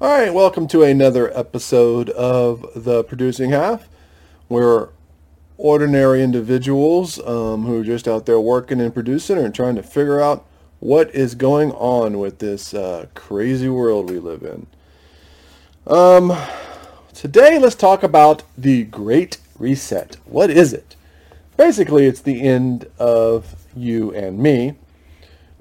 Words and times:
All 0.00 0.16
right, 0.16 0.32
welcome 0.32 0.68
to 0.68 0.84
another 0.84 1.36
episode 1.36 2.08
of 2.10 2.64
The 2.76 3.02
Producing 3.02 3.50
Half. 3.50 3.88
We're 4.48 4.90
ordinary 5.56 6.22
individuals 6.22 7.18
um, 7.26 7.64
who 7.64 7.80
are 7.80 7.84
just 7.84 8.06
out 8.06 8.24
there 8.24 8.38
working 8.38 8.80
and 8.80 8.94
producing 8.94 9.38
and 9.38 9.52
trying 9.52 9.74
to 9.74 9.82
figure 9.82 10.20
out 10.20 10.46
what 10.78 11.12
is 11.12 11.34
going 11.34 11.72
on 11.72 12.20
with 12.20 12.38
this 12.38 12.74
uh, 12.74 13.06
crazy 13.16 13.68
world 13.68 14.08
we 14.08 14.20
live 14.20 14.44
in. 14.44 14.68
Um, 15.92 16.32
today, 17.12 17.58
let's 17.58 17.74
talk 17.74 18.04
about 18.04 18.44
the 18.56 18.84
Great 18.84 19.38
Reset. 19.58 20.16
What 20.26 20.48
is 20.48 20.72
it? 20.72 20.94
Basically, 21.56 22.06
it's 22.06 22.20
the 22.20 22.42
end 22.42 22.86
of 23.00 23.56
you 23.74 24.14
and 24.14 24.38
me 24.38 24.76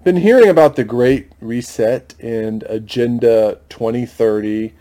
been 0.08 0.16
hearing 0.16 0.48
about 0.48 0.78
the 0.78 0.86
Great 0.86 1.30
Reset 1.42 2.16
and 2.22 2.64
Agenda 2.70 3.60
2030 3.68 4.74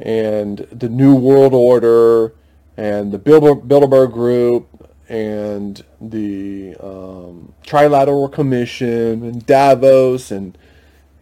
and 0.00 0.58
the 0.70 0.90
New 0.90 1.14
World 1.14 1.54
Order 1.54 2.34
and 2.76 3.10
the 3.10 3.18
Bilderberg 3.18 4.12
Group 4.12 4.92
and 5.08 5.82
the 5.98 6.76
um, 6.78 7.54
Trilateral 7.62 8.30
Commission 8.30 9.24
and 9.24 9.46
Davos 9.46 10.30
and 10.30 10.58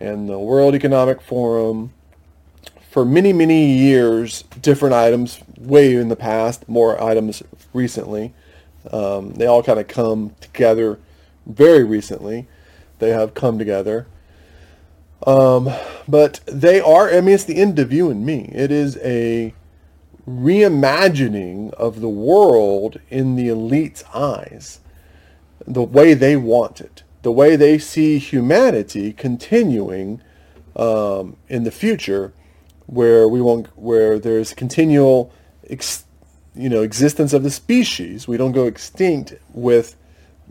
and 0.01 0.29
the 0.29 0.41
World 0.41 0.75
Economic 0.75 1.23
Forum 1.23 1.93
for 2.91 3.05
many 3.05 3.33
many 3.33 3.67
years. 3.79 4.43
Different 4.61 4.97
items 4.97 5.39
way 5.57 5.95
in 5.95 6.09
the 6.09 6.17
past, 6.17 6.69
more 6.69 7.01
items 7.01 7.41
recently. 7.73 8.35
Um, 8.91 9.35
they 9.35 9.47
all 9.47 9.63
kind 9.63 9.79
of 9.79 9.87
come 9.87 10.35
together 10.41 10.99
very 11.47 11.85
recently 11.85 12.49
they 13.03 13.11
have 13.11 13.35
come 13.35 13.59
together. 13.59 14.07
Um, 15.27 15.71
but 16.07 16.41
they 16.47 16.81
are, 16.81 17.11
I 17.11 17.21
mean, 17.21 17.35
it's 17.35 17.45
the 17.45 17.57
end 17.57 17.79
of 17.79 17.93
you 17.93 18.11
and 18.11 18.25
me. 18.25 18.51
It 18.55 18.71
is 18.71 18.97
a 18.99 19.55
reimagining 20.29 21.73
of 21.75 22.01
the 22.01 22.09
world 22.09 23.01
in 23.11 23.35
the 23.35 23.49
elite's 23.49 24.05
eyes, 24.15 24.81
the 25.67 25.83
way 25.83 26.15
they 26.15 26.37
want 26.37 26.81
it, 26.81 27.03
the 27.23 27.33
way 27.33 27.57
they 27.57 27.77
see 27.77 28.19
humanity 28.19 29.13
continuing 29.13 30.23
um, 30.77 31.37
in 31.49 31.65
the 31.65 31.73
future, 31.73 32.33
where 32.87 33.27
we 33.27 33.41
won't, 33.41 33.67
where 33.77 34.19
there's 34.19 34.55
continual, 34.55 35.33
ex, 35.69 36.05
you 36.55 36.69
know, 36.69 36.83
existence 36.83 37.33
of 37.33 37.43
the 37.43 37.51
species. 37.51 38.29
We 38.29 38.37
don't 38.37 38.53
go 38.53 38.67
extinct 38.67 39.35
with 39.53 39.97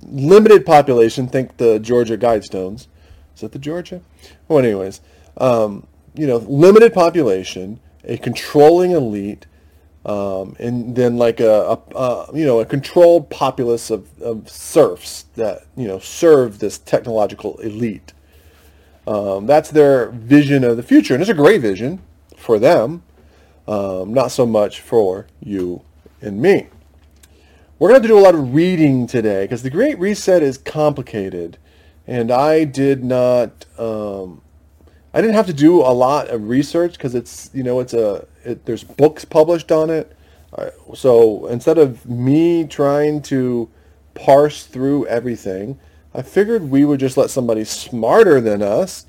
limited 0.02 0.66
population. 0.66 1.28
Think 1.28 1.58
the 1.58 1.80
Georgia 1.80 2.18
Guidestones. 2.18 2.88
Is 3.36 3.42
that 3.42 3.52
the 3.52 3.60
Georgia? 3.60 4.02
Well, 4.48 4.60
anyways, 4.60 5.02
um, 5.38 5.88
you 6.14 6.28
know, 6.28 6.38
limited 6.38 6.94
population, 6.94 7.80
a 8.04 8.18
controlling 8.18 8.92
elite, 8.92 9.46
um, 10.06 10.56
and 10.60 10.96
then 10.96 11.18
like 11.18 11.40
a, 11.40 11.78
a, 11.94 11.96
a, 11.96 12.38
you 12.38 12.46
know 12.46 12.60
a 12.60 12.66
controlled 12.66 13.30
populace 13.30 13.92
of, 13.92 14.20
of 14.22 14.50
serfs 14.50 15.26
that 15.36 15.66
you 15.78 15.88
know 15.88 16.00
serve 16.00 16.60
this 16.60 16.80
technological 16.80 17.58
elite. 17.60 18.14
Um, 19.08 19.46
that's 19.46 19.70
their 19.70 20.10
vision 20.10 20.64
of 20.64 20.78
the 20.78 20.84
future, 20.84 21.14
and 21.14 21.22
it's 21.22 21.30
a 21.30 21.36
great 21.36 21.62
vision 21.62 22.02
for 22.36 22.60
them. 22.60 23.04
Um, 23.68 24.14
not 24.14 24.32
so 24.32 24.46
much 24.46 24.82
for 24.82 25.28
you 25.40 25.84
and 26.22 26.42
me. 26.42 26.68
We're 27.82 27.88
going 27.88 28.00
to 28.00 28.08
have 28.08 28.16
to 28.16 28.20
do 28.20 28.20
a 28.20 28.28
lot 28.28 28.36
of 28.36 28.54
reading 28.54 29.08
today 29.08 29.46
because 29.46 29.64
the 29.64 29.72
Great 29.72 29.98
Reset 29.98 30.44
is 30.44 30.60
complicated, 30.60 31.58
and 32.06 32.30
I 32.30 32.64
did 32.64 33.04
not. 33.04 33.66
Um, 33.76 34.44
I 35.16 35.20
didn't 35.20 35.34
have 35.34 35.48
to 35.48 35.54
do 35.54 35.82
a 35.82 35.90
lot 35.90 36.28
of 36.28 36.48
research 36.48 36.92
because 36.92 37.16
it's 37.16 37.50
you 37.56 37.64
know 37.64 37.80
it's 37.80 37.96
a 37.96 38.28
it, 38.44 38.68
there's 38.68 38.84
books 38.84 39.26
published 39.26 39.72
on 39.72 39.90
it. 39.90 40.16
So 40.94 41.48
instead 41.48 41.80
of 41.80 42.08
me 42.08 42.66
trying 42.66 43.24
to 43.24 43.68
parse 44.14 44.68
through 44.68 45.08
everything, 45.08 45.80
I 46.14 46.22
figured 46.22 46.70
we 46.70 46.86
would 46.86 47.00
just 47.00 47.18
let 47.18 47.32
somebody 47.32 47.64
smarter 47.64 48.40
than 48.40 48.62
us. 48.62 49.08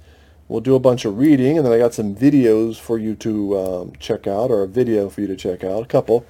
We'll 0.49 0.61
do 0.63 0.77
a 0.77 0.81
bunch 0.81 1.05
of 1.05 1.19
reading, 1.19 1.59
and 1.59 1.67
then 1.67 1.75
I 1.75 1.79
got 1.79 1.93
some 1.93 2.15
videos 2.15 2.81
for 2.81 2.99
you 2.99 3.17
to 3.17 3.59
um, 3.59 3.93
check 3.99 4.27
out, 4.27 4.51
or 4.51 4.63
a 4.63 4.67
video 4.67 5.11
for 5.11 5.21
you 5.21 5.27
to 5.27 5.37
check 5.37 5.63
out, 5.63 5.83
a 5.83 5.87
couple 5.87 6.25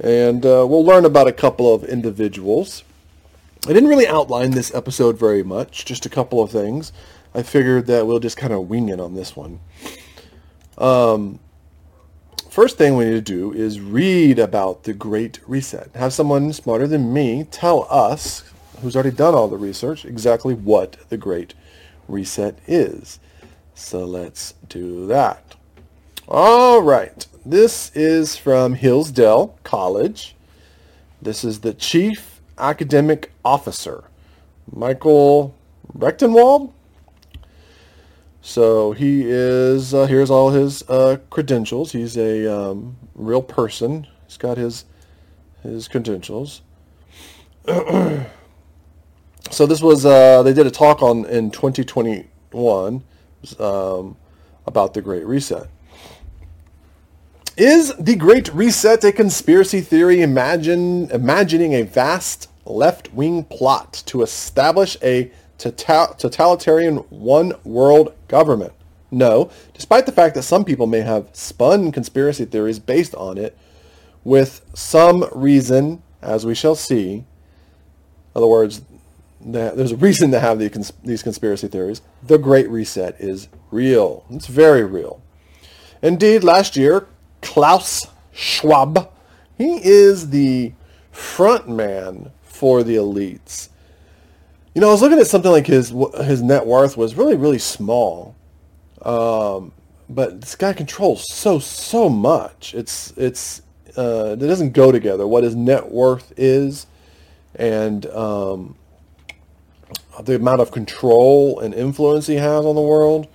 and 0.00 0.44
uh, 0.44 0.66
we'll 0.68 0.84
learn 0.84 1.04
about 1.04 1.26
a 1.28 1.32
couple 1.32 1.74
of 1.74 1.84
individuals. 1.84 2.84
I 3.66 3.72
didn't 3.72 3.88
really 3.88 4.06
outline 4.06 4.52
this 4.52 4.74
episode 4.74 5.18
very 5.18 5.42
much, 5.42 5.84
just 5.84 6.06
a 6.06 6.08
couple 6.08 6.42
of 6.42 6.50
things. 6.50 6.92
I 7.34 7.42
figured 7.42 7.86
that 7.86 8.06
we'll 8.06 8.20
just 8.20 8.36
kind 8.36 8.52
of 8.52 8.68
wing 8.68 8.88
it 8.88 9.00
on 9.00 9.14
this 9.14 9.36
one. 9.36 9.60
Um, 10.78 11.40
first 12.48 12.78
thing 12.78 12.96
we 12.96 13.04
need 13.04 13.10
to 13.10 13.20
do 13.20 13.52
is 13.52 13.80
read 13.80 14.38
about 14.38 14.84
the 14.84 14.94
Great 14.94 15.40
Reset. 15.46 15.90
Have 15.94 16.12
someone 16.12 16.52
smarter 16.52 16.86
than 16.86 17.12
me 17.12 17.44
tell 17.50 17.86
us, 17.90 18.44
who's 18.80 18.94
already 18.94 19.14
done 19.14 19.34
all 19.34 19.48
the 19.48 19.56
research, 19.56 20.04
exactly 20.04 20.54
what 20.54 20.96
the 21.08 21.16
Great 21.16 21.54
Reset 22.06 22.58
is. 22.66 23.18
So 23.74 24.04
let's 24.04 24.54
do 24.68 25.06
that. 25.08 25.56
All 26.26 26.80
right. 26.80 27.26
This 27.48 27.90
is 27.94 28.36
from 28.36 28.74
Hillsdale 28.74 29.58
College. 29.64 30.36
This 31.22 31.44
is 31.44 31.60
the 31.60 31.72
Chief 31.72 32.42
Academic 32.58 33.32
Officer, 33.42 34.04
Michael 34.70 35.54
Rectenwald. 35.96 36.74
So 38.42 38.92
he 38.92 39.22
is, 39.24 39.94
uh, 39.94 40.04
here's 40.04 40.28
all 40.28 40.50
his 40.50 40.82
uh, 40.90 41.16
credentials. 41.30 41.92
He's 41.92 42.18
a 42.18 42.54
um, 42.54 42.98
real 43.14 43.40
person. 43.40 44.06
He's 44.26 44.36
got 44.36 44.58
his, 44.58 44.84
his 45.62 45.88
credentials. 45.88 46.60
so 47.66 48.26
this 49.66 49.80
was, 49.80 50.04
uh, 50.04 50.42
they 50.42 50.52
did 50.52 50.66
a 50.66 50.70
talk 50.70 51.00
on 51.00 51.24
in 51.24 51.50
2021 51.50 53.02
um, 53.58 54.16
about 54.66 54.92
the 54.92 55.00
Great 55.00 55.24
Reset. 55.24 55.66
Is 57.58 57.92
the 57.98 58.14
Great 58.14 58.54
Reset 58.54 59.02
a 59.02 59.10
conspiracy 59.10 59.80
theory 59.80 60.22
imagine, 60.22 61.10
imagining 61.10 61.72
a 61.72 61.82
vast 61.82 62.48
left-wing 62.64 63.46
plot 63.46 64.04
to 64.06 64.22
establish 64.22 64.96
a 65.02 65.32
tota-, 65.58 66.14
totalitarian 66.16 66.98
one-world 67.10 68.14
government? 68.28 68.74
No, 69.10 69.50
despite 69.74 70.06
the 70.06 70.12
fact 70.12 70.36
that 70.36 70.44
some 70.44 70.64
people 70.64 70.86
may 70.86 71.00
have 71.00 71.30
spun 71.32 71.90
conspiracy 71.90 72.44
theories 72.44 72.78
based 72.78 73.16
on 73.16 73.38
it 73.38 73.58
with 74.22 74.64
some 74.72 75.28
reason, 75.34 76.00
as 76.22 76.46
we 76.46 76.54
shall 76.54 76.76
see. 76.76 77.12
In 77.14 77.26
other 78.36 78.46
words, 78.46 78.82
there's 79.40 79.90
a 79.90 79.96
reason 79.96 80.30
to 80.30 80.38
have 80.38 80.60
these 80.60 81.24
conspiracy 81.24 81.66
theories. 81.66 82.02
The 82.22 82.38
Great 82.38 82.70
Reset 82.70 83.16
is 83.18 83.48
real. 83.72 84.24
It's 84.30 84.46
very 84.46 84.84
real. 84.84 85.20
Indeed, 86.02 86.44
last 86.44 86.76
year, 86.76 87.08
Klaus 87.42 88.06
Schwab. 88.32 89.10
He 89.56 89.80
is 89.84 90.30
the 90.30 90.72
front 91.10 91.68
man 91.68 92.30
for 92.42 92.82
the 92.82 92.96
elites. 92.96 93.68
You 94.74 94.80
know, 94.80 94.88
I 94.88 94.92
was 94.92 95.02
looking 95.02 95.18
at 95.18 95.26
something 95.26 95.50
like 95.50 95.66
his 95.66 95.92
his 96.24 96.42
net 96.42 96.66
worth 96.66 96.96
was 96.96 97.16
really 97.16 97.36
really 97.36 97.58
small, 97.58 98.36
um, 99.02 99.72
but 100.08 100.40
this 100.40 100.54
guy 100.54 100.72
controls 100.72 101.32
so 101.32 101.58
so 101.58 102.08
much. 102.08 102.74
It's 102.74 103.12
it's 103.16 103.62
uh, 103.96 104.36
it 104.38 104.46
doesn't 104.46 104.72
go 104.72 104.92
together. 104.92 105.26
What 105.26 105.42
his 105.42 105.56
net 105.56 105.90
worth 105.90 106.32
is, 106.36 106.86
and 107.56 108.06
um, 108.06 108.76
the 110.22 110.36
amount 110.36 110.60
of 110.60 110.70
control 110.70 111.58
and 111.60 111.74
influence 111.74 112.26
he 112.26 112.36
has 112.36 112.64
on 112.64 112.74
the 112.74 112.80
world. 112.80 113.26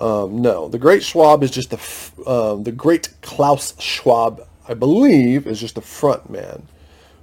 Um, 0.00 0.40
no, 0.40 0.68
the 0.68 0.78
Great 0.78 1.02
Schwab 1.02 1.42
is 1.42 1.50
just 1.50 1.70
the 1.70 2.30
um, 2.30 2.64
the 2.64 2.72
Great 2.72 3.10
Klaus 3.20 3.78
Schwab, 3.78 4.46
I 4.66 4.72
believe, 4.72 5.46
is 5.46 5.60
just 5.60 5.74
the 5.74 5.82
front 5.82 6.30
man 6.30 6.66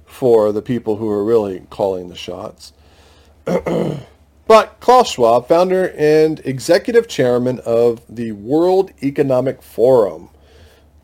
for 0.06 0.52
the 0.52 0.62
people 0.62 0.96
who 0.96 1.10
are 1.10 1.24
really 1.24 1.66
calling 1.70 2.08
the 2.08 2.14
shots. 2.14 2.72
but 3.44 4.78
Klaus 4.80 5.10
Schwab, 5.10 5.48
founder 5.48 5.92
and 5.96 6.40
executive 6.44 7.08
chairman 7.08 7.60
of 7.66 8.00
the 8.08 8.32
World 8.32 8.92
Economic 9.02 9.60
Forum, 9.60 10.30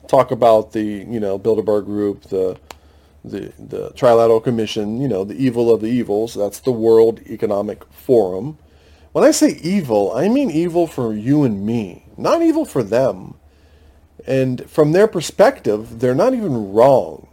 talk 0.06 0.30
about 0.30 0.72
the 0.72 0.82
you 0.82 1.18
know 1.18 1.40
Bilderberg 1.40 1.86
Group, 1.86 2.22
the 2.22 2.56
the 3.24 3.52
the 3.58 3.90
Trilateral 3.90 4.42
Commission, 4.42 5.00
you 5.00 5.08
know 5.08 5.24
the 5.24 5.34
evil 5.34 5.74
of 5.74 5.80
the 5.80 5.88
evils. 5.88 6.34
That's 6.34 6.60
the 6.60 6.72
World 6.72 7.20
Economic 7.26 7.84
Forum. 7.86 8.58
When 9.14 9.22
I 9.22 9.30
say 9.30 9.60
evil, 9.62 10.12
I 10.12 10.28
mean 10.28 10.50
evil 10.50 10.88
for 10.88 11.14
you 11.14 11.44
and 11.44 11.64
me, 11.64 12.04
not 12.16 12.42
evil 12.42 12.64
for 12.64 12.82
them. 12.82 13.34
And 14.26 14.68
from 14.68 14.90
their 14.90 15.06
perspective, 15.06 16.00
they're 16.00 16.16
not 16.16 16.34
even 16.34 16.72
wrong. 16.72 17.28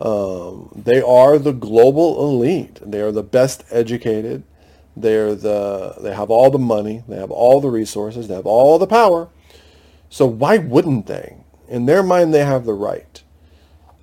Um, 0.00 0.70
they 0.76 1.02
are 1.02 1.40
the 1.40 1.52
global 1.52 2.20
elite. 2.20 2.78
They 2.88 3.00
are 3.00 3.10
the 3.10 3.24
best 3.24 3.64
educated. 3.72 4.44
They're 4.96 5.34
the 5.34 5.96
they 6.00 6.14
have 6.14 6.30
all 6.30 6.52
the 6.52 6.58
money. 6.60 7.02
They 7.08 7.16
have 7.16 7.32
all 7.32 7.60
the 7.60 7.68
resources. 7.68 8.28
They 8.28 8.36
have 8.36 8.46
all 8.46 8.78
the 8.78 8.86
power. 8.86 9.28
So 10.08 10.24
why 10.24 10.58
wouldn't 10.58 11.08
they? 11.08 11.38
In 11.66 11.86
their 11.86 12.04
mind, 12.04 12.32
they 12.32 12.44
have 12.44 12.64
the 12.64 12.74
right. 12.74 13.20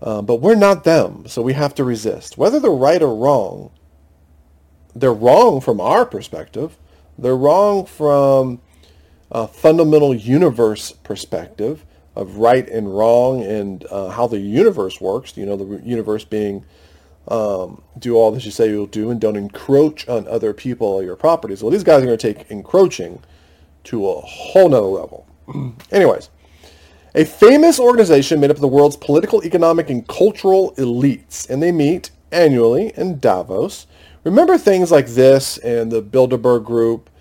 Uh, 0.02 0.22
but 0.22 0.42
we're 0.42 0.56
not 0.56 0.84
them, 0.84 1.28
so 1.28 1.42
we 1.42 1.54
have 1.54 1.74
to 1.76 1.86
resist. 1.86 2.38
Whether 2.38 2.60
they're 2.60 2.72
right 2.72 3.02
or 3.02 3.16
wrong, 3.16 3.72
they're 4.94 5.14
wrong 5.14 5.62
from 5.62 5.80
our 5.80 6.06
perspective. 6.06 6.78
They're 7.18 7.36
wrong 7.36 7.86
from 7.86 8.62
a 9.32 9.48
fundamental 9.48 10.14
universe 10.14 10.92
perspective 10.92 11.86
of 12.16 12.38
right 12.38 12.68
and 12.70 12.96
wrong 12.96 13.44
and 13.44 13.86
uh, 13.92 14.10
how 14.10 14.28
the 14.28 14.40
universe 14.40 15.02
works. 15.02 15.36
You 15.38 15.46
know, 15.46 15.56
the 15.56 15.82
universe 15.86 16.24
being 16.24 16.66
um, 17.28 17.82
do 17.98 18.16
all 18.16 18.32
that 18.32 18.46
you 18.46 18.52
say 18.52 18.70
you'll 18.70 18.86
do 18.86 19.10
and 19.10 19.20
don't 19.20 19.36
encroach 19.36 20.08
on 20.08 20.28
other 20.28 20.54
people 20.54 20.88
or 20.88 21.04
your 21.04 21.16
properties. 21.16 21.64
Well, 21.64 21.72
these 21.72 21.84
guys 21.84 22.04
are 22.04 22.06
going 22.06 22.18
to 22.18 22.34
take 22.34 22.50
encroaching 22.52 23.22
to 23.86 24.08
a 24.08 24.22
whole 24.22 24.70
nother 24.70 24.88
level. 24.88 25.28
Anyways, 25.92 26.30
a 27.14 27.26
famous 27.26 27.80
organization 27.80 28.40
made 28.40 28.52
up 28.52 28.58
of 28.58 28.62
the 28.62 28.68
world's 28.68 28.98
political, 28.98 29.44
economic, 29.44 29.90
and 29.90 30.08
cultural 30.08 30.74
elites, 30.76 31.50
and 31.50 31.64
they 31.64 31.72
meet 31.72 32.12
annually 32.32 32.92
in 32.96 33.20
Davos. 33.20 33.88
Remember 34.26 34.58
things 34.58 34.92
like 34.92 35.06
this 35.06 35.60
and 35.60 35.92
the 35.92 36.02
Bilderberg 36.02 36.66
Group 36.66 37.12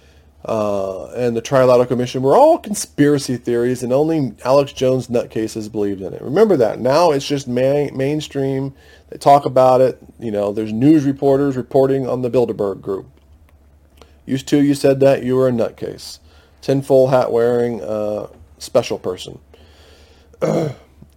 uh, 0.46 1.06
and 1.10 1.36
the 1.36 1.42
Trilateral 1.42 1.86
Commission 1.86 2.22
were 2.22 2.34
all 2.34 2.58
conspiracy 2.58 3.36
theories, 3.36 3.82
and 3.82 3.92
only 3.92 4.34
Alex 4.44 4.72
Jones 4.72 5.08
nutcases 5.08 5.70
believed 5.70 6.00
in 6.00 6.14
it. 6.14 6.22
Remember 6.22 6.56
that. 6.56 6.80
Now 6.80 7.12
it's 7.12 7.26
just 7.26 7.46
main, 7.46 7.94
mainstream. 7.96 8.74
They 9.10 9.18
talk 9.18 9.44
about 9.44 9.82
it. 9.82 9.98
You 10.18 10.30
know, 10.30 10.52
there's 10.52 10.72
news 10.72 11.04
reporters 11.04 11.56
reporting 11.56 12.08
on 12.08 12.22
the 12.22 12.30
Bilderberg 12.30 12.80
Group. 12.80 13.06
Used 14.24 14.48
to, 14.48 14.62
you 14.62 14.74
said 14.74 15.00
that 15.00 15.22
you 15.22 15.36
were 15.36 15.48
a 15.48 15.52
nutcase, 15.52 16.20
tinfoil 16.62 17.08
hat 17.08 17.30
wearing 17.30 17.82
uh, 17.82 18.28
special 18.58 18.98
person. 18.98 19.38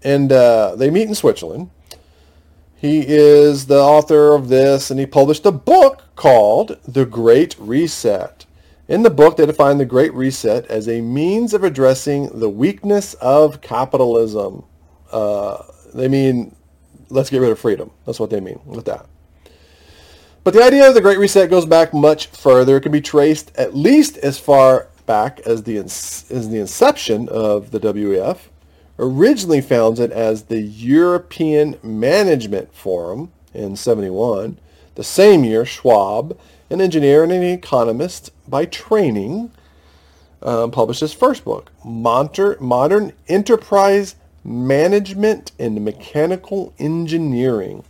and 0.03 0.31
uh, 0.31 0.75
they 0.75 0.89
meet 0.89 1.07
in 1.07 1.15
Switzerland. 1.15 1.69
He 2.79 3.03
is 3.07 3.65
the 3.65 3.79
author 3.79 4.33
of 4.33 4.49
this, 4.49 4.91
and 4.91 4.99
he 4.99 5.07
published 5.07 5.47
a 5.47 5.51
book 5.51 6.03
called 6.15 6.77
The 6.87 7.07
Great 7.07 7.55
Reset. 7.57 8.45
In 8.87 9.01
the 9.01 9.09
book, 9.09 9.35
they 9.35 9.47
define 9.47 9.79
the 9.79 9.85
Great 9.85 10.13
Reset 10.13 10.67
as 10.67 10.87
a 10.87 11.01
means 11.01 11.55
of 11.55 11.63
addressing 11.63 12.39
the 12.39 12.49
weakness 12.49 13.15
of 13.15 13.61
capitalism. 13.61 14.63
Uh, 15.11 15.63
they 15.95 16.07
mean, 16.07 16.55
let's 17.09 17.31
get 17.31 17.41
rid 17.41 17.51
of 17.51 17.59
freedom. 17.59 17.89
That's 18.05 18.19
what 18.19 18.29
they 18.29 18.39
mean 18.39 18.59
with 18.65 18.85
that. 18.85 19.07
But 20.43 20.53
the 20.53 20.63
idea 20.63 20.87
of 20.87 20.93
the 20.93 21.01
Great 21.01 21.17
Reset 21.17 21.49
goes 21.49 21.65
back 21.65 21.95
much 21.95 22.27
further. 22.27 22.77
It 22.77 22.81
can 22.81 22.91
be 22.91 23.01
traced 23.01 23.51
at 23.57 23.75
least 23.75 24.17
as 24.17 24.37
far 24.37 24.87
back 25.07 25.39
as 25.41 25.63
the, 25.63 25.77
as 25.77 26.49
the 26.49 26.59
inception 26.59 27.27
of 27.29 27.71
the 27.71 27.79
WEF, 27.79 28.37
originally 28.99 29.61
founded 29.61 30.11
as 30.11 30.43
the 30.43 30.61
European 30.61 31.77
Management 31.83 32.73
Forum 32.73 33.31
in 33.53 33.75
71. 33.75 34.57
The 34.95 35.03
same 35.03 35.43
year, 35.43 35.65
Schwab 35.65 36.37
an 36.69 36.81
engineer 36.81 37.23
and 37.23 37.31
an 37.31 37.43
economist 37.43 38.31
by 38.47 38.65
training, 38.65 39.51
um, 40.41 40.71
published 40.71 41.01
his 41.01 41.13
first 41.13 41.43
book, 41.45 41.71
Modern 41.83 43.13
Enterprise 43.27 44.15
Management 44.43 45.51
and 45.57 45.83
Mechanical 45.83 46.73
Engineering. 46.77 47.83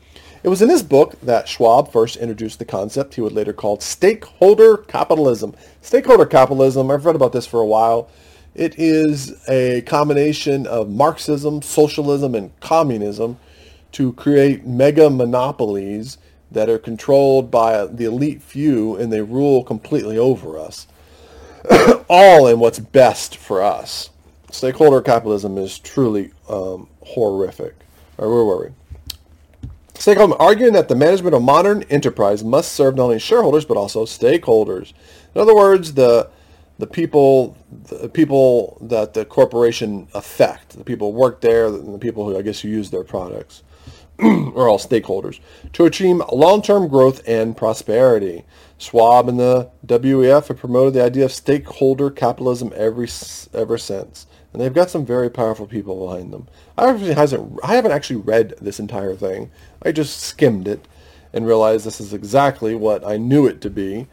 It 0.44 0.50
was 0.50 0.62
in 0.62 0.68
this 0.68 0.84
book 0.84 1.20
that 1.22 1.50
Schwab 1.50 1.92
first 1.92 2.16
introduced 2.18 2.60
the 2.60 2.66
concept 2.66 3.16
he 3.16 3.22
would 3.22 3.34
later 3.34 3.54
call 3.54 3.80
stakeholder 3.80 4.78
capitalism. 4.78 5.56
Stakeholder 5.82 6.26
capitalism, 6.26 6.92
I've 6.92 7.06
read 7.06 7.16
about 7.16 7.34
this 7.34 7.48
for 7.48 7.60
a 7.60 7.66
while. 7.66 8.10
It 8.58 8.80
is 8.80 9.48
a 9.48 9.82
combination 9.82 10.66
of 10.66 10.90
Marxism, 10.90 11.62
socialism, 11.62 12.34
and 12.34 12.60
communism 12.60 13.38
to 13.92 14.14
create 14.14 14.66
mega 14.66 15.12
monopolies 15.12 16.18
that 16.50 16.68
are 16.68 16.80
controlled 16.80 17.52
by 17.52 17.86
the 17.86 18.06
elite 18.06 18.42
few 18.42 18.96
and 18.96 19.14
they 19.14 19.22
rule 19.22 19.64
completely 19.64 20.18
over 20.18 20.58
us. 20.58 20.88
All 22.10 22.48
in 22.48 22.60
what's 22.60 22.80
best 22.80 23.38
for 23.38 23.62
us. 23.62 24.10
Stakeholder 24.50 25.02
capitalism 25.02 25.60
is 25.60 25.78
truly 25.78 26.32
um, 26.50 26.88
horrific. 27.06 27.76
Or 28.18 28.34
where 28.34 28.44
were 28.44 28.66
we? 28.66 29.70
Stakeholder 29.94 30.36
arguing 30.42 30.74
that 30.74 30.88
the 30.88 30.96
management 30.96 31.36
of 31.36 31.44
modern 31.44 31.84
enterprise 31.84 32.44
must 32.44 32.72
serve 32.72 32.96
not 32.96 33.04
only 33.04 33.20
shareholders 33.20 33.66
but 33.66 33.78
also 33.78 34.06
stakeholders. 34.06 34.94
In 35.36 35.42
other 35.42 35.56
words, 35.56 35.94
the 35.94 36.32
the 36.80 36.88
people 36.88 37.58
the 37.70 38.10
people 38.10 38.78
that 38.82 39.14
the 39.14 39.26
corporation 39.26 40.08
affect, 40.14 40.78
the 40.78 40.84
people 40.84 41.12
who 41.12 41.18
work 41.18 41.42
there, 41.42 41.70
the 41.72 41.98
people 42.00 42.26
who 42.26 42.38
I 42.38 42.42
guess 42.42 42.62
who 42.62 42.70
use 42.70 42.90
their 42.90 43.04
products. 43.04 43.64
are 44.20 44.68
all 44.68 44.80
stakeholders, 44.80 45.40
to 45.74 45.86
achieve 45.86 46.20
long-term 46.34 46.88
growth 46.88 47.22
and 47.28 47.56
prosperity. 47.56 48.44
Schwab 48.80 49.30
and 49.30 49.40
the 49.40 49.70
WEF 49.86 50.48
have 50.48 50.58
promoted 50.58 50.96
the 50.96 51.04
idea 51.04 51.26
of 51.26 51.32
stakeholder 51.32 52.10
capitalism 52.10 52.74
every, 52.76 53.08
ever 53.54 53.78
since. 53.78 54.26
And 54.52 54.62
they've 54.62 54.74
got 54.74 54.90
some 54.90 55.06
very 55.06 55.30
powerful 55.30 55.68
people 55.68 56.08
behind 56.08 56.34
them. 56.34 56.48
I 56.80 56.88
haven't, 56.88 57.60
I 57.64 57.76
haven't 57.76 57.92
actually 57.92 58.22
read 58.22 58.56
this 58.60 58.80
entire 58.80 59.14
thing. 59.16 59.52
I 59.84 59.92
just 59.92 60.20
skimmed 60.20 60.68
it 60.68 60.88
and 61.32 61.46
realized 61.46 61.86
this 61.86 62.02
is 62.02 62.12
exactly 62.12 62.74
what 62.74 63.06
I 63.06 63.18
knew 63.18 63.46
it 63.46 63.62
to 63.62 63.70
be 63.70 64.08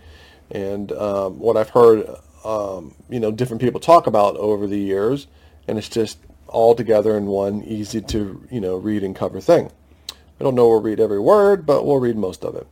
and 0.50 0.92
um, 0.92 1.38
what 1.38 1.56
I've 1.56 1.70
heard 1.70 2.06
um, 2.44 2.94
you 3.08 3.20
know, 3.20 3.30
different 3.30 3.60
people 3.60 3.80
talk 3.80 4.06
about 4.06 4.36
over 4.36 4.66
the 4.66 4.78
years. 4.78 5.26
And 5.66 5.78
it's 5.78 5.88
just 5.88 6.18
all 6.46 6.74
together 6.74 7.16
in 7.16 7.26
one 7.26 7.62
easy 7.62 8.00
to, 8.00 8.46
you 8.50 8.60
know, 8.60 8.76
read 8.76 9.02
and 9.02 9.16
cover 9.16 9.40
thing. 9.40 9.70
I 10.10 10.44
don't 10.44 10.54
know 10.54 10.68
we'll 10.68 10.82
read 10.82 11.00
every 11.00 11.20
word, 11.20 11.64
but 11.64 11.86
we'll 11.86 12.00
read 12.00 12.16
most 12.16 12.44
of 12.44 12.54
it. 12.54 12.66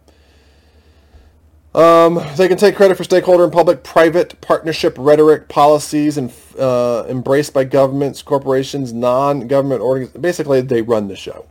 Um, 1.75 2.21
they 2.37 2.49
can 2.49 2.59
take 2.59 2.77
credit 2.77 2.97
for 2.99 3.05
stakeholder 3.05 3.45
and 3.45 3.53
public-private 3.53 4.43
partnership 4.43 4.95
rhetoric, 4.99 5.49
policies, 5.49 6.19
and 6.19 6.31
uh, 6.59 7.05
embraced 7.09 7.55
by 7.55 7.65
governments, 7.65 8.21
corporations, 8.21 8.93
non-government 8.93 9.81
organizations. 9.81 10.23
Basically, 10.23 10.61
they 10.61 10.83
run 10.83 11.09
the 11.09 11.17
show. 11.17 11.47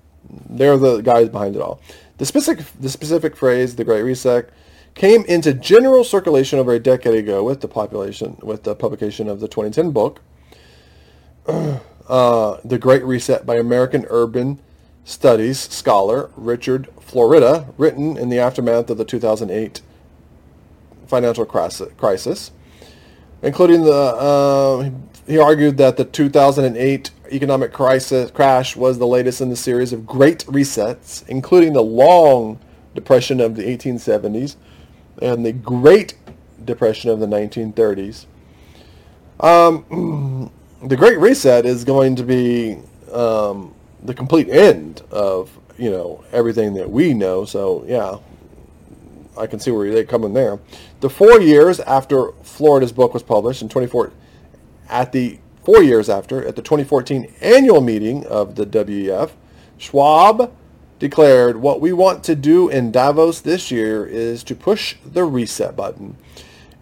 They're 0.47 0.77
the 0.77 1.01
guys 1.01 1.29
behind 1.29 1.55
it 1.55 1.61
all. 1.61 1.81
The 2.19 2.27
specific, 2.27 2.65
the 2.79 2.89
specific 2.89 3.35
phrase, 3.35 3.75
the 3.75 3.83
Great 3.83 4.03
Reset, 4.03 4.47
came 4.95 5.23
into 5.25 5.53
general 5.53 6.03
circulation 6.03 6.59
over 6.59 6.73
a 6.73 6.79
decade 6.79 7.15
ago 7.15 7.43
with 7.43 7.61
the 7.61 7.67
population, 7.67 8.37
with 8.41 8.63
the 8.63 8.75
publication 8.75 9.27
of 9.27 9.39
the 9.39 9.47
2010 9.47 9.91
book, 9.91 10.21
uh, 11.47 12.57
The 12.63 12.77
Great 12.77 13.03
Reset 13.03 13.45
by 13.45 13.55
American 13.55 14.05
Urban 14.09 14.59
Studies 15.03 15.59
scholar 15.59 16.29
Richard 16.35 16.87
Florida, 16.99 17.67
written 17.77 18.17
in 18.17 18.29
the 18.29 18.39
aftermath 18.39 18.89
of 18.89 18.97
the 18.97 19.05
2008 19.05 19.81
financial 21.07 21.45
crisis, 21.45 22.51
including 23.41 23.83
the, 23.83 23.91
uh, 23.91 24.89
he 25.25 25.37
argued 25.39 25.77
that 25.77 25.97
the 25.97 26.05
2008 26.05 27.11
economic 27.31 27.73
crisis 27.73 28.29
crash 28.29 28.75
was 28.75 28.99
the 28.99 29.07
latest 29.07 29.41
in 29.41 29.49
the 29.49 29.55
series 29.55 29.91
of 29.91 30.05
great 30.05 30.45
resets, 30.45 31.27
including 31.27 31.73
the 31.73 31.81
long 31.81 32.59
depression 32.93 33.39
of 33.39 33.55
the 33.55 33.63
1870s 33.63 34.55
and 35.21 35.45
the 35.45 35.53
Great 35.53 36.15
Depression 36.63 37.09
of 37.09 37.19
the 37.19 37.25
1930s. 37.25 38.25
Um, 39.39 40.51
the 40.87 40.97
Great 40.97 41.19
Reset 41.19 41.65
is 41.65 41.83
going 41.83 42.15
to 42.15 42.23
be 42.23 42.77
um, 43.11 43.73
the 44.03 44.13
complete 44.13 44.49
end 44.49 45.01
of 45.11 45.57
you 45.77 45.89
know 45.89 46.23
everything 46.31 46.73
that 46.75 46.89
we 46.89 47.13
know. 47.13 47.45
So 47.45 47.83
yeah, 47.87 48.17
I 49.37 49.47
can 49.47 49.59
see 49.59 49.71
where 49.71 49.91
they 49.91 50.03
come 50.03 50.23
in 50.23 50.33
there. 50.33 50.59
The 50.99 51.09
four 51.09 51.39
years 51.41 51.79
after 51.79 52.31
Florida's 52.43 52.91
book 52.91 53.13
was 53.13 53.23
published 53.23 53.61
in 53.61 53.69
24, 53.69 54.11
at 54.89 55.11
the 55.11 55.39
four 55.63 55.81
years 55.81 56.09
after 56.09 56.45
at 56.45 56.55
the 56.55 56.61
2014 56.61 57.33
annual 57.41 57.81
meeting 57.81 58.25
of 58.27 58.55
the 58.55 58.65
WEF, 58.65 59.31
Schwab 59.77 60.53
declared, 61.01 61.57
"What 61.57 61.81
we 61.81 61.91
want 61.91 62.23
to 62.25 62.35
do 62.35 62.69
in 62.69 62.91
Davos 62.91 63.41
this 63.41 63.71
year 63.71 64.05
is 64.05 64.43
to 64.43 64.55
push 64.55 64.95
the 65.03 65.25
reset 65.25 65.75
button." 65.75 66.15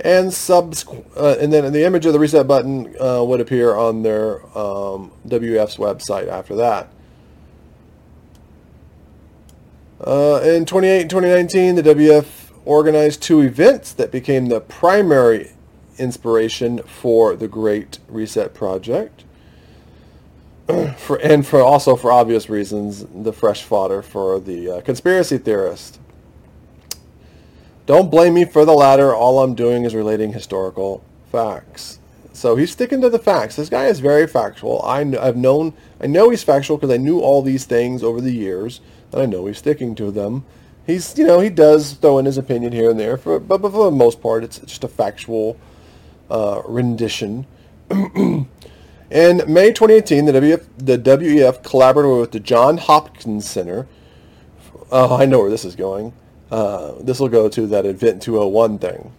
And 0.02 0.34
subs, 0.34 0.86
uh, 1.18 1.38
and 1.40 1.52
then 1.52 1.72
the 1.72 1.86
image 1.86 2.06
of 2.06 2.14
the 2.14 2.20
reset 2.20 2.46
button 2.46 2.94
uh, 3.00 3.24
would 3.24 3.42
appear 3.42 3.76
on 3.76 4.04
their 4.04 4.42
um, 4.58 5.12
WEF's 5.26 5.78
website 5.78 6.28
after 6.28 6.56
that. 6.58 6.90
Uh, 10.06 10.42
in 10.44 10.66
2019, 10.66 11.76
the 11.76 11.84
WF 11.84 12.52
organized 12.66 13.22
two 13.22 13.42
events 13.42 13.94
that 13.94 14.12
became 14.12 14.48
the 14.48 14.60
primary 14.60 15.52
inspiration 15.98 16.80
for 16.80 17.36
the 17.36 17.48
Great 17.48 18.00
Reset 18.08 18.54
Project. 18.54 19.24
for, 20.98 21.18
and 21.18 21.46
for 21.46 21.62
also 21.62 21.96
for 21.96 22.12
obvious 22.12 22.50
reasons, 22.50 23.06
the 23.24 23.34
fresh 23.34 23.64
fodder 23.64 24.02
for 24.02 24.40
the 24.40 24.72
uh, 24.72 24.82
conspiracy 24.82 25.38
theorist. 25.38 26.00
Don't 27.86 28.12
blame 28.12 28.36
me 28.36 28.46
for 28.46 28.66
the 28.66 28.74
latter. 28.74 29.16
All 29.16 29.42
I'm 29.42 29.56
doing 29.56 29.84
is 29.84 29.96
relating 29.96 30.34
historical 30.34 31.04
facts. 31.32 32.00
So 32.34 32.56
he's 32.56 32.72
sticking 32.72 33.02
to 33.02 33.10
the 33.10 33.20
facts. 33.20 33.56
This 33.56 33.70
guy 33.70 33.88
is 33.88 34.00
very 34.00 34.28
factual. 34.28 34.82
I, 34.84 35.04
have 35.04 35.36
known, 35.36 35.74
I 36.00 36.08
know 36.08 36.30
he's 36.30 36.44
factual 36.44 36.78
because 36.78 36.94
I 36.94 36.98
knew 36.98 37.20
all 37.20 37.42
these 37.42 37.66
things 37.66 38.04
over 38.04 38.22
the 38.22 38.32
years, 38.32 38.80
and 39.12 39.22
I 39.22 39.26
know 39.26 39.48
he's 39.48 39.58
sticking 39.58 39.96
to 39.96 40.12
them. 40.12 40.46
He's, 40.86 41.18
you 41.18 41.26
know, 41.26 41.40
he 41.40 41.50
does 41.50 41.94
throw 41.94 42.20
in 42.20 42.26
his 42.26 42.38
opinion 42.38 42.72
here 42.72 42.92
and 42.92 43.00
there, 43.00 43.18
for, 43.18 43.40
but, 43.40 43.62
but 43.62 43.72
for 43.72 43.86
the 43.86 43.98
most 43.98 44.22
part, 44.22 44.44
it's 44.44 44.60
just 44.60 44.84
a 44.84 44.88
factual 44.88 45.58
uh, 46.30 46.62
rendition. 46.66 47.48
in 49.12 49.42
May 49.48 49.72
2018, 49.72 50.26
the, 50.26 50.34
WF, 50.34 50.66
the 50.78 50.98
WEF 50.98 51.64
collaborated 51.64 52.20
with 52.20 52.32
the 52.32 52.40
John 52.40 52.78
Hopkins 52.78 53.50
Center. 53.50 53.88
Oh, 54.92 55.18
I 55.18 55.26
know 55.26 55.40
where 55.40 55.50
this 55.50 55.66
is 55.66 55.76
going. 55.76 56.14
Uh, 56.52 56.94
this 57.00 57.20
will 57.20 57.30
go 57.30 57.48
to 57.50 57.68
that 57.68 57.86
Event 57.86 58.22
201 58.22 58.80
thing. 58.80 59.12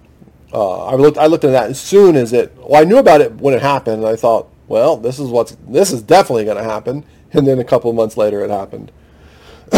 Uh, 0.52 0.86
I 0.86 0.94
looked. 0.96 1.16
I 1.16 1.26
looked 1.26 1.44
at 1.44 1.52
that 1.52 1.70
as 1.70 1.80
soon 1.80 2.16
as 2.16 2.32
it. 2.32 2.52
Well, 2.56 2.80
I 2.80 2.84
knew 2.84 2.98
about 2.98 3.20
it 3.20 3.34
when 3.36 3.54
it 3.54 3.62
happened, 3.62 3.98
and 3.98 4.06
I 4.06 4.16
thought, 4.16 4.48
well, 4.66 4.96
this 4.96 5.20
is 5.20 5.28
what's. 5.28 5.56
This 5.68 5.92
is 5.92 6.02
definitely 6.02 6.44
going 6.44 6.56
to 6.56 6.64
happen. 6.64 7.04
And 7.32 7.46
then 7.46 7.60
a 7.60 7.64
couple 7.64 7.92
months 7.92 8.16
later, 8.16 8.44
it 8.44 8.50
happened. 8.50 8.90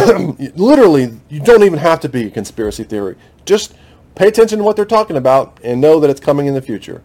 Literally, 0.57 1.21
you 1.29 1.41
don't 1.41 1.63
even 1.63 1.79
have 1.79 2.01
to 2.01 2.09
be 2.09 2.27
a 2.27 2.31
conspiracy 2.31 2.85
theory. 2.85 3.17
Just 3.45 3.75
pay 4.15 4.29
attention 4.29 4.59
to 4.59 4.65
what 4.65 4.77
they're 4.77 4.87
talking 4.87 5.17
about 5.17 5.59
and 5.63 5.81
know 5.81 6.01
that 6.01 6.09
it's 6.09 6.21
coming 6.21 6.47
in 6.47 6.55
the 6.55 6.63
future. 6.63 7.03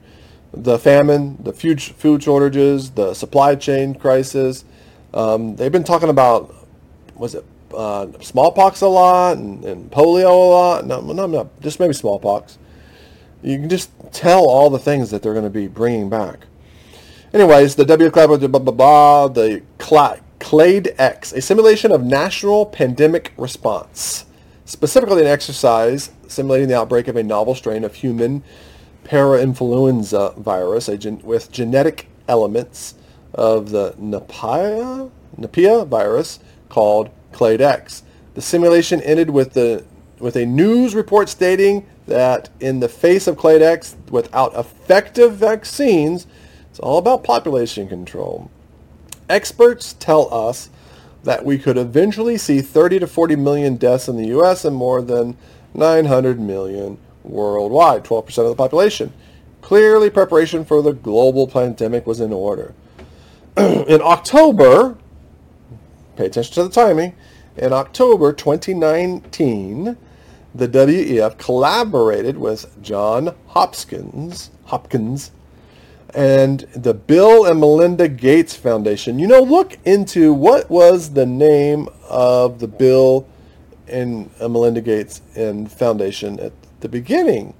The 0.53 0.79
famine, 0.79 1.37
the 1.43 1.53
food 1.53 1.81
food 1.81 2.23
shortages, 2.23 2.91
the 2.91 3.13
supply 3.13 3.55
chain 3.55 3.95
crisis. 3.95 4.65
Um, 5.13 5.55
they've 5.55 5.71
been 5.71 5.83
talking 5.83 6.09
about. 6.09 6.53
Was 7.15 7.33
it 7.33 7.43
uh, 7.73 8.07
smallpox 8.21 8.81
a 8.81 8.87
lot 8.87 9.37
and, 9.37 9.65
and 9.65 9.91
polio 9.91 10.25
a 10.25 10.49
lot? 10.49 10.85
No, 10.85 11.01
no, 11.01 11.25
no, 11.25 11.49
just 11.61 11.79
maybe 11.79 11.93
smallpox 11.93 12.59
you 13.41 13.57
can 13.57 13.69
just 13.69 13.91
tell 14.11 14.49
all 14.49 14.69
the 14.69 14.79
things 14.79 15.11
that 15.11 15.21
they're 15.21 15.33
going 15.33 15.45
to 15.45 15.49
be 15.49 15.67
bringing 15.67 16.09
back. 16.09 16.47
Anyways, 17.33 17.75
the 17.75 17.85
W 17.85 18.09
blah, 18.09 18.27
blah, 18.27 18.47
blah, 18.47 18.59
blah, 18.59 19.27
the 19.27 19.61
Clade 20.39 20.95
X, 20.97 21.33
a 21.33 21.41
simulation 21.41 21.91
of 21.91 22.03
national 22.03 22.65
pandemic 22.65 23.33
response, 23.37 24.25
specifically 24.65 25.21
an 25.21 25.27
exercise 25.27 26.11
simulating 26.27 26.67
the 26.67 26.77
outbreak 26.77 27.07
of 27.07 27.15
a 27.15 27.23
novel 27.23 27.55
strain 27.55 27.83
of 27.83 27.95
human 27.95 28.43
parainfluenza 29.07 30.37
virus 30.37 30.87
gen- 30.97 31.21
with 31.23 31.51
genetic 31.51 32.07
elements 32.27 32.95
of 33.33 33.71
the 33.71 33.93
Nipah, 33.99 35.09
Nipah 35.39 35.87
virus 35.87 36.39
called 36.69 37.09
Clade 37.31 37.61
X. 37.61 38.03
The 38.33 38.41
simulation 38.41 39.01
ended 39.01 39.29
with 39.29 39.53
the 39.53 39.85
with 40.19 40.35
a 40.35 40.45
news 40.45 40.95
report 40.95 41.29
stating 41.29 41.85
that 42.07 42.49
in 42.59 42.79
the 42.79 42.89
face 42.89 43.27
of 43.27 43.37
Clade 43.37 43.61
X, 43.61 43.95
without 44.09 44.55
effective 44.55 45.35
vaccines, 45.35 46.25
it's 46.69 46.79
all 46.79 46.97
about 46.97 47.23
population 47.23 47.87
control. 47.87 48.49
Experts 49.29 49.93
tell 49.99 50.33
us 50.33 50.69
that 51.23 51.45
we 51.45 51.57
could 51.57 51.77
eventually 51.77 52.37
see 52.37 52.61
30 52.61 52.99
to 52.99 53.07
40 53.07 53.35
million 53.35 53.75
deaths 53.75 54.07
in 54.07 54.17
the 54.17 54.27
U.S. 54.27 54.65
and 54.65 54.75
more 54.75 55.01
than 55.01 55.37
900 55.73 56.39
million 56.39 56.97
worldwide, 57.29 58.03
12% 58.03 58.37
of 58.39 58.49
the 58.49 58.55
population. 58.55 59.13
Clearly, 59.61 60.09
preparation 60.09 60.63
for 60.63 60.81
the 60.81 60.93
global 60.93 61.47
pandemic 61.47 62.07
was 62.07 62.21
in 62.21 62.31
order. 62.31 62.73
in 63.57 64.01
October, 64.01 64.97
pay 66.15 66.25
attention 66.25 66.53
to 66.55 66.63
the 66.63 66.69
timing, 66.69 67.15
in 67.57 67.73
October 67.73 68.33
2019, 68.33 69.97
the 70.53 70.67
WEF 70.67 71.37
collaborated 71.37 72.37
with 72.37 72.81
John 72.81 73.35
Hopkins, 73.47 74.51
Hopkins 74.65 75.31
and 76.13 76.61
the 76.75 76.93
Bill 76.93 77.45
and 77.45 77.59
Melinda 77.59 78.07
Gates 78.07 78.55
Foundation. 78.55 79.19
You 79.19 79.27
know, 79.27 79.41
look 79.41 79.77
into 79.85 80.33
what 80.33 80.69
was 80.69 81.13
the 81.13 81.25
name 81.25 81.89
of 82.09 82.59
the 82.59 82.67
Bill 82.67 83.27
and 83.87 84.29
Melinda 84.39 84.81
Gates 84.81 85.21
and 85.35 85.71
Foundation 85.71 86.39
at 86.39 86.53
the 86.79 86.89
beginning. 86.89 87.53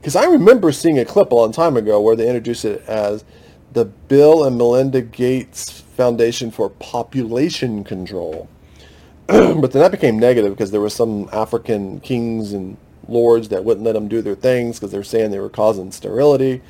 Because 0.00 0.16
I 0.16 0.24
remember 0.24 0.72
seeing 0.72 0.98
a 0.98 1.04
clip 1.04 1.32
a 1.32 1.34
long 1.34 1.52
time 1.52 1.76
ago 1.76 2.00
where 2.00 2.16
they 2.16 2.26
introduced 2.26 2.64
it 2.64 2.82
as 2.86 3.24
the 3.72 3.84
Bill 3.84 4.44
and 4.44 4.56
Melinda 4.56 5.02
Gates 5.02 5.80
Foundation 5.80 6.50
for 6.50 6.70
Population 6.70 7.84
Control. 7.84 8.48
but 9.26 9.72
then 9.72 9.82
that 9.82 9.92
became 9.92 10.18
negative 10.18 10.52
because 10.52 10.70
there 10.70 10.80
were 10.80 10.90
some 10.90 11.28
African 11.32 12.00
kings 12.00 12.52
and 12.52 12.76
lords 13.06 13.48
that 13.48 13.64
wouldn't 13.64 13.84
let 13.84 13.92
them 13.92 14.08
do 14.08 14.22
their 14.22 14.34
things 14.34 14.78
because 14.78 14.90
they're 14.90 15.04
saying 15.04 15.30
they 15.30 15.38
were 15.38 15.48
causing 15.48 15.92
sterility. 15.92 16.62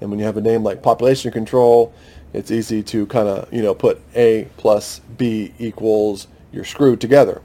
And 0.00 0.10
when 0.10 0.18
you 0.18 0.24
have 0.24 0.36
a 0.36 0.40
name 0.40 0.62
like 0.62 0.82
population 0.82 1.30
control, 1.30 1.92
it's 2.32 2.50
easy 2.50 2.82
to 2.84 3.06
kind 3.06 3.28
of, 3.28 3.52
you 3.52 3.62
know, 3.62 3.74
put 3.74 4.00
A 4.14 4.48
plus 4.56 5.00
B 5.16 5.52
equals 5.58 6.28
you're 6.52 6.64
screwed 6.64 7.00
together. 7.00 7.42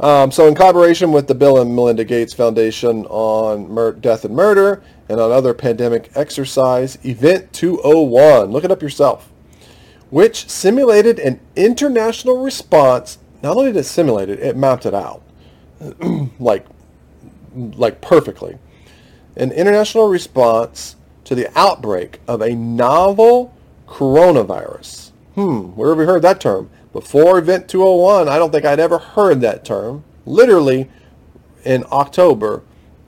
Um, 0.00 0.30
so 0.30 0.46
in 0.46 0.54
collaboration 0.54 1.10
with 1.10 1.26
the 1.26 1.34
Bill 1.34 1.60
and 1.60 1.74
Melinda 1.74 2.04
Gates 2.04 2.32
Foundation 2.32 3.04
on 3.06 3.68
mur- 3.68 3.92
death 3.92 4.24
and 4.24 4.34
murder 4.34 4.82
and 5.08 5.20
on 5.20 5.32
other 5.32 5.54
pandemic 5.54 6.10
exercise, 6.14 6.98
Event 7.04 7.52
201, 7.52 8.50
look 8.52 8.62
it 8.64 8.70
up 8.70 8.80
yourself, 8.80 9.30
which 10.10 10.48
simulated 10.48 11.18
an 11.18 11.40
international 11.56 12.38
response 12.42 13.18
not 13.42 13.56
only 13.56 13.72
did 13.72 13.80
it 13.80 13.84
simulate 13.84 14.28
it, 14.28 14.40
it 14.40 14.56
mapped 14.56 14.86
it 14.86 14.94
out 14.94 15.22
like 16.40 16.66
like 17.54 18.00
perfectly. 18.00 18.58
An 19.36 19.52
international 19.52 20.08
response 20.08 20.96
to 21.24 21.34
the 21.34 21.48
outbreak 21.58 22.20
of 22.26 22.40
a 22.40 22.54
novel 22.54 23.54
coronavirus. 23.86 25.10
Hmm, 25.34 25.76
where 25.76 25.90
have 25.90 25.98
we 25.98 26.04
heard 26.04 26.22
that 26.22 26.40
term? 26.40 26.70
Before 26.92 27.38
Event 27.38 27.68
201, 27.68 28.28
I 28.28 28.38
don't 28.38 28.50
think 28.50 28.64
I'd 28.64 28.80
ever 28.80 28.98
heard 28.98 29.40
that 29.42 29.64
term. 29.64 30.04
Literally 30.24 30.90
in 31.64 31.84
October 31.92 32.62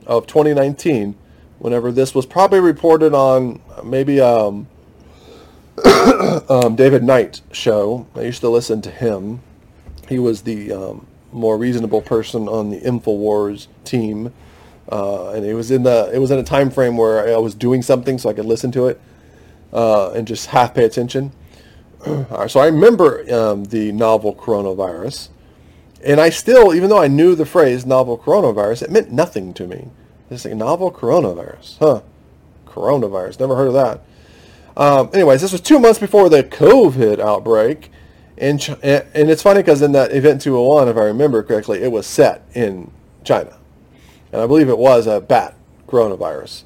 of 0.05 0.27
2019, 0.27 1.15
whenever 1.59 1.91
this 1.91 2.13
was 2.15 2.25
probably 2.25 2.59
reported 2.59 3.13
on 3.13 3.61
maybe 3.83 4.19
um, 4.19 4.67
um, 6.49 6.75
David 6.75 7.03
Knight 7.03 7.41
show. 7.51 8.07
I 8.15 8.21
used 8.21 8.41
to 8.41 8.49
listen 8.49 8.81
to 8.83 8.91
him 8.91 9.41
he 10.11 10.19
was 10.19 10.41
the 10.41 10.73
um, 10.73 11.07
more 11.31 11.57
reasonable 11.57 12.01
person 12.01 12.49
on 12.49 12.69
the 12.69 12.81
Infowars 12.81 13.67
team, 13.85 14.33
uh, 14.91 15.29
and 15.29 15.45
it 15.45 15.53
was 15.53 15.71
in 15.71 15.83
the 15.83 16.11
it 16.13 16.19
was 16.19 16.31
in 16.31 16.37
a 16.37 16.43
time 16.43 16.69
frame 16.69 16.97
where 16.97 17.33
I 17.33 17.37
was 17.37 17.55
doing 17.55 17.81
something 17.81 18.17
so 18.17 18.29
I 18.29 18.33
could 18.33 18.45
listen 18.45 18.73
to 18.73 18.87
it 18.87 18.99
uh, 19.71 20.11
and 20.11 20.27
just 20.27 20.47
half 20.47 20.75
pay 20.75 20.83
attention. 20.83 21.31
so 22.47 22.59
I 22.59 22.65
remember 22.65 23.23
um, 23.33 23.65
the 23.65 23.91
novel 23.91 24.33
coronavirus, 24.33 25.29
and 26.03 26.19
I 26.19 26.29
still, 26.29 26.73
even 26.73 26.89
though 26.89 27.01
I 27.01 27.07
knew 27.07 27.35
the 27.35 27.45
phrase 27.45 27.85
novel 27.85 28.17
coronavirus, 28.17 28.83
it 28.83 28.91
meant 28.91 29.11
nothing 29.11 29.53
to 29.55 29.67
me. 29.67 29.89
It's 30.29 30.45
like 30.45 30.55
novel 30.55 30.91
coronavirus, 30.91 31.77
huh? 31.79 32.01
Coronavirus, 32.65 33.39
never 33.39 33.55
heard 33.55 33.67
of 33.67 33.73
that. 33.73 34.01
Um, 34.77 35.09
anyways, 35.13 35.41
this 35.41 35.51
was 35.51 35.61
two 35.61 35.77
months 35.77 35.99
before 35.99 36.29
the 36.29 36.43
COVID 36.43 37.19
outbreak, 37.19 37.91
Ch- 38.37 38.69
and 38.81 39.29
it's 39.29 39.43
funny 39.43 39.59
because 39.59 39.81
in 39.81 39.91
that 39.91 40.11
event 40.13 40.41
201, 40.41 40.87
if 40.87 40.97
I 40.97 41.01
remember 41.01 41.43
correctly, 41.43 41.83
it 41.83 41.91
was 41.91 42.07
set 42.07 42.43
in 42.53 42.89
China, 43.23 43.57
and 44.31 44.41
I 44.41 44.47
believe 44.47 44.69
it 44.69 44.77
was 44.77 45.05
a 45.05 45.21
bat 45.21 45.55
coronavirus. 45.87 46.63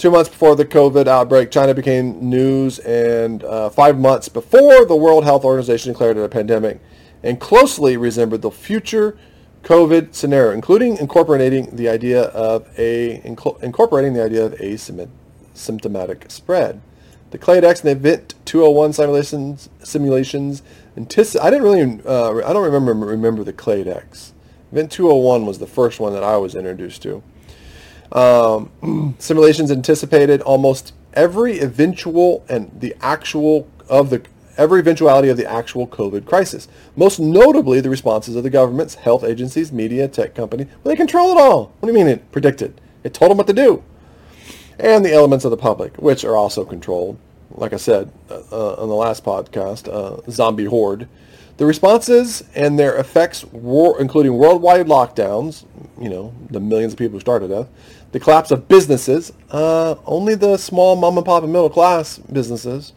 Two 0.00 0.10
months 0.10 0.30
before 0.30 0.56
the 0.56 0.64
COVID 0.64 1.06
outbreak, 1.06 1.50
China 1.50 1.74
became 1.74 2.26
news, 2.26 2.78
and 2.78 3.44
uh, 3.44 3.68
five 3.68 3.98
months 3.98 4.30
before 4.30 4.86
the 4.86 4.96
World 4.96 5.24
Health 5.24 5.44
Organization 5.44 5.92
declared 5.92 6.16
it 6.16 6.22
a 6.22 6.28
pandemic, 6.30 6.80
and 7.22 7.38
closely 7.38 7.98
resembled 7.98 8.40
the 8.40 8.50
future 8.50 9.18
COVID 9.62 10.14
scenario, 10.14 10.52
including 10.52 10.96
incorporating 10.96 11.76
the 11.76 11.90
idea 11.90 12.22
of 12.28 12.66
a 12.78 13.20
incorporating 13.26 14.14
the 14.14 14.24
idea 14.24 14.46
of 14.46 14.54
asymptomatic 14.54 16.30
spread. 16.30 16.80
The 17.30 17.36
Clade 17.36 17.64
X 17.64 17.82
and 17.82 17.90
Event 17.90 18.36
201 18.46 18.94
simulations 18.94 19.68
simulations 19.82 20.62
Antici- 20.96 21.38
I 21.38 21.50
didn't 21.50 21.64
really, 21.64 22.00
uh, 22.06 22.48
I 22.48 22.54
don't 22.54 22.64
remember 22.64 22.94
remember 22.94 23.44
the 23.44 23.52
Clade 23.52 23.86
X. 23.86 24.32
Event 24.72 24.92
201 24.92 25.44
was 25.44 25.58
the 25.58 25.66
first 25.66 26.00
one 26.00 26.14
that 26.14 26.24
I 26.24 26.38
was 26.38 26.54
introduced 26.54 27.02
to. 27.02 27.22
Um, 28.12 29.14
simulations 29.18 29.70
anticipated 29.70 30.40
almost 30.42 30.92
every 31.14 31.58
eventual 31.58 32.44
and 32.48 32.70
the 32.80 32.94
actual 33.00 33.68
of 33.88 34.10
the 34.10 34.22
every 34.56 34.80
eventuality 34.80 35.28
of 35.28 35.36
the 35.36 35.50
actual 35.50 35.86
COVID 35.86 36.26
crisis. 36.26 36.68
Most 36.94 37.18
notably, 37.18 37.80
the 37.80 37.88
responses 37.88 38.36
of 38.36 38.42
the 38.42 38.50
governments, 38.50 38.94
health 38.94 39.24
agencies, 39.24 39.72
media, 39.72 40.06
tech 40.06 40.34
company. 40.34 40.64
Well, 40.64 40.92
they 40.92 40.96
control 40.96 41.30
it 41.30 41.40
all. 41.40 41.72
What 41.80 41.86
do 41.86 41.92
you 41.92 41.98
mean 41.98 42.08
it 42.08 42.30
predicted? 42.30 42.78
It 43.02 43.14
told 43.14 43.30
them 43.30 43.38
what 43.38 43.46
to 43.46 43.52
do. 43.52 43.82
And 44.78 45.04
the 45.04 45.12
elements 45.12 45.44
of 45.44 45.50
the 45.50 45.56
public, 45.56 45.96
which 45.96 46.24
are 46.24 46.36
also 46.36 46.64
controlled 46.64 47.16
like 47.50 47.72
I 47.72 47.76
said 47.76 48.10
uh, 48.30 48.42
uh, 48.50 48.74
on 48.82 48.88
the 48.88 48.94
last 48.94 49.24
podcast, 49.24 49.88
uh, 49.88 50.20
zombie 50.30 50.64
horde. 50.64 51.08
The 51.56 51.66
responses 51.66 52.42
and 52.54 52.78
their 52.78 52.96
effects, 52.96 53.44
including 53.52 54.32
worldwide 54.32 54.86
lockdowns, 54.86 55.66
you 56.00 56.08
know, 56.08 56.32
the 56.50 56.60
millions 56.60 56.94
of 56.94 56.98
people 56.98 57.14
who 57.14 57.20
started 57.20 57.50
it, 57.50 57.68
the 58.12 58.20
collapse 58.20 58.50
of 58.50 58.68
businesses, 58.68 59.32
uh, 59.50 59.94
only 60.06 60.34
the 60.34 60.56
small 60.56 60.96
mom 60.96 61.16
and 61.16 61.26
pop 61.26 61.42
and 61.42 61.52
middle 61.52 61.70
class 61.70 62.18
businesses 62.18 62.92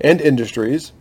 and 0.00 0.20
industries, 0.20 0.92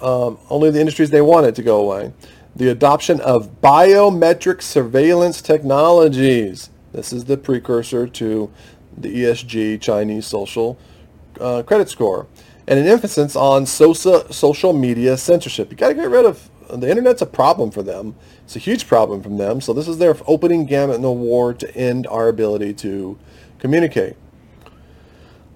um, 0.00 0.38
only 0.50 0.70
the 0.70 0.80
industries 0.80 1.10
they 1.10 1.20
wanted 1.20 1.54
to 1.56 1.62
go 1.62 1.80
away. 1.80 2.12
The 2.56 2.68
adoption 2.68 3.20
of 3.20 3.60
biometric 3.60 4.62
surveillance 4.62 5.42
technologies. 5.42 6.70
This 6.92 7.12
is 7.12 7.24
the 7.24 7.36
precursor 7.36 8.06
to 8.06 8.50
the 8.96 9.22
ESG 9.22 9.80
Chinese 9.80 10.26
social 10.26 10.78
uh, 11.40 11.62
credit 11.64 11.88
score. 11.88 12.26
And 12.66 12.78
an 12.78 12.86
emphasis 12.86 13.36
on 13.36 13.66
social, 13.66 14.32
social 14.32 14.72
media 14.72 15.16
censorship. 15.16 15.70
You 15.70 15.76
got 15.76 15.88
to 15.88 15.94
get 15.94 16.08
rid 16.08 16.24
of 16.24 16.48
the 16.70 16.88
internet's 16.88 17.22
a 17.22 17.26
problem 17.26 17.70
for 17.70 17.82
them. 17.82 18.14
It's 18.44 18.56
a 18.56 18.58
huge 18.60 18.86
problem 18.86 19.22
from 19.22 19.38
them. 19.38 19.60
So 19.60 19.72
this 19.72 19.88
is 19.88 19.98
their 19.98 20.16
opening 20.26 20.66
gamut 20.66 20.96
in 20.96 21.02
the 21.02 21.10
war 21.10 21.54
to 21.54 21.76
end 21.76 22.06
our 22.06 22.28
ability 22.28 22.74
to 22.74 23.18
communicate. 23.58 24.16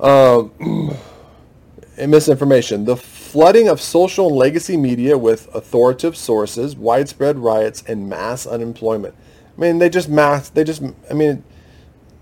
Um, 0.01 0.97
and 1.99 2.11
misinformation. 2.11 2.85
The 2.85 2.97
flooding 2.97 3.69
of 3.69 3.81
social 3.81 4.29
and 4.29 4.37
legacy 4.37 4.77
media 4.77 5.19
with 5.19 5.55
authoritative 5.55 6.17
sources, 6.17 6.77
widespread 6.77 7.39
riots, 7.39 7.83
and 7.87 8.09
mass 8.09 8.47
unemployment. 8.47 9.15
I 9.57 9.61
mean, 9.61 9.79
they 9.79 9.91
just 9.91 10.09
mass. 10.09 10.49
They 10.49 10.65
just. 10.65 10.83
I 11.11 11.15
mean, 11.15 11.45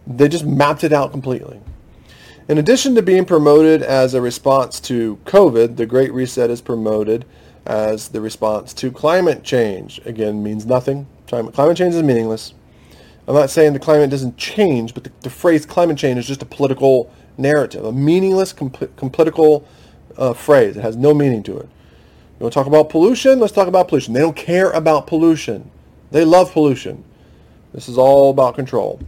they 0.06 0.28
just 0.28 0.46
mapped 0.46 0.84
it 0.84 0.92
out 0.92 1.12
completely. 1.12 1.60
In 2.48 2.58
addition 2.58 2.94
to 2.94 3.02
being 3.02 3.24
promoted 3.24 3.82
as 3.82 4.14
a 4.14 4.20
response 4.20 4.80
to 4.80 5.18
COVID, 5.24 5.76
the 5.76 5.84
Great 5.84 6.12
Reset 6.12 6.48
is 6.48 6.60
promoted 6.60 7.24
as 7.66 8.08
the 8.08 8.20
response 8.20 8.72
to 8.74 8.90
climate 8.90 9.42
change. 9.42 10.00
Again, 10.04 10.42
means 10.42 10.64
nothing. 10.66 11.06
Climate 11.26 11.76
change 11.76 11.94
is 11.94 12.02
meaningless. 12.02 12.54
I'm 13.28 13.34
not 13.34 13.50
saying 13.50 13.72
the 13.72 13.80
climate 13.80 14.10
doesn't 14.10 14.36
change, 14.36 14.94
but 14.94 15.04
the, 15.04 15.12
the 15.22 15.30
phrase 15.30 15.66
climate 15.66 15.98
change 15.98 16.18
is 16.18 16.26
just 16.26 16.42
a 16.42 16.46
political 16.46 17.12
narrative, 17.36 17.84
a 17.84 17.92
meaningless 17.92 18.52
political 18.52 19.66
uh, 20.16 20.32
phrase. 20.32 20.76
It 20.76 20.82
has 20.82 20.96
no 20.96 21.12
meaning 21.12 21.42
to 21.44 21.58
it. 21.58 21.68
You 22.38 22.44
want 22.44 22.52
to 22.52 22.58
talk 22.58 22.66
about 22.66 22.88
pollution? 22.88 23.40
Let's 23.40 23.52
talk 23.52 23.66
about 23.66 23.88
pollution. 23.88 24.14
They 24.14 24.20
don't 24.20 24.36
care 24.36 24.70
about 24.70 25.06
pollution. 25.06 25.70
They 26.12 26.24
love 26.24 26.52
pollution. 26.52 27.02
This 27.72 27.88
is 27.88 27.98
all 27.98 28.30
about 28.30 28.54
control. 28.54 29.00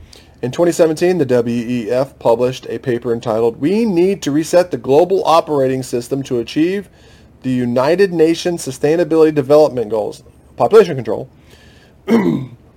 In 0.43 0.51
2017, 0.51 1.19
the 1.19 1.27
WEF 1.27 2.19
published 2.19 2.67
a 2.69 2.79
paper 2.79 3.13
entitled, 3.13 3.61
We 3.61 3.85
Need 3.85 4.23
to 4.23 4.31
Reset 4.31 4.71
the 4.71 4.79
Global 4.79 5.25
Operating 5.25 5.83
System 5.83 6.23
to 6.25 6.39
Achieve 6.39 6.89
the 7.43 7.51
United 7.51 8.13
Nations 8.13 8.67
Sustainability 8.67 9.35
Development 9.35 9.91
Goals, 9.91 10.23
population 10.57 10.97
control. 10.97 11.31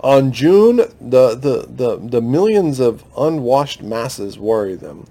On 0.02 0.32
June, 0.32 0.78
the, 1.00 1.36
the, 1.36 1.68
the, 1.70 1.98
the 1.98 2.22
millions 2.22 2.80
of 2.80 3.04
unwashed 3.18 3.84
masses 3.84 4.40
worry 4.40 4.76
them. 4.76 5.06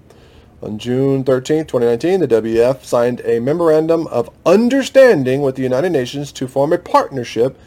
On 0.61 0.77
June 0.77 1.23
13, 1.23 1.65
2019, 1.65 2.19
the 2.19 2.27
WEF 2.27 2.83
signed 2.83 3.21
a 3.25 3.39
memorandum 3.39 4.05
of 4.07 4.29
understanding 4.45 5.41
with 5.41 5.55
the 5.55 5.63
United 5.63 5.91
Nations 5.91 6.31
to 6.33 6.47
form 6.47 6.71
a 6.73 6.77
partnership 6.77 7.57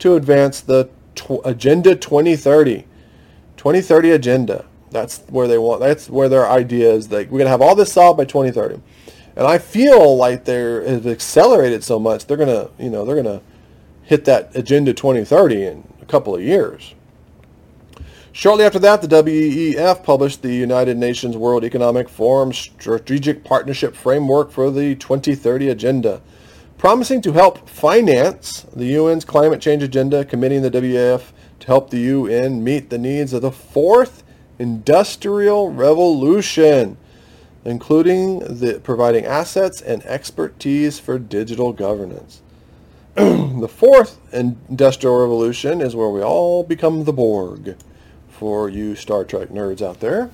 to 0.00 0.16
advance 0.16 0.60
the 0.60 0.90
tw- 1.14 1.40
Agenda 1.44 1.94
2030. 1.94 2.84
2030 3.56 4.10
agenda. 4.10 4.64
That's 4.90 5.20
where 5.28 5.46
they 5.46 5.56
want. 5.56 5.80
That's 5.80 6.10
where 6.10 6.28
their 6.28 6.48
idea 6.48 6.92
is. 6.92 7.10
Like 7.10 7.30
we're 7.30 7.38
gonna 7.38 7.50
have 7.50 7.62
all 7.62 7.74
this 7.74 7.92
solved 7.92 8.18
by 8.18 8.24
2030, 8.24 8.82
and 9.36 9.46
I 9.46 9.58
feel 9.58 10.16
like 10.16 10.44
they're 10.44 10.86
have 10.88 11.06
accelerated 11.06 11.84
so 11.84 11.98
much. 11.98 12.26
They're 12.26 12.36
gonna, 12.36 12.70
you 12.78 12.90
know, 12.90 13.04
they're 13.04 13.16
gonna 13.16 13.42
hit 14.02 14.24
that 14.26 14.54
agenda 14.54 14.92
2030 14.92 15.64
in 15.64 15.88
a 16.00 16.04
couple 16.04 16.34
of 16.34 16.42
years. 16.42 16.94
Shortly 18.34 18.64
after 18.64 18.78
that, 18.78 19.02
the 19.02 19.08
WEF 19.08 20.02
published 20.02 20.40
the 20.40 20.54
United 20.54 20.96
Nations 20.96 21.36
World 21.36 21.64
Economic 21.64 22.08
Forum 22.08 22.50
Strategic 22.52 23.44
Partnership 23.44 23.94
Framework 23.94 24.50
for 24.50 24.70
the 24.70 24.94
2030 24.94 25.68
Agenda, 25.68 26.22
promising 26.78 27.20
to 27.22 27.32
help 27.32 27.68
finance 27.68 28.62
the 28.74 28.96
UN's 28.96 29.26
climate 29.26 29.60
change 29.60 29.82
agenda, 29.82 30.24
committing 30.24 30.62
the 30.62 30.70
WEF 30.70 31.32
to 31.60 31.66
help 31.66 31.90
the 31.90 32.00
UN 32.00 32.64
meet 32.64 32.88
the 32.88 32.96
needs 32.96 33.34
of 33.34 33.42
the 33.42 33.52
fourth 33.52 34.24
industrial 34.58 35.70
revolution, 35.70 36.96
including 37.64 38.40
the 38.40 38.80
providing 38.82 39.24
assets 39.24 39.80
and 39.80 40.04
expertise 40.04 40.98
for 40.98 41.18
digital 41.18 41.72
governance. 41.72 42.42
the 43.14 43.68
fourth 43.68 44.18
industrial 44.32 45.18
revolution 45.18 45.80
is 45.80 45.94
where 45.94 46.08
we 46.08 46.22
all 46.22 46.64
become 46.64 47.04
the 47.04 47.12
Borg 47.12 47.76
for 48.30 48.68
you 48.68 48.96
Star 48.96 49.24
Trek 49.24 49.50
nerds 49.50 49.82
out 49.82 50.00
there. 50.00 50.30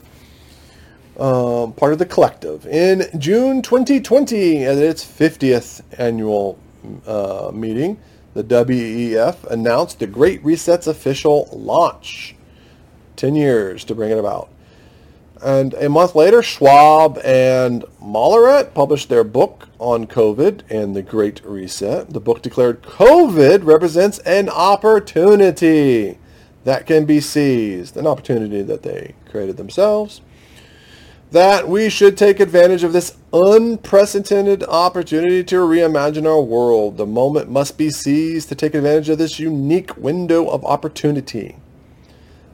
Um, 1.18 1.72
part 1.72 1.92
of 1.92 1.98
the 1.98 2.06
collective. 2.06 2.64
In 2.66 3.08
June 3.18 3.60
2020, 3.60 4.64
at 4.64 4.78
its 4.78 5.04
50th 5.04 5.82
annual 5.98 6.58
uh, 7.06 7.50
meeting, 7.52 7.98
the 8.34 8.44
WEF 8.44 9.44
announced 9.50 9.98
the 9.98 10.06
Great 10.06 10.42
Reset's 10.44 10.86
official 10.86 11.48
launch. 11.52 12.36
10 13.16 13.34
years 13.34 13.84
to 13.84 13.96
bring 13.96 14.12
it 14.12 14.18
about. 14.18 14.48
And 15.42 15.74
a 15.74 15.88
month 15.88 16.14
later, 16.14 16.42
Schwab 16.42 17.18
and 17.24 17.84
Malleret 18.02 18.74
published 18.74 19.08
their 19.08 19.24
book 19.24 19.68
on 19.78 20.06
COVID 20.06 20.62
and 20.70 20.96
the 20.96 21.02
Great 21.02 21.44
Reset. 21.44 22.10
The 22.10 22.20
book 22.20 22.42
declared 22.42 22.82
COVID 22.82 23.64
represents 23.64 24.18
an 24.20 24.48
opportunity 24.48 26.18
that 26.64 26.86
can 26.86 27.04
be 27.04 27.20
seized, 27.20 27.96
an 27.96 28.06
opportunity 28.06 28.62
that 28.62 28.82
they 28.82 29.14
created 29.30 29.56
themselves, 29.56 30.20
that 31.30 31.68
we 31.68 31.88
should 31.88 32.16
take 32.16 32.40
advantage 32.40 32.82
of 32.82 32.92
this 32.92 33.16
unprecedented 33.32 34.64
opportunity 34.64 35.44
to 35.44 35.56
reimagine 35.56 36.26
our 36.26 36.40
world. 36.42 36.96
The 36.96 37.06
moment 37.06 37.50
must 37.50 37.78
be 37.78 37.90
seized 37.90 38.48
to 38.48 38.54
take 38.54 38.74
advantage 38.74 39.08
of 39.08 39.18
this 39.18 39.38
unique 39.38 39.96
window 39.96 40.48
of 40.48 40.64
opportunity. 40.64 41.56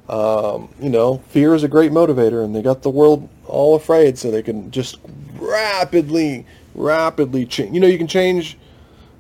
Um, 0.09 0.69
you 0.81 0.91
know, 0.91 1.19
fear 1.29 1.55
is 1.55 1.65
a 1.65 1.69
great 1.69 1.91
motivator, 1.91 2.45
and 2.45 2.55
they 2.55 2.63
got 2.63 2.83
the 2.83 2.91
world 2.91 3.29
all 3.47 3.75
afraid, 3.75 4.19
so 4.19 4.31
they 4.31 4.43
can 4.43 4.71
just 4.71 4.99
rapidly, 5.39 6.47
rapidly 6.75 7.47
change. 7.47 7.75
You 7.75 7.81
know, 7.81 7.87
you 7.87 7.99
can 7.99 8.07
change 8.07 8.59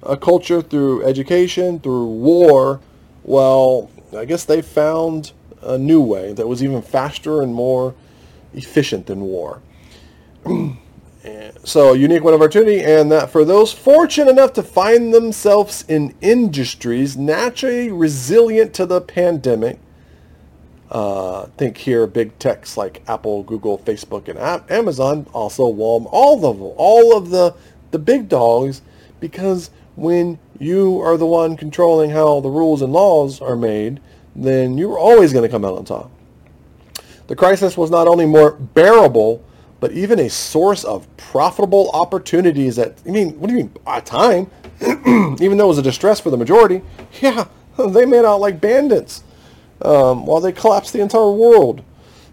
a 0.03 0.17
culture 0.17 0.61
through 0.61 1.05
education, 1.05 1.81
through 1.81 2.07
war. 2.07 2.81
Well, 3.23 3.91
I 4.17 4.27
guess 4.27 4.45
they 4.45 4.61
found 4.61 5.33
a 5.63 5.79
new 5.79 6.01
way 6.01 6.35
that 6.35 6.47
was 6.47 6.63
even 6.63 6.83
faster 6.83 7.41
and 7.41 7.55
more 7.55 7.95
efficient 8.53 9.07
than 9.07 9.23
war. 9.23 9.63
so, 11.65 11.95
unique 11.95 12.23
window 12.23 12.37
of 12.37 12.43
opportunity, 12.43 12.83
and 12.83 13.11
that 13.11 13.31
for 13.31 13.47
those 13.47 13.73
fortunate 13.73 14.31
enough 14.31 14.53
to 14.53 14.63
find 14.63 15.15
themselves 15.15 15.85
in 15.89 16.15
industries 16.21 17.17
naturally 17.17 17.91
resilient 17.91 18.75
to 18.75 18.85
the 18.85 19.01
pandemic, 19.01 19.79
uh, 20.95 21.47
think 21.59 21.77
here 21.77 22.07
big 22.07 22.39
techs 22.39 22.77
like 22.77 23.03
Apple, 23.09 23.43
Google, 23.43 23.79
Facebook, 23.79 24.29
and 24.29 24.39
Amazon, 24.71 25.27
also 25.33 25.65
Walmart, 25.71 26.09
all 26.13 26.47
of 26.47 26.63
all 26.63 27.17
of 27.17 27.31
the 27.31 27.55
the 27.91 27.99
big 27.99 28.29
dogs, 28.29 28.81
because 29.19 29.71
when 29.97 30.39
you 30.61 31.01
are 31.01 31.17
the 31.17 31.27
one 31.27 31.57
controlling 31.57 32.11
how 32.11 32.41
the 32.41 32.49
rules 32.49 32.81
and 32.81 32.93
laws 32.93 33.41
are 33.41 33.57
made, 33.57 34.01
then 34.37 34.79
you're 34.79 34.99
always 34.99 35.33
going 35.33 35.43
to 35.43 35.49
come 35.49 35.65
out 35.65 35.77
on 35.77 35.85
top. 35.85 36.11
The 37.27 37.35
crisis 37.37 37.77
was 37.77 37.91
not 37.91 38.07
only 38.07 38.27
more 38.27 38.53
bearable, 38.53 39.45
but 39.81 39.93
even 39.93 40.21
a 40.21 40.31
source 40.31 40.85
of 40.85 41.09
profitable 41.17 41.91
opportunities 41.93 42.79
at, 42.79 43.01
I 43.07 43.11
mean, 43.11 43.39
what 43.41 43.49
do 43.49 43.55
you 43.55 43.65
mean, 43.65 43.73
at 43.87 44.07
time? 44.07 44.51
even 44.81 45.57
though 45.57 45.65
it 45.65 45.69
was 45.69 45.79
a 45.79 45.83
distress 45.83 46.21
for 46.21 46.31
the 46.31 46.37
majority, 46.37 46.83
yeah, 47.21 47.47
they 47.79 48.07
made 48.07 48.25
out 48.25 48.41
like 48.41 48.61
bandits 48.61 49.25
um, 49.85 50.27
while 50.27 50.41
they 50.41 50.53
collapse 50.53 50.91
the 50.91 51.01
entire 51.01 51.31
world. 51.31 51.83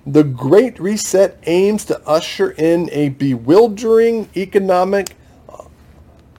The 0.06 0.24
Great 0.24 0.80
Reset 0.80 1.38
aims 1.46 1.86
to 1.86 2.02
usher 2.08 2.52
in 2.52 2.90
a 2.92 3.10
bewildering 3.10 4.30
economic 4.36 5.16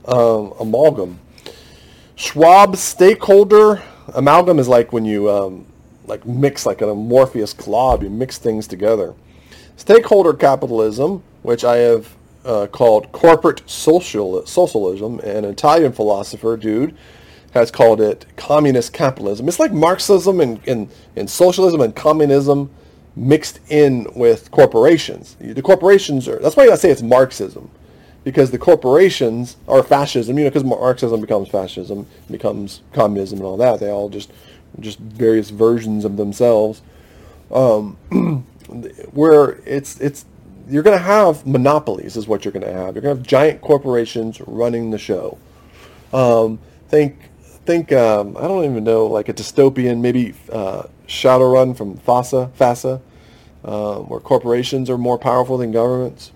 uh, 0.04 0.50
amalgam 0.58 1.20
Schwab 2.22 2.76
stakeholder 2.76 3.82
amalgam 4.14 4.60
is 4.60 4.68
like 4.68 4.92
when 4.92 5.04
you 5.04 5.28
um, 5.28 5.66
like 6.06 6.24
mix 6.24 6.64
like 6.64 6.80
an 6.80 6.88
amorphous 6.88 7.52
glob, 7.52 8.04
you 8.04 8.10
mix 8.10 8.38
things 8.38 8.68
together. 8.68 9.14
Stakeholder 9.76 10.32
capitalism, 10.32 11.20
which 11.42 11.64
I 11.64 11.78
have 11.78 12.14
uh, 12.44 12.68
called 12.68 13.10
corporate 13.10 13.68
social 13.68 14.46
socialism, 14.46 15.18
an 15.20 15.44
Italian 15.44 15.90
philosopher 15.90 16.56
dude 16.56 16.96
has 17.52 17.70
called 17.70 18.00
it 18.00 18.26
communist 18.36 18.92
capitalism. 18.92 19.48
It's 19.48 19.58
like 19.58 19.72
Marxism 19.72 20.40
and, 20.40 20.60
and, 20.66 20.90
and 21.16 21.28
socialism 21.28 21.80
and 21.80 21.94
communism 21.94 22.70
mixed 23.14 23.60
in 23.68 24.06
with 24.14 24.50
corporations. 24.50 25.36
The 25.38 25.62
corporations 25.62 26.28
are, 26.28 26.38
that's 26.38 26.56
why 26.56 26.68
I 26.68 26.74
say 26.76 26.90
it's 26.90 27.02
Marxism 27.02 27.70
because 28.24 28.50
the 28.50 28.58
corporations 28.58 29.56
are 29.68 29.82
fascism. 29.82 30.38
You 30.38 30.44
know, 30.44 30.50
because 30.50 30.64
Marxism 30.64 31.20
becomes 31.20 31.48
fascism, 31.48 32.06
becomes 32.30 32.82
communism, 32.92 33.38
and 33.38 33.46
all 33.46 33.56
that. 33.56 33.80
They 33.80 33.90
all 33.90 34.08
just 34.08 34.32
just 34.80 34.98
various 34.98 35.50
versions 35.50 36.04
of 36.04 36.16
themselves. 36.16 36.82
Um, 37.50 37.96
where 39.12 39.60
it's 39.66 40.00
it's 40.00 40.24
you're 40.68 40.82
going 40.82 40.96
to 40.96 41.04
have 41.04 41.46
monopolies 41.46 42.16
is 42.16 42.28
what 42.28 42.44
you're 42.44 42.52
going 42.52 42.64
to 42.64 42.72
have. 42.72 42.94
You're 42.94 43.02
going 43.02 43.16
to 43.16 43.20
have 43.20 43.26
giant 43.26 43.60
corporations 43.60 44.40
running 44.46 44.90
the 44.90 44.98
show. 44.98 45.36
Um, 46.12 46.58
think 46.88 47.16
think 47.64 47.92
um, 47.92 48.36
I 48.36 48.42
don't 48.42 48.64
even 48.64 48.84
know 48.84 49.06
like 49.06 49.28
a 49.28 49.34
dystopian 49.34 50.00
maybe 50.00 50.34
uh, 50.50 50.84
Shadowrun 51.06 51.76
from 51.76 51.96
FASA 51.98 52.50
FASA 52.52 53.00
uh, 53.64 53.98
where 54.00 54.20
corporations 54.20 54.90
are 54.90 54.98
more 54.98 55.18
powerful 55.18 55.58
than 55.58 55.72
governments. 55.72 56.32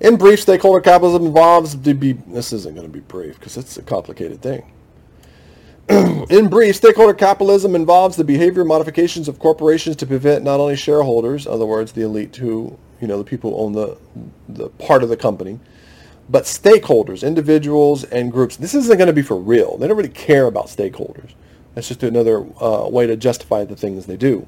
In 0.00 0.16
brief, 0.16 0.40
stakeholder 0.40 0.80
capitalism 0.80 1.26
involves 1.26 1.76
to 1.76 1.94
be 1.94 2.12
this 2.12 2.52
isn't 2.52 2.74
going 2.74 2.86
to 2.86 2.92
be 2.92 3.00
brief 3.00 3.38
because 3.38 3.56
it's 3.56 3.76
a 3.76 3.82
complicated 3.82 4.42
thing. 4.42 4.72
in 5.88 6.48
brief, 6.48 6.76
stakeholder 6.76 7.14
capitalism 7.14 7.74
involves 7.74 8.16
the 8.16 8.24
behavior 8.24 8.64
modifications 8.64 9.28
of 9.28 9.38
corporations 9.38 9.96
to 9.96 10.06
prevent 10.06 10.44
not 10.44 10.60
only 10.60 10.76
shareholders, 10.76 11.46
in 11.46 11.52
other 11.52 11.66
words, 11.66 11.92
the 11.92 12.02
elite 12.02 12.34
who, 12.36 12.76
you 13.00 13.06
know, 13.06 13.18
the 13.18 13.24
people 13.24 13.50
who 13.50 13.56
own 13.58 13.72
the, 13.72 13.96
the 14.48 14.68
part 14.70 15.02
of 15.02 15.08
the 15.08 15.16
company, 15.16 15.58
but 16.28 16.44
stakeholders, 16.44 17.26
individuals, 17.26 18.04
and 18.04 18.32
groups. 18.32 18.56
This 18.56 18.74
isn't 18.74 18.96
going 18.96 19.06
to 19.06 19.12
be 19.12 19.22
for 19.22 19.36
real. 19.36 19.76
They 19.76 19.88
don't 19.88 19.96
really 19.96 20.08
care 20.08 20.46
about 20.46 20.66
stakeholders. 20.66 21.34
That's 21.74 21.88
just 21.88 22.02
another 22.02 22.46
uh, 22.60 22.88
way 22.88 23.06
to 23.06 23.16
justify 23.16 23.64
the 23.64 23.76
things 23.76 24.06
they 24.06 24.16
do. 24.16 24.46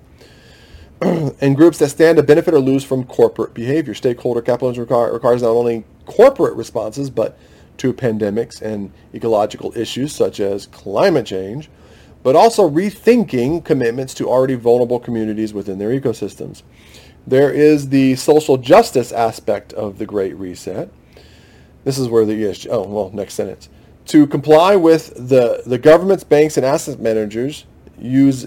and 1.00 1.56
groups 1.56 1.78
that 1.78 1.88
stand 1.88 2.16
to 2.16 2.22
benefit 2.22 2.54
or 2.54 2.60
lose 2.60 2.84
from 2.84 3.04
corporate 3.04 3.54
behavior. 3.54 3.94
Stakeholder 3.94 4.42
capitalism 4.42 4.82
requires 4.84 5.42
not 5.42 5.50
only 5.50 5.84
corporate 6.06 6.54
responses, 6.54 7.10
but 7.10 7.38
to 7.78 7.92
pandemics 7.92 8.62
and 8.62 8.92
ecological 9.14 9.76
issues 9.76 10.14
such 10.14 10.40
as 10.40 10.66
climate 10.66 11.26
change, 11.26 11.68
but 12.22 12.36
also 12.36 12.68
rethinking 12.68 13.64
commitments 13.64 14.14
to 14.14 14.28
already 14.28 14.54
vulnerable 14.54 15.00
communities 15.00 15.52
within 15.52 15.78
their 15.78 15.90
ecosystems. 15.90 16.62
There 17.26 17.50
is 17.50 17.88
the 17.88 18.16
social 18.16 18.56
justice 18.56 19.10
aspect 19.12 19.72
of 19.72 19.98
the 19.98 20.06
Great 20.06 20.36
Reset. 20.36 20.90
This 21.84 21.98
is 21.98 22.08
where 22.08 22.24
the 22.24 22.32
ESG, 22.32 22.68
oh, 22.70 22.86
well, 22.86 23.10
next 23.12 23.34
sentence. 23.34 23.68
To 24.06 24.26
comply 24.26 24.76
with 24.76 25.14
the, 25.14 25.62
the 25.64 25.78
government's 25.78 26.24
banks 26.24 26.56
and 26.56 26.66
asset 26.66 27.00
managers 27.00 27.64
use, 27.98 28.46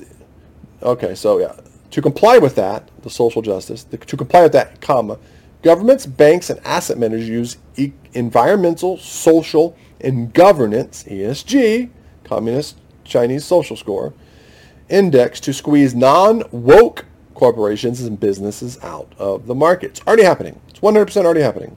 okay, 0.81 1.15
so 1.15 1.39
yeah, 1.39 1.55
to 1.91 2.01
comply 2.01 2.37
with 2.37 2.55
that, 2.55 2.89
the 3.01 3.09
social 3.09 3.41
justice, 3.41 3.83
the, 3.83 3.97
to 3.97 4.17
comply 4.17 4.43
with 4.43 4.51
that, 4.51 4.81
comma, 4.81 5.17
Governments, 5.63 6.05
banks, 6.05 6.49
and 6.49 6.59
asset 6.63 6.97
managers 6.97 7.27
use 7.27 7.57
e- 7.77 7.91
environmental, 8.13 8.97
social, 8.97 9.75
and 9.99 10.31
governance, 10.33 11.03
ESG, 11.03 11.89
Communist 12.23 12.77
Chinese 13.03 13.43
Social 13.43 13.75
Score, 13.75 14.13
index 14.87 15.39
to 15.41 15.53
squeeze 15.53 15.95
non-woke 15.95 17.05
corporations 17.33 18.01
and 18.01 18.19
businesses 18.19 18.77
out 18.83 19.11
of 19.17 19.47
the 19.47 19.55
market. 19.55 19.91
It's 19.91 20.01
already 20.07 20.23
happening. 20.23 20.59
It's 20.69 20.79
100% 20.79 21.25
already 21.25 21.41
happening. 21.41 21.75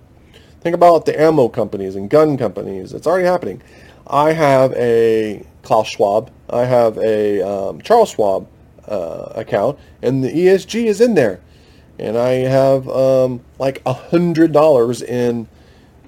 Think 0.61 0.75
about 0.75 1.07
the 1.07 1.19
ammo 1.21 1.49
companies 1.49 1.97
and 1.97 2.11
gun 2.11 2.37
companies. 2.37 2.93
It's 2.93 3.07
already 3.07 3.27
happening. 3.27 3.63
I 4.07 4.33
have 4.33 4.73
a 4.75 5.45
Klaus 5.63 5.89
Schwab. 5.89 6.31
I 6.49 6.65
have 6.65 6.99
a 6.99 7.43
um, 7.43 7.81
Charles 7.81 8.11
Schwab 8.11 8.47
uh, 8.89 9.33
account, 9.35 9.79
and 10.03 10.23
the 10.23 10.31
ESG 10.31 10.85
is 10.85 11.01
in 11.01 11.15
there 11.15 11.41
and 12.01 12.17
I 12.17 12.31
have 12.49 12.89
um, 12.89 13.43
like 13.59 13.83
a 13.85 13.93
hundred 13.93 14.53
dollars 14.53 15.03
in 15.03 15.47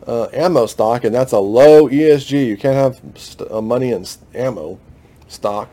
uh, 0.07 0.29
ammo 0.33 0.65
stock, 0.65 1.05
and 1.05 1.15
that's 1.15 1.33
a 1.33 1.39
low 1.39 1.87
ESG. 1.87 2.47
You 2.47 2.57
can't 2.57 2.75
have 2.75 3.01
st- 3.21 3.51
uh, 3.51 3.61
money 3.61 3.93
in 3.93 4.07
ammo 4.35 4.81
stock. 5.29 5.69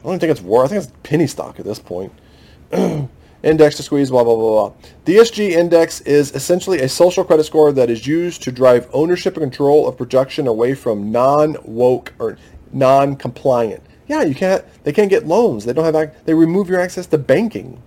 I 0.00 0.08
don't 0.08 0.20
think 0.20 0.30
it's 0.30 0.40
worth. 0.40 0.66
I 0.66 0.68
think 0.68 0.84
it's 0.84 0.92
penny 1.02 1.26
stock 1.26 1.58
at 1.58 1.64
this 1.64 1.80
point. 1.80 2.12
index 3.42 3.76
to 3.76 3.82
squeeze, 3.82 4.10
blah 4.10 4.24
blah 4.24 4.36
blah 4.36 4.68
blah. 4.68 4.72
The 5.04 5.16
ESG 5.16 5.50
index 5.50 6.00
is 6.02 6.34
essentially 6.34 6.80
a 6.80 6.88
social 6.88 7.24
credit 7.24 7.44
score 7.44 7.72
that 7.72 7.90
is 7.90 8.06
used 8.06 8.42
to 8.42 8.52
drive 8.52 8.88
ownership 8.92 9.36
and 9.36 9.42
control 9.42 9.88
of 9.88 9.96
production 9.96 10.46
away 10.46 10.74
from 10.74 11.10
non-woke 11.10 12.12
or 12.18 12.38
non-compliant. 12.72 13.82
Yeah, 14.06 14.22
you 14.22 14.34
can't. 14.34 14.64
They 14.84 14.92
can't 14.92 15.10
get 15.10 15.26
loans. 15.26 15.64
They 15.64 15.72
don't 15.72 15.92
have. 15.92 16.24
They 16.24 16.34
remove 16.34 16.68
your 16.68 16.80
access 16.80 17.06
to 17.06 17.18
banking. 17.18 17.82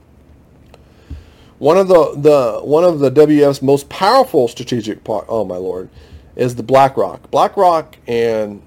One 1.57 1.77
of 1.77 1.87
the, 1.87 2.15
the 2.17 2.59
one 2.63 2.83
of 2.83 2.99
the 2.99 3.09
WF's 3.09 3.61
most 3.61 3.87
powerful 3.87 4.47
strategic 4.47 5.03
part, 5.03 5.25
oh 5.29 5.45
my 5.45 5.55
lord, 5.55 5.89
is 6.35 6.55
the 6.55 6.63
BlackRock. 6.63 7.31
BlackRock 7.31 7.95
and 8.07 8.61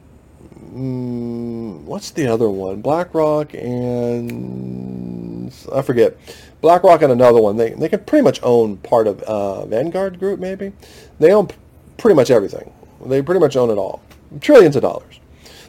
mm, 0.73 1.83
what's 1.83 2.13
the 2.13 2.27
other 2.27 2.49
one? 2.49 2.81
BlackRock 2.81 3.55
and 3.55 5.53
I 5.73 5.83
forget. 5.83 6.17
BlackRock 6.61 7.03
and 7.03 7.13
another 7.13 7.41
one. 7.41 7.57
They 7.57 7.71
they 7.71 7.89
can 7.89 8.05
pretty 8.05 8.25
much 8.25 8.41
own 8.43 8.79
part 8.79 9.07
of 9.07 9.23
uh, 9.23 9.67
Vanguard 9.67 10.19
Group. 10.19 10.41
Maybe 10.41 10.73
they 11.19 11.33
own 11.33 11.49
pretty 11.97 12.15
much 12.15 12.31
everything. 12.31 12.73
They 13.05 13.23
pretty 13.23 13.41
much 13.41 13.57
own 13.57 13.71
it 13.71 13.79
all. 13.79 14.03
Trillions 14.41 14.77
of 14.77 14.83
dollars. 14.83 15.21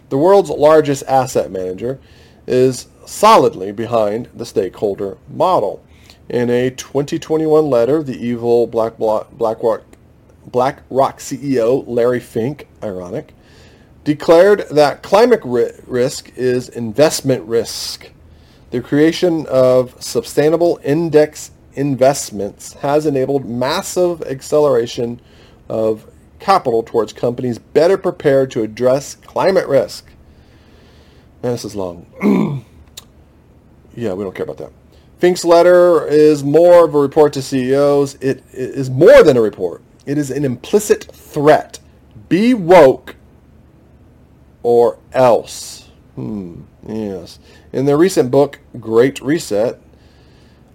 The 0.10 0.18
world's 0.18 0.50
largest 0.50 1.04
asset 1.08 1.52
manager 1.52 2.00
is 2.48 2.88
solidly 3.06 3.72
behind 3.72 4.30
the 4.34 4.46
stakeholder 4.46 5.18
model. 5.30 5.84
In 6.30 6.50
a 6.50 6.70
2021 6.70 7.70
letter, 7.70 8.04
the 8.04 8.18
evil 8.18 8.68
Black 8.68 8.98
BlackRock, 8.98 9.84
BlackRock 10.46 11.20
CEO 11.20 11.84
Larry 11.88 12.20
Fink, 12.20 12.68
ironic, 12.84 13.34
declared 14.04 14.66
that 14.70 15.04
climate 15.04 15.42
ri- 15.44 15.72
risk 15.86 16.32
is 16.36 16.70
investment 16.70 17.44
risk. 17.46 18.12
The 18.72 18.82
creation 18.82 19.46
of 19.48 20.02
sustainable 20.02 20.80
index 20.84 21.52
investments 21.74 22.74
has 22.74 23.06
enabled 23.06 23.46
massive 23.46 24.22
acceleration 24.24 25.20
of 25.68 26.06
capital 26.40 26.84
towards 26.84 27.14
companies 27.14 27.58
better 27.58 27.98
prepared 27.98 28.52
to 28.52 28.62
address 28.62 29.16
climate 29.16 29.68
risk. 29.68 30.06
Man, 31.42 31.54
this 31.54 31.66
is 31.66 31.76
long. 31.76 32.06
yeah, 33.96 34.14
we 34.14 34.24
don't 34.24 34.36
care 34.36 34.44
about 34.44 34.58
that. 34.58 34.72
Fink's 35.18 35.44
letter 35.44 36.06
is 36.08 36.44
more 36.44 36.86
of 36.86 36.96
a 36.96 37.00
report 37.00 37.34
to 37.34 37.42
CEOs. 37.42 38.16
It 38.16 38.44
is 38.54 38.90
more 38.90 39.24
than 39.24 39.36
a 39.36 39.42
report. 39.42 39.82
It 40.06 40.18
is 40.18 40.32
an 40.32 40.46
implicit 40.46 41.06
threat. 41.06 41.80
Be 42.30 42.54
woke 42.54 43.16
or 44.64 45.00
else. 45.12 45.90
Hmm, 46.16 46.62
yes. 46.88 47.40
In 47.72 47.86
their 47.86 47.98
recent 47.98 48.32
book, 48.32 48.60
Great 48.80 49.22
Reset, 49.22 49.80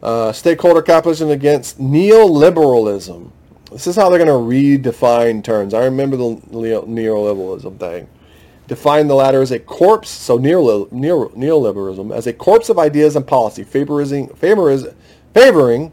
uh, 0.03 0.33
Stakeholder 0.33 0.83
Capitalism 0.83 1.31
Against 1.31 1.81
Neoliberalism. 1.81 3.31
This 3.73 3.87
is 3.87 3.97
how 3.97 4.09
they're 4.09 4.25
going 4.25 4.29
to 4.29 4.35
redefine 4.35 5.43
terms. 5.43 5.75
I 5.75 5.85
remember 5.85 6.17
the 6.17 6.37
neoliberalism 6.37 7.79
thing 7.81 8.09
define 8.67 9.09
the 9.09 9.15
latter 9.15 9.43
as 9.43 9.51
a 9.51 9.59
corpse, 9.59 10.09
so 10.09 10.39
neoliberalism, 10.39 12.15
as 12.15 12.27
a 12.27 12.33
corpse 12.33 12.69
of 12.69 12.79
ideas 12.79 13.15
and 13.17 13.27
policy, 13.27 13.63
favoring, 13.63 14.29
favoring, 14.35 15.93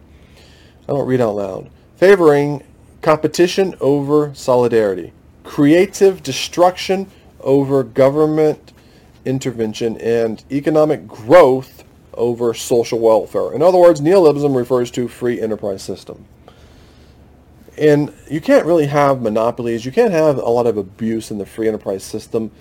I 0.87 0.87
don't 0.87 1.05
read 1.05 1.21
out 1.21 1.35
loud, 1.35 1.69
favoring 1.97 2.63
competition 3.01 3.75
over 3.81 4.33
solidarity, 4.33 5.11
creative 5.43 6.23
destruction 6.23 7.07
over 7.41 7.83
government 7.83 8.71
intervention, 9.25 9.97
and 9.97 10.43
economic 10.51 11.07
growth 11.07 11.84
over 12.13 12.53
social 12.53 12.99
welfare. 12.99 13.53
In 13.53 13.62
other 13.62 13.77
words, 13.77 14.01
neoliberalism 14.01 14.55
refers 14.55 14.91
to 14.91 15.07
free 15.07 15.39
enterprise 15.39 15.81
system. 15.81 16.25
And 17.77 18.13
you 18.29 18.41
can't 18.41 18.65
really 18.65 18.88
have 18.88 19.21
monopolies. 19.21 19.86
You 19.86 19.91
can't 19.91 20.12
have 20.12 20.38
a 20.38 20.49
lot 20.49 20.67
of 20.67 20.77
abuse 20.77 21.31
in 21.31 21.38
the 21.38 21.45
free 21.45 21.67
enterprise 21.67 22.03
system 22.03 22.51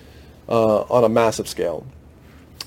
uh, 0.47 0.81
on 0.83 1.03
a 1.03 1.09
massive 1.09 1.47
scale. 1.47 1.85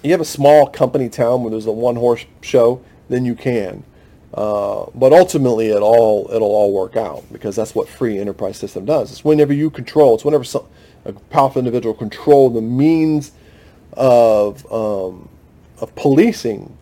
You 0.03 0.11
have 0.13 0.21
a 0.21 0.27
small 0.27 0.67
company 0.67 1.09
town 1.09 1.43
where 1.43 1.51
there's 1.51 1.67
a 1.67 1.73
one-horse 1.73 2.27
show, 2.43 2.83
then 3.09 3.25
you 3.25 3.35
can. 3.35 3.83
Uh, 4.35 4.87
but 4.95 5.13
ultimately, 5.13 5.69
it 5.69 5.81
all 5.81 6.29
it'll 6.33 6.49
all 6.49 6.73
work 6.73 6.97
out 6.97 7.25
because 7.33 7.55
that's 7.55 7.75
what 7.75 7.89
free 7.89 8.19
enterprise 8.19 8.57
system 8.57 8.85
does. 8.85 9.13
It's 9.13 9.25
whenever 9.25 9.53
you 9.53 9.71
control. 9.71 10.17
It's 10.17 10.25
whenever 10.25 10.43
some, 10.43 10.67
a 11.05 11.13
powerful 11.13 11.61
individual 11.61 11.95
control 11.95 12.51
the 12.51 12.61
means 12.61 13.31
of 13.97 14.71
um, 14.73 15.29
of 15.79 15.95
policing 15.95 16.77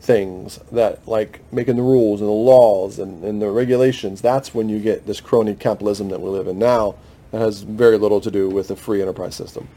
things 0.00 0.60
that 0.70 1.06
like 1.08 1.40
making 1.52 1.76
the 1.76 1.82
rules 1.82 2.20
and 2.20 2.28
the 2.28 2.32
laws 2.32 2.98
and, 2.98 3.24
and 3.24 3.42
the 3.42 3.50
regulations, 3.50 4.20
that's 4.20 4.54
when 4.54 4.68
you 4.68 4.78
get 4.78 5.06
this 5.06 5.20
crony 5.20 5.54
capitalism 5.54 6.08
that 6.08 6.20
we 6.20 6.30
live 6.30 6.46
in 6.46 6.58
now 6.58 6.94
that 7.32 7.40
has 7.40 7.62
very 7.62 7.98
little 7.98 8.20
to 8.20 8.30
do 8.30 8.48
with 8.48 8.68
the 8.68 8.76
free 8.76 9.02
enterprise 9.02 9.34
system. 9.34 9.68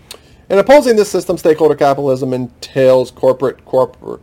And 0.49 0.59
opposing 0.59 0.95
this 0.95 1.09
system, 1.09 1.37
stakeholder 1.37 1.75
capitalism 1.75 2.33
entails 2.33 3.11
corporate 3.11 3.65
corporate 3.65 4.21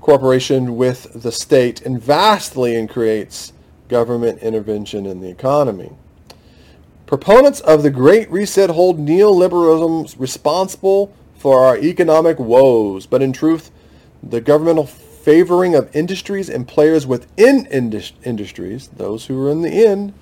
cooperation 0.00 0.76
with 0.76 1.22
the 1.22 1.32
state 1.32 1.82
and 1.82 2.00
vastly 2.00 2.76
increases 2.76 3.52
government 3.88 4.40
intervention 4.42 5.06
in 5.06 5.20
the 5.20 5.28
economy. 5.28 5.90
Proponents 7.06 7.60
of 7.60 7.82
the 7.82 7.90
Great 7.90 8.30
Reset 8.30 8.70
hold 8.70 8.98
neoliberalism 8.98 10.18
responsible 10.18 11.14
for 11.38 11.64
our 11.64 11.76
economic 11.78 12.38
woes, 12.38 13.06
but 13.06 13.22
in 13.22 13.32
truth, 13.32 13.70
the 14.22 14.40
governmental 14.40 14.86
favoring 14.86 15.74
of 15.74 15.94
industries 15.94 16.48
and 16.48 16.66
players 16.66 17.06
within 17.06 17.66
indus- 17.66 18.12
industries, 18.24 18.88
those 18.88 19.26
who 19.26 19.46
are 19.46 19.50
in 19.50 19.62
the 19.62 19.84
in, 19.84 20.14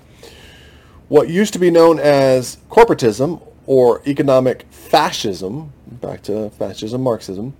what 1.07 1.29
used 1.29 1.53
to 1.53 1.59
be 1.59 1.69
known 1.69 1.99
as 1.99 2.57
corporatism 2.69 3.41
or 3.67 4.01
economic 4.07 4.65
fascism, 4.71 5.71
back 5.87 6.21
to 6.23 6.49
fascism, 6.51 7.01
Marxism, 7.01 7.55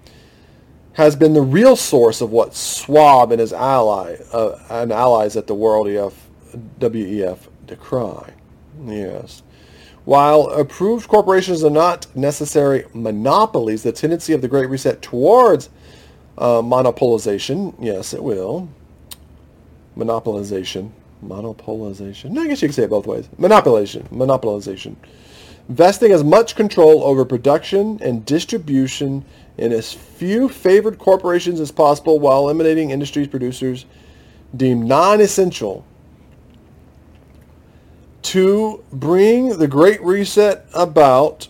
has 0.94 1.16
been 1.16 1.34
the 1.34 1.42
real 1.42 1.76
source 1.76 2.22
of 2.22 2.32
what 2.32 2.54
Schwab 2.56 3.32
and 3.32 3.40
his 3.40 3.52
ally 3.54 4.16
uh, 4.32 4.58
and 4.70 4.92
allies 4.92 5.36
at 5.36 5.46
the 5.46 5.54
World 5.54 5.88
EF, 5.88 6.30
WEF 6.80 7.48
decry. 7.68 8.34
Yes. 8.86 9.44
While 10.06 10.52
approved 10.52 11.08
corporations 11.08 11.64
are 11.64 11.72
not 11.72 12.06
necessary 12.16 12.86
monopolies, 12.94 13.82
the 13.82 13.92
tendency 13.92 14.34
of 14.34 14.42
the 14.42 14.48
Great 14.48 14.70
Reset 14.70 15.02
towards 15.02 15.70
uh, 16.38 16.62
monopolization, 16.62 17.74
yes, 17.80 18.14
it 18.14 18.24
will. 18.24 18.70
Monopolization. 19.98 20.92
Monopolization. 21.26 22.38
I 22.38 22.48
guess 22.48 22.62
you 22.62 22.68
could 22.68 22.76
say 22.76 22.84
it 22.84 22.90
both 22.90 23.08
ways. 23.08 23.28
Monopolization. 23.40 24.08
Monopolization. 24.10 24.96
Vesting 25.70 26.12
as 26.12 26.24
much 26.24 26.56
control 26.56 27.04
over 27.04 27.26
production 27.26 28.00
and 28.04 28.24
distribution 28.26 29.26
in 29.58 29.72
as 29.72 29.92
few 29.92 30.48
favored 30.48 31.00
corporations 31.00 31.60
as 31.60 31.72
possible 31.72 32.20
while 32.20 32.44
eliminating 32.44 32.92
industries 32.92 33.28
producers 33.28 33.86
deemed 34.56 34.86
non-essential 34.86 35.84
to 38.26 38.84
bring 38.92 39.60
the 39.60 39.68
Great 39.68 40.02
Reset 40.02 40.66
about, 40.74 41.48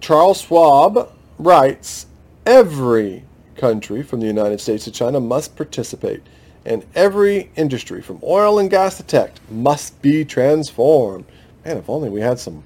Charles 0.00 0.42
Schwab 0.42 1.10
writes, 1.38 2.06
every 2.44 3.24
country 3.56 4.02
from 4.02 4.20
the 4.20 4.26
United 4.26 4.60
States 4.60 4.84
to 4.84 4.90
China 4.90 5.18
must 5.18 5.56
participate, 5.56 6.22
and 6.66 6.84
every 6.94 7.50
industry 7.56 8.02
from 8.02 8.20
oil 8.22 8.58
and 8.58 8.68
gas 8.68 8.98
to 8.98 9.02
tech 9.02 9.32
must 9.50 10.00
be 10.02 10.22
transformed. 10.22 11.24
Man, 11.64 11.78
if 11.78 11.88
only 11.88 12.10
we 12.10 12.20
had 12.20 12.38
some 12.38 12.64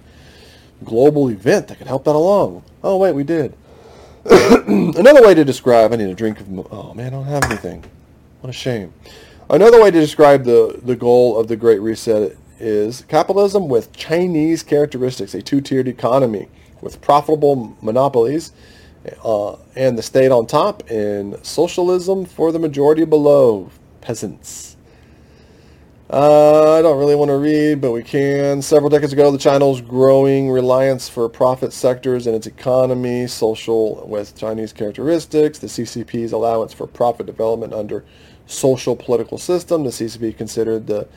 global 0.84 1.28
event 1.28 1.68
that 1.68 1.78
could 1.78 1.86
help 1.86 2.02
that 2.04 2.16
along. 2.16 2.64
Oh, 2.82 2.96
wait, 2.96 3.14
we 3.14 3.22
did. 3.22 3.54
Another 4.24 5.22
way 5.22 5.32
to 5.32 5.44
describe, 5.44 5.92
I 5.92 5.96
need 5.96 6.10
a 6.10 6.14
drink 6.14 6.40
of, 6.40 6.72
oh 6.72 6.92
man, 6.94 7.06
I 7.06 7.10
don't 7.10 7.26
have 7.26 7.44
anything. 7.44 7.84
What 8.40 8.50
a 8.50 8.52
shame. 8.52 8.92
Another 9.48 9.80
way 9.80 9.92
to 9.92 10.00
describe 10.00 10.42
the, 10.42 10.80
the 10.82 10.96
goal 10.96 11.38
of 11.38 11.46
the 11.46 11.54
Great 11.54 11.80
Reset 11.80 12.36
is 12.58 13.04
capitalism 13.08 13.68
with 13.68 13.92
Chinese 13.92 14.62
characteristics, 14.62 15.34
a 15.34 15.42
two-tiered 15.42 15.88
economy 15.88 16.48
with 16.80 17.00
profitable 17.00 17.76
monopolies 17.82 18.52
uh, 19.22 19.56
and 19.76 19.98
the 19.98 20.02
state 20.02 20.30
on 20.30 20.46
top, 20.46 20.88
and 20.90 21.36
socialism 21.44 22.24
for 22.24 22.52
the 22.52 22.58
majority 22.58 23.04
below, 23.04 23.70
peasants. 24.00 24.76
Uh, 26.10 26.78
I 26.78 26.82
don't 26.82 26.98
really 26.98 27.14
want 27.14 27.30
to 27.30 27.38
read, 27.38 27.80
but 27.80 27.90
we 27.90 28.02
can. 28.02 28.60
Several 28.62 28.90
decades 28.90 29.12
ago, 29.12 29.30
the 29.30 29.38
China's 29.38 29.80
growing 29.80 30.50
reliance 30.50 31.08
for 31.08 31.28
profit 31.28 31.72
sectors 31.72 32.26
in 32.26 32.34
its 32.34 32.46
economy, 32.46 33.26
social 33.26 34.06
with 34.06 34.36
Chinese 34.36 34.72
characteristics, 34.72 35.58
the 35.58 35.66
CCP's 35.66 36.32
allowance 36.32 36.72
for 36.72 36.86
profit 36.86 37.26
development 37.26 37.72
under 37.72 38.04
social 38.46 38.94
political 38.94 39.38
system. 39.38 39.82
The 39.82 39.90
CCP 39.90 40.36
considered 40.36 40.86
the 40.86 41.08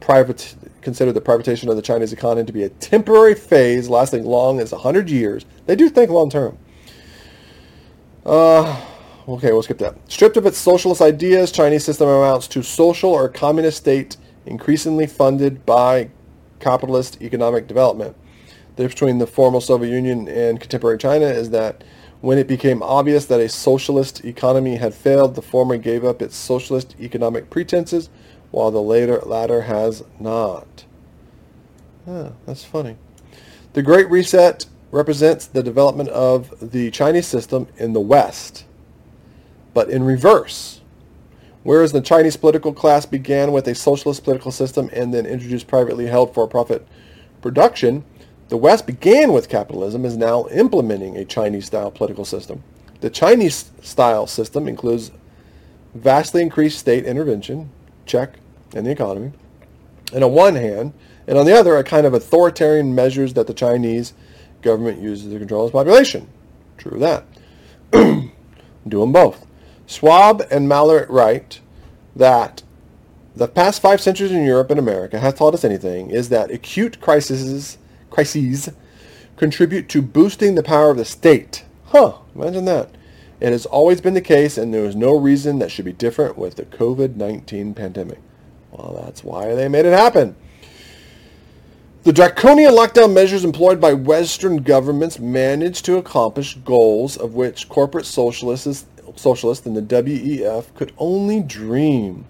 private 0.00 0.54
considered 0.80 1.12
the 1.12 1.20
privatization 1.20 1.68
of 1.68 1.76
the 1.76 1.82
Chinese 1.82 2.12
economy 2.12 2.46
to 2.46 2.52
be 2.52 2.62
a 2.62 2.68
temporary 2.68 3.34
phase 3.34 3.88
lasting 3.88 4.24
long 4.24 4.60
as 4.60 4.72
100 4.72 5.10
years. 5.10 5.44
They 5.66 5.76
do 5.76 5.88
think 5.88 6.10
long 6.10 6.30
term. 6.30 6.58
Uh, 8.24 8.80
okay, 9.28 9.52
we'll 9.52 9.62
skip 9.62 9.78
that. 9.78 9.96
Stripped 10.10 10.36
of 10.36 10.46
its 10.46 10.58
socialist 10.58 11.00
ideas, 11.00 11.52
Chinese 11.52 11.84
system 11.84 12.08
amounts 12.08 12.48
to 12.48 12.62
social 12.62 13.10
or 13.10 13.28
communist 13.28 13.78
state 13.78 14.16
increasingly 14.46 15.06
funded 15.06 15.64
by 15.66 16.10
capitalist 16.58 17.20
economic 17.22 17.66
development. 17.66 18.16
The 18.76 18.84
difference 18.84 18.94
between 18.94 19.18
the 19.18 19.26
former 19.26 19.60
Soviet 19.60 19.90
Union 19.90 20.28
and 20.28 20.60
contemporary 20.60 20.98
China 20.98 21.26
is 21.26 21.50
that 21.50 21.84
when 22.20 22.38
it 22.38 22.46
became 22.46 22.82
obvious 22.82 23.26
that 23.26 23.40
a 23.40 23.48
socialist 23.48 24.24
economy 24.24 24.76
had 24.76 24.94
failed, 24.94 25.34
the 25.34 25.42
former 25.42 25.78
gave 25.78 26.04
up 26.04 26.20
its 26.20 26.36
socialist 26.36 26.94
economic 27.00 27.48
pretenses 27.48 28.10
while 28.50 28.70
the 28.70 28.82
later, 28.82 29.20
latter 29.20 29.62
has 29.62 30.02
not. 30.18 30.84
Ah, 32.08 32.30
that's 32.46 32.64
funny. 32.64 32.96
The 33.72 33.82
Great 33.82 34.10
Reset 34.10 34.66
represents 34.90 35.46
the 35.46 35.62
development 35.62 36.08
of 36.08 36.72
the 36.72 36.90
Chinese 36.90 37.26
system 37.26 37.68
in 37.76 37.92
the 37.92 38.00
West, 38.00 38.64
but 39.72 39.88
in 39.88 40.02
reverse. 40.02 40.80
Whereas 41.62 41.92
the 41.92 42.00
Chinese 42.00 42.36
political 42.36 42.72
class 42.72 43.06
began 43.06 43.52
with 43.52 43.68
a 43.68 43.74
socialist 43.74 44.24
political 44.24 44.50
system 44.50 44.90
and 44.92 45.12
then 45.12 45.26
introduced 45.26 45.68
privately 45.68 46.06
held 46.06 46.34
for-profit 46.34 46.86
production, 47.42 48.04
the 48.48 48.56
West 48.56 48.86
began 48.86 49.32
with 49.32 49.48
capitalism 49.48 50.04
is 50.04 50.16
now 50.16 50.46
implementing 50.48 51.16
a 51.16 51.24
Chinese-style 51.24 51.92
political 51.92 52.24
system. 52.24 52.64
The 53.00 53.10
Chinese-style 53.10 54.26
system 54.26 54.66
includes 54.66 55.12
vastly 55.94 56.42
increased 56.42 56.78
state 56.78 57.04
intervention, 57.04 57.70
check, 58.06 58.39
in 58.74 58.84
the 58.84 58.90
economy, 58.90 59.32
and 60.12 60.24
on 60.24 60.32
one 60.32 60.54
hand, 60.54 60.92
and 61.26 61.38
on 61.38 61.46
the 61.46 61.56
other, 61.56 61.76
a 61.76 61.84
kind 61.84 62.06
of 62.06 62.14
authoritarian 62.14 62.94
measures 62.94 63.34
that 63.34 63.46
the 63.46 63.54
Chinese 63.54 64.12
government 64.62 65.00
uses 65.00 65.32
to 65.32 65.38
control 65.38 65.64
its 65.64 65.72
population. 65.72 66.28
True 66.76 66.98
that. 66.98 67.24
Do 67.92 69.00
them 69.00 69.12
both. 69.12 69.46
Schwab 69.86 70.42
and 70.50 70.68
Malleret 70.68 71.08
write 71.08 71.60
that 72.16 72.62
the 73.34 73.48
past 73.48 73.80
five 73.80 74.00
centuries 74.00 74.32
in 74.32 74.44
Europe 74.44 74.70
and 74.70 74.78
America 74.78 75.18
has 75.18 75.34
taught 75.34 75.54
us 75.54 75.64
anything 75.64 76.10
is 76.10 76.28
that 76.28 76.50
acute 76.50 77.00
crises, 77.00 77.78
crises 78.10 78.70
contribute 79.36 79.88
to 79.88 80.02
boosting 80.02 80.54
the 80.54 80.62
power 80.62 80.90
of 80.90 80.96
the 80.96 81.04
state. 81.04 81.64
Huh, 81.86 82.18
imagine 82.34 82.64
that. 82.66 82.90
It 83.40 83.52
has 83.52 83.66
always 83.66 84.00
been 84.00 84.14
the 84.14 84.20
case, 84.20 84.58
and 84.58 84.72
there 84.72 84.84
is 84.84 84.94
no 84.94 85.16
reason 85.16 85.58
that 85.58 85.70
should 85.70 85.86
be 85.86 85.92
different 85.92 86.36
with 86.36 86.56
the 86.56 86.66
COVID-19 86.66 87.74
pandemic. 87.74 88.20
Well, 88.70 89.00
that's 89.04 89.24
why 89.24 89.54
they 89.54 89.68
made 89.68 89.86
it 89.86 89.92
happen. 89.92 90.36
The 92.02 92.12
draconian 92.12 92.72
lockdown 92.72 93.12
measures 93.12 93.44
employed 93.44 93.78
by 93.78 93.92
Western 93.92 94.62
governments 94.62 95.18
managed 95.18 95.84
to 95.84 95.98
accomplish 95.98 96.54
goals 96.64 97.18
of 97.18 97.34
which 97.34 97.68
corporate 97.68 98.06
socialists, 98.06 98.86
socialists 99.16 99.66
and 99.66 99.76
the 99.76 99.82
WEF 99.82 100.74
could 100.74 100.92
only 100.96 101.40
dream. 101.42 102.24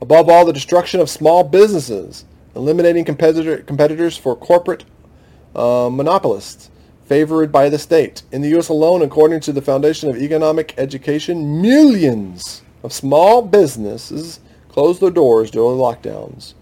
Above 0.00 0.30
all, 0.30 0.46
the 0.46 0.54
destruction 0.54 1.00
of 1.00 1.10
small 1.10 1.44
businesses, 1.44 2.24
eliminating 2.56 3.04
competitor, 3.04 3.58
competitors 3.58 4.16
for 4.16 4.34
corporate 4.34 4.84
uh, 5.54 5.90
monopolists 5.92 6.70
favored 7.04 7.52
by 7.52 7.68
the 7.68 7.78
state. 7.78 8.22
In 8.32 8.40
the 8.40 8.48
U.S. 8.50 8.70
alone, 8.70 9.02
according 9.02 9.40
to 9.40 9.52
the 9.52 9.60
Foundation 9.60 10.08
of 10.08 10.16
Economic 10.16 10.72
Education, 10.78 11.60
millions 11.60 12.62
of 12.82 12.92
small 12.92 13.42
businesses 13.42 14.40
closed 14.70 15.00
their 15.00 15.10
doors 15.10 15.50
due 15.50 15.58
to 15.58 15.76
the 15.76 15.82
lockdowns. 15.82 16.54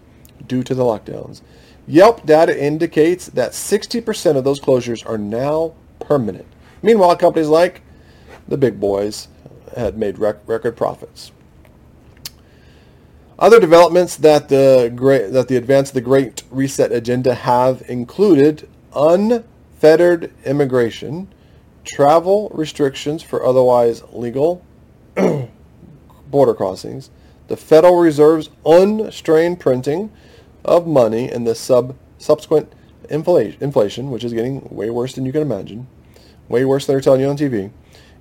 Due 0.47 0.63
to 0.63 0.75
the 0.75 0.83
lockdowns. 0.83 1.41
Yelp 1.87 2.25
data 2.25 2.63
indicates 2.63 3.27
that 3.27 3.51
60% 3.51 4.35
of 4.35 4.43
those 4.43 4.59
closures 4.59 5.07
are 5.07 5.17
now 5.17 5.73
permanent. 5.99 6.45
Meanwhile, 6.81 7.15
companies 7.17 7.47
like 7.47 7.81
the 8.47 8.57
big 8.57 8.79
boys 8.79 9.27
had 9.75 9.97
made 9.97 10.19
rec- 10.19 10.47
record 10.47 10.75
profits. 10.75 11.31
Other 13.39 13.59
developments 13.59 14.17
that 14.17 14.49
the 14.49 14.91
great 14.93 15.31
that 15.31 15.47
the 15.47 15.55
advance 15.55 15.89
of 15.89 15.93
the 15.93 16.01
Great 16.01 16.43
Reset 16.51 16.91
agenda 16.91 17.33
have 17.33 17.81
included 17.87 18.67
unfettered 18.93 20.33
immigration, 20.45 21.29
travel 21.85 22.51
restrictions 22.53 23.23
for 23.23 23.45
otherwise 23.45 24.03
legal 24.11 24.65
border 26.27 26.53
crossings, 26.53 27.09
the 27.49 27.57
Federal 27.57 27.97
Reserve's 27.97 28.49
unstrained 28.65 29.59
printing 29.59 30.11
of 30.63 30.87
money 30.87 31.29
and 31.29 31.45
the 31.45 31.55
sub 31.55 31.95
subsequent 32.17 32.71
inflation, 33.09 34.11
which 34.11 34.23
is 34.23 34.33
getting 34.33 34.67
way 34.69 34.89
worse 34.89 35.13
than 35.13 35.25
you 35.25 35.31
can 35.31 35.41
imagine, 35.41 35.87
way 36.47 36.63
worse 36.63 36.85
than 36.85 36.93
they're 36.93 37.01
telling 37.01 37.21
you 37.21 37.27
on 37.27 37.37
TV, 37.37 37.71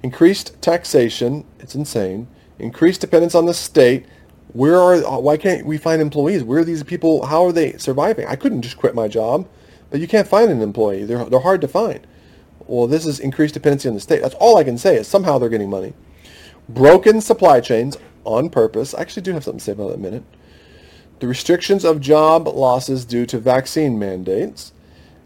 increased 0.03 0.61
taxation, 0.63 1.45
it's 1.59 1.75
insane, 1.75 2.27
increased 2.59 3.01
dependence 3.01 3.35
on 3.35 3.45
the 3.45 3.55
state. 3.55 4.07
Where 4.55 4.79
are 4.79 5.21
why 5.21 5.37
can't 5.37 5.67
we 5.67 5.77
find 5.77 6.01
employees? 6.01 6.43
Where 6.43 6.61
are 6.61 6.65
these 6.65 6.83
people? 6.83 7.27
How 7.27 7.45
are 7.45 7.53
they 7.53 7.73
surviving? 7.73 8.27
I 8.27 8.37
couldn't 8.37 8.63
just 8.63 8.79
quit 8.79 8.95
my 8.95 9.09
job, 9.09 9.47
but 9.91 10.01
you 10.01 10.09
can't 10.09 10.27
find 10.27 10.51
an 10.51 10.63
employee. 10.63 11.05
They're 11.05 11.25
they're 11.27 11.41
hard 11.41 11.61
to 11.61 11.69
find. 11.69 12.07
Well, 12.67 12.87
this 12.87 13.05
is 13.05 13.21
increased 13.21 13.55
dependency 13.55 13.89
on 13.89 13.95
the 13.95 14.01
state. 14.01 14.23
That's 14.23 14.35
all 14.37 14.57
I 14.57 14.65
can 14.65 14.79
say 14.79 14.97
is 14.97 15.07
somehow 15.07 15.39
they're 15.39 15.49
getting 15.49 15.71
money. 15.71 15.93
Broken 16.69 17.21
supply 17.21 17.61
chains, 17.61 17.97
on 18.29 18.51
purpose. 18.51 18.95
I 18.95 19.01
actually 19.01 19.23
do 19.23 19.33
have 19.33 19.45
something 19.45 19.59
to 19.59 19.65
say 19.65 19.73
about 19.73 19.89
that 19.89 19.95
in 19.95 20.01
a 20.01 20.03
minute. 20.03 20.25
The 21.21 21.27
restrictions 21.27 21.85
of 21.85 22.01
job 22.01 22.47
losses 22.47 23.05
due 23.05 23.27
to 23.27 23.39
vaccine 23.39 23.99
mandates 23.99 24.73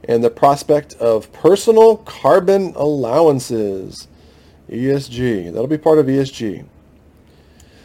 and 0.05 0.25
the 0.25 0.31
prospect 0.31 0.95
of 0.95 1.33
personal 1.33 1.99
carbon 1.99 2.73
allowances. 2.77 4.09
ESG. 4.71 5.47
That'll 5.53 5.67
be 5.67 5.77
part 5.77 5.99
of 5.99 6.07
ESG. 6.07 6.65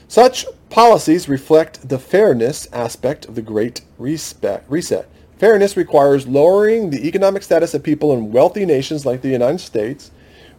Such 0.08 0.46
policies 0.70 1.28
reflect 1.28 1.90
the 1.90 2.00
fairness 2.00 2.68
aspect 2.72 3.26
of 3.26 3.36
the 3.36 3.42
Great 3.42 3.82
Reset. 3.98 5.10
Fairness 5.38 5.76
requires 5.76 6.28
lowering 6.28 6.90
the 6.90 7.06
economic 7.08 7.44
status 7.44 7.74
of 7.74 7.84
people 7.84 8.14
in 8.14 8.32
wealthy 8.32 8.66
nations 8.66 9.06
like 9.06 9.22
the 9.22 9.30
United 9.30 9.60
States 9.60 10.12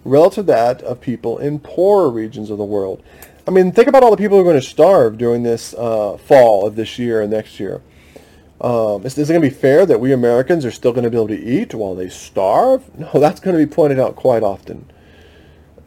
relative 0.04 0.46
to 0.46 0.52
that 0.52 0.82
of 0.82 1.00
people 1.00 1.38
in 1.38 1.58
poorer 1.58 2.10
regions 2.10 2.50
of 2.50 2.58
the 2.58 2.64
world. 2.64 3.02
I 3.48 3.50
mean, 3.50 3.72
think 3.72 3.88
about 3.88 4.02
all 4.02 4.10
the 4.10 4.18
people 4.18 4.36
who 4.36 4.42
are 4.42 4.52
going 4.52 4.60
to 4.60 4.68
starve 4.68 5.16
during 5.16 5.42
this 5.42 5.72
uh, 5.72 6.18
fall 6.18 6.66
of 6.66 6.76
this 6.76 6.98
year 6.98 7.22
and 7.22 7.30
next 7.32 7.58
year. 7.58 7.80
Um, 8.60 9.06
is, 9.06 9.16
is 9.16 9.30
it 9.30 9.32
going 9.32 9.42
to 9.42 9.48
be 9.48 9.54
fair 9.54 9.86
that 9.86 10.00
we 10.00 10.12
Americans 10.12 10.66
are 10.66 10.70
still 10.70 10.92
going 10.92 11.04
to 11.04 11.10
be 11.10 11.16
able 11.16 11.28
to 11.28 11.42
eat 11.42 11.72
while 11.72 11.94
they 11.94 12.10
starve? 12.10 12.84
No, 12.98 13.10
that's 13.14 13.40
going 13.40 13.58
to 13.58 13.66
be 13.66 13.74
pointed 13.74 13.98
out 13.98 14.16
quite 14.16 14.42
often. 14.42 14.84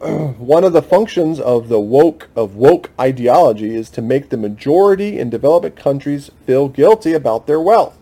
One 0.00 0.64
of 0.64 0.72
the 0.72 0.82
functions 0.82 1.38
of 1.38 1.68
the 1.68 1.78
woke 1.78 2.30
of 2.34 2.56
woke 2.56 2.90
ideology 2.98 3.76
is 3.76 3.90
to 3.90 4.02
make 4.02 4.30
the 4.30 4.36
majority 4.36 5.20
in 5.20 5.30
developing 5.30 5.70
countries 5.72 6.32
feel 6.44 6.66
guilty 6.68 7.12
about 7.12 7.46
their 7.46 7.60
wealth. 7.60 7.96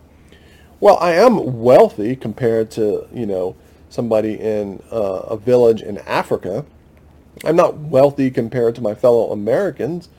Well, 0.79 0.97
I 0.99 1.11
am 1.11 1.61
wealthy 1.61 2.15
compared 2.15 2.71
to 2.71 3.07
you 3.13 3.27
know 3.27 3.55
somebody 3.89 4.39
in 4.39 4.81
uh, 4.91 5.21
a 5.29 5.37
village 5.37 5.83
in 5.83 5.99
Africa. 5.99 6.65
I'm 7.43 7.55
not 7.55 7.77
wealthy 7.77 8.29
compared 8.29 8.75
to 8.75 8.81
my 8.81 8.93
fellow 8.93 9.31
Americans, 9.31 10.09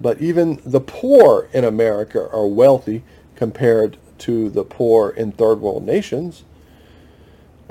but 0.00 0.20
even 0.20 0.60
the 0.64 0.80
poor 0.80 1.48
in 1.52 1.64
America 1.64 2.28
are 2.32 2.46
wealthy 2.46 3.02
compared 3.36 3.98
to 4.18 4.50
the 4.50 4.64
poor 4.64 5.10
in 5.10 5.32
third 5.32 5.60
world 5.60 5.84
nations. 5.84 6.44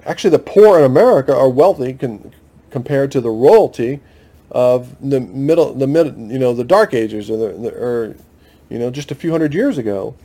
Actually, 0.05 0.31
the 0.31 0.39
poor 0.39 0.79
in 0.79 0.85
America 0.85 1.35
are 1.35 1.49
wealthy 1.49 1.93
con- 1.93 2.33
compared 2.69 3.11
to 3.11 3.21
the 3.21 3.29
royalty 3.29 3.99
of 4.51 4.95
the 5.07 5.19
middle, 5.19 5.73
the 5.73 5.87
middle, 5.87 6.13
you 6.31 6.39
know, 6.39 6.53
the 6.53 6.63
Dark 6.63 6.93
Ages, 6.93 7.29
or, 7.29 7.37
the, 7.37 7.57
the, 7.57 7.69
or 7.69 8.15
you 8.69 8.79
know, 8.79 8.89
just 8.89 9.11
a 9.11 9.15
few 9.15 9.31
hundred 9.31 9.53
years 9.53 9.77
ago. 9.77 10.15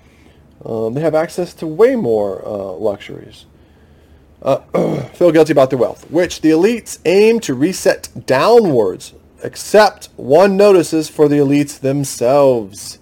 Um, 0.64 0.94
they 0.94 1.00
have 1.00 1.14
access 1.14 1.52
to 1.54 1.66
way 1.66 1.96
more 1.96 2.46
uh, 2.46 2.72
luxuries. 2.72 3.46
Uh, 4.44 4.58
feel 5.14 5.32
guilty 5.32 5.52
about 5.52 5.70
their 5.70 5.78
wealth, 5.78 6.08
which 6.10 6.42
the 6.42 6.50
elites 6.50 6.98
aim 7.06 7.40
to 7.40 7.54
reset 7.54 8.08
downwards, 8.26 9.14
except 9.42 10.10
one 10.16 10.56
notices 10.56 11.08
for 11.08 11.28
the 11.28 11.36
elites 11.36 11.80
themselves. 11.80 12.98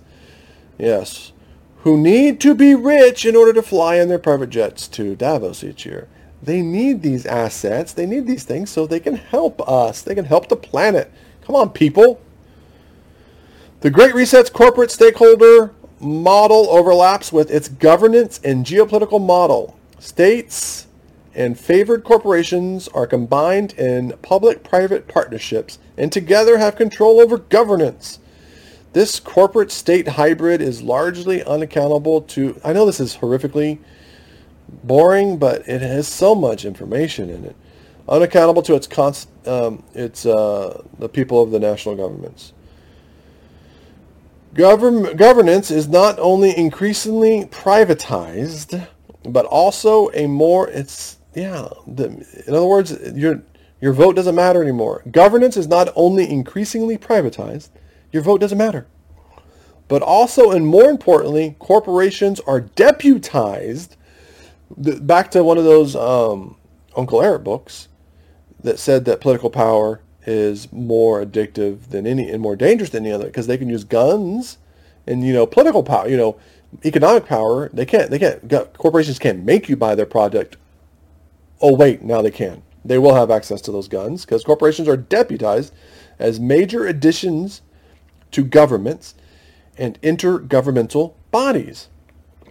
Yes, 0.79 1.33
who 1.79 1.99
need 1.99 2.41
to 2.41 2.55
be 2.55 2.77
rich 2.77 3.27
in 3.27 3.35
order 3.35 3.53
to 3.53 3.63
fly 3.63 3.97
in 3.97 4.09
their 4.09 4.21
private 4.21 4.51
jets 4.51 4.87
to 4.89 5.17
Davos 5.17 5.65
each 5.65 5.85
year. 5.85 6.09
They 6.41 6.63
need 6.63 7.03
these 7.03 7.27
assets. 7.27 7.93
They 7.93 8.07
need 8.07 8.27
these 8.27 8.45
things 8.45 8.71
so 8.71 8.87
they 8.87 9.01
can 9.01 9.15
help 9.15 9.67
us. 9.69 10.03
They 10.03 10.15
can 10.15 10.25
help 10.25 10.49
the 10.49 10.57
planet. 10.57 11.11
Come 11.45 11.57
on, 11.57 11.71
people. 11.71 12.21
The 13.81 13.91
Great 13.91 14.15
Reset's 14.15 14.51
corporate 14.51 14.93
stakeholder 14.93 15.73
model 15.99 16.69
overlaps 16.71 17.33
with 17.33 17.51
its 17.51 17.69
governance 17.69 18.41
and 18.45 18.65
geopolitical 18.65 19.25
model. 19.25 19.77
States 19.99 20.87
and 21.35 21.59
favored 21.59 22.05
corporations 22.05 22.89
are 22.89 23.07
combined 23.07 23.73
in 23.75 24.13
public-private 24.23 25.09
partnerships 25.09 25.79
and 25.97 26.13
together 26.13 26.59
have 26.59 26.77
control 26.77 27.21
over 27.21 27.39
governance. 27.39 28.19
This 28.93 29.19
corporate 29.19 29.71
state 29.71 30.07
hybrid 30.09 30.61
is 30.61 30.83
largely 30.83 31.43
unaccountable 31.43 32.23
to, 32.23 32.61
I 32.63 32.73
know 32.75 32.85
this 32.85 33.01
is 33.01 33.17
horrifically 33.17 33.79
boring, 34.85 35.39
but 35.39 35.67
it 35.67 35.81
has 35.81 36.07
so 36.07 36.35
much 36.35 36.65
information 36.65 37.31
in 37.31 37.45
it. 37.45 37.57
Unaccountable 38.09 38.63
to 38.63 38.75
its, 38.75 38.87
const, 38.87 39.29
um, 39.47 39.83
its 39.95 40.27
uh, 40.27 40.83
the 40.99 41.09
people 41.09 41.43
of 41.43 41.51
the 41.51 41.61
national 41.61 41.97
governments. 41.97 42.53
Govern, 44.55 45.17
governance 45.17 45.71
is 45.71 45.89
not 45.89 46.19
only 46.19 46.55
increasingly 46.55 47.47
privatized, 47.47 48.87
but 49.25 49.47
also 49.47 50.11
a 50.13 50.27
more, 50.27 50.69
it's, 50.69 51.17
yeah, 51.35 51.69
the, 51.87 52.07
in 52.47 52.55
other 52.55 52.67
words, 52.67 52.97
your, 53.15 53.43
your 53.81 53.93
vote 53.93 54.17
doesn't 54.17 54.35
matter 54.35 54.63
anymore. 54.63 55.03
Governance 55.11 55.57
is 55.57 55.67
not 55.67 55.89
only 55.97 56.29
increasingly 56.31 56.99
privatized, 56.99 57.71
your 58.13 58.23
vote 58.23 58.41
doesn't 58.41 58.59
matter. 58.59 58.87
But 59.89 60.03
also, 60.03 60.51
and 60.51 60.67
more 60.67 60.89
importantly, 60.89 61.57
corporations 61.59 62.41
are 62.41 62.61
deputized. 62.61 63.97
Back 64.77 65.31
to 65.33 65.45
one 65.45 65.59
of 65.59 65.65
those 65.65 65.97
um, 65.97 66.57
Uncle 66.97 67.23
Eric 67.23 67.45
books 67.45 67.89
that 68.63 68.79
said 68.79 69.05
that 69.05 69.21
political 69.21 69.51
power 69.51 70.01
is 70.25 70.73
more 70.73 71.25
addictive 71.25 71.89
than 71.89 72.07
any 72.07 72.31
and 72.31 72.41
more 72.41 72.57
dangerous 72.57 72.91
than 72.91 73.05
any 73.05 73.13
other 73.13 73.27
because 73.27 73.49
they 73.49 73.59
can 73.59 73.69
use 73.69 73.83
guns 73.83 74.59
and 75.07 75.25
you 75.27 75.33
know 75.33 75.47
political 75.47 75.83
power 75.83 76.09
you 76.09 76.17
know 76.17 76.39
economic 76.85 77.27
power 77.27 77.69
they 77.73 77.85
can't 77.85 78.09
they 78.11 78.21
can't 78.21 78.49
corporations 78.75 79.19
can't 79.19 79.45
make 79.45 79.69
you 79.69 79.77
buy 79.77 79.97
their 79.97 80.07
product 80.07 80.57
oh 81.63 81.75
wait 81.75 82.03
now 82.03 82.21
they 82.21 82.31
can 82.31 82.63
they 82.85 82.99
will 82.99 83.15
have 83.15 83.31
access 83.31 83.61
to 83.63 83.73
those 83.73 83.89
guns 83.89 84.25
because 84.25 84.45
corporations 84.45 84.89
are 84.89 84.97
deputized 84.97 85.73
as 86.19 86.41
major 86.41 86.87
additions 86.87 87.63
to 88.33 88.45
governments 88.45 89.15
and 89.79 90.01
intergovernmental 90.03 91.15
bodies. 91.31 91.89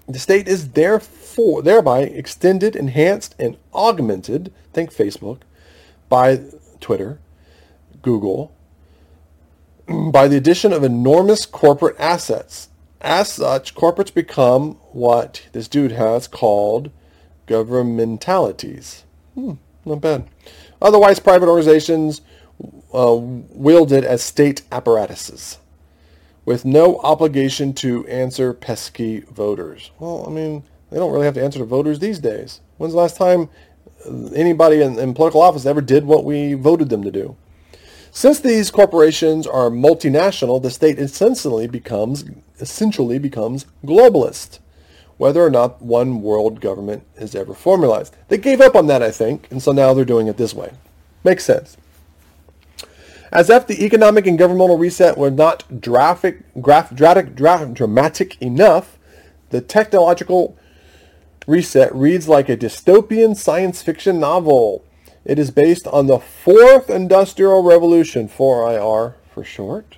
The 0.08 0.20
state 0.20 0.48
is 0.48 0.70
therefore 0.70 1.62
thereby 1.62 2.02
extended, 2.02 2.76
enhanced, 2.76 3.36
and 3.38 3.58
augmented, 3.74 4.54
think 4.74 4.92
Facebook, 4.92 5.42
by 6.10 6.42
Twitter, 6.80 7.20
Google, 8.02 8.52
by 10.12 10.28
the 10.28 10.38
addition 10.38 10.74
of 10.74 10.84
enormous 10.84 11.46
corporate 11.46 12.00
assets. 12.00 12.70
As 13.00 13.32
such, 13.32 13.74
corporates 13.76 14.14
become 14.14 14.76
what 14.92 15.48
this 15.54 15.68
dude 15.68 15.94
has 15.94 16.28
called 16.28 16.92
governmentalities. 17.52 19.04
Hmm, 19.36 19.54
not 19.86 20.02
bad. 20.02 20.28
Otherwise, 20.82 21.20
private 21.20 21.48
organizations 21.48 22.22
uh, 22.94 23.16
wielded 23.16 24.04
as 24.04 24.24
state 24.24 24.62
apparatuses 24.72 25.60
with 26.46 26.66
no 26.66 26.98
obligation 27.00 27.74
to 27.74 28.08
answer 28.08 28.54
pesky 28.54 29.20
voters. 29.20 29.92
Well, 30.00 30.26
I 30.28 30.32
mean, 30.32 30.64
they 30.90 30.98
don't 30.98 31.12
really 31.12 31.26
have 31.26 31.36
to 31.36 31.44
answer 31.44 31.60
to 31.60 31.66
voters 31.66 32.00
these 32.00 32.20
days. 32.20 32.62
When's 32.78 32.94
the 32.94 33.00
last 33.00 33.18
time 33.18 33.50
anybody 34.34 34.82
in, 34.82 34.98
in 34.98 35.14
political 35.14 35.42
office 35.42 35.66
ever 35.66 35.82
did 35.82 36.06
what 36.06 36.26
we 36.26 36.54
voted 36.54 36.90
them 36.90 37.04
to 37.04 37.12
do? 37.12 37.36
Since 38.12 38.40
these 38.42 38.72
corporations 38.72 39.48
are 39.48 39.70
multinational, 39.70 40.62
the 40.62 40.72
state 40.72 41.00
essentially 41.00 41.68
becomes 41.68 42.26
essentially 42.60 43.20
becomes 43.20 43.66
globalist, 43.86 44.60
whether 45.22 45.46
or 45.46 45.52
not 45.52 45.80
one 45.84 46.24
world 46.24 46.60
government 46.60 47.04
is 47.16 47.36
ever 47.36 47.54
formalized. 47.54 48.16
They 48.28 48.40
gave 48.40 48.60
up 48.60 48.76
on 48.76 48.88
that, 48.88 49.04
I 49.04 49.12
think, 49.12 49.48
and 49.52 49.62
so 49.62 49.72
now 49.72 49.94
they're 49.94 50.04
doing 50.04 50.26
it 50.26 50.38
this 50.38 50.52
way. 50.52 50.74
Makes 51.24 51.46
sense. 51.46 51.78
As 53.32 53.48
if 53.48 53.68
the 53.68 53.86
economic 53.86 54.26
and 54.26 54.36
governmental 54.36 54.80
reset 54.80 55.20
were 55.20 55.30
not 55.30 55.80
dramatic, 55.80 56.40
graph, 56.60 56.96
dramatic, 56.96 57.36
dramatic 57.36 58.42
enough, 58.42 58.98
the 59.52 59.62
technological 59.62 60.58
reset 61.46 61.94
reads 61.94 62.28
like 62.28 62.50
a 62.50 62.58
dystopian 62.58 63.38
science 63.38 63.84
fiction 63.84 64.20
novel. 64.20 64.84
It 65.24 65.38
is 65.38 65.52
based 65.52 65.86
on 65.86 66.08
the 66.08 66.18
fourth 66.18 66.90
industrial 66.90 67.62
revolution, 67.62 68.28
4IR 68.28 69.14
for 69.32 69.44
short. 69.44 69.98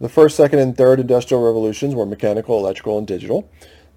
The 0.00 0.08
first, 0.08 0.38
second, 0.38 0.60
and 0.60 0.74
third 0.74 1.00
industrial 1.00 1.44
revolutions 1.44 1.94
were 1.94 2.06
mechanical, 2.06 2.58
electrical, 2.58 2.96
and 2.96 3.06
digital. 3.06 3.50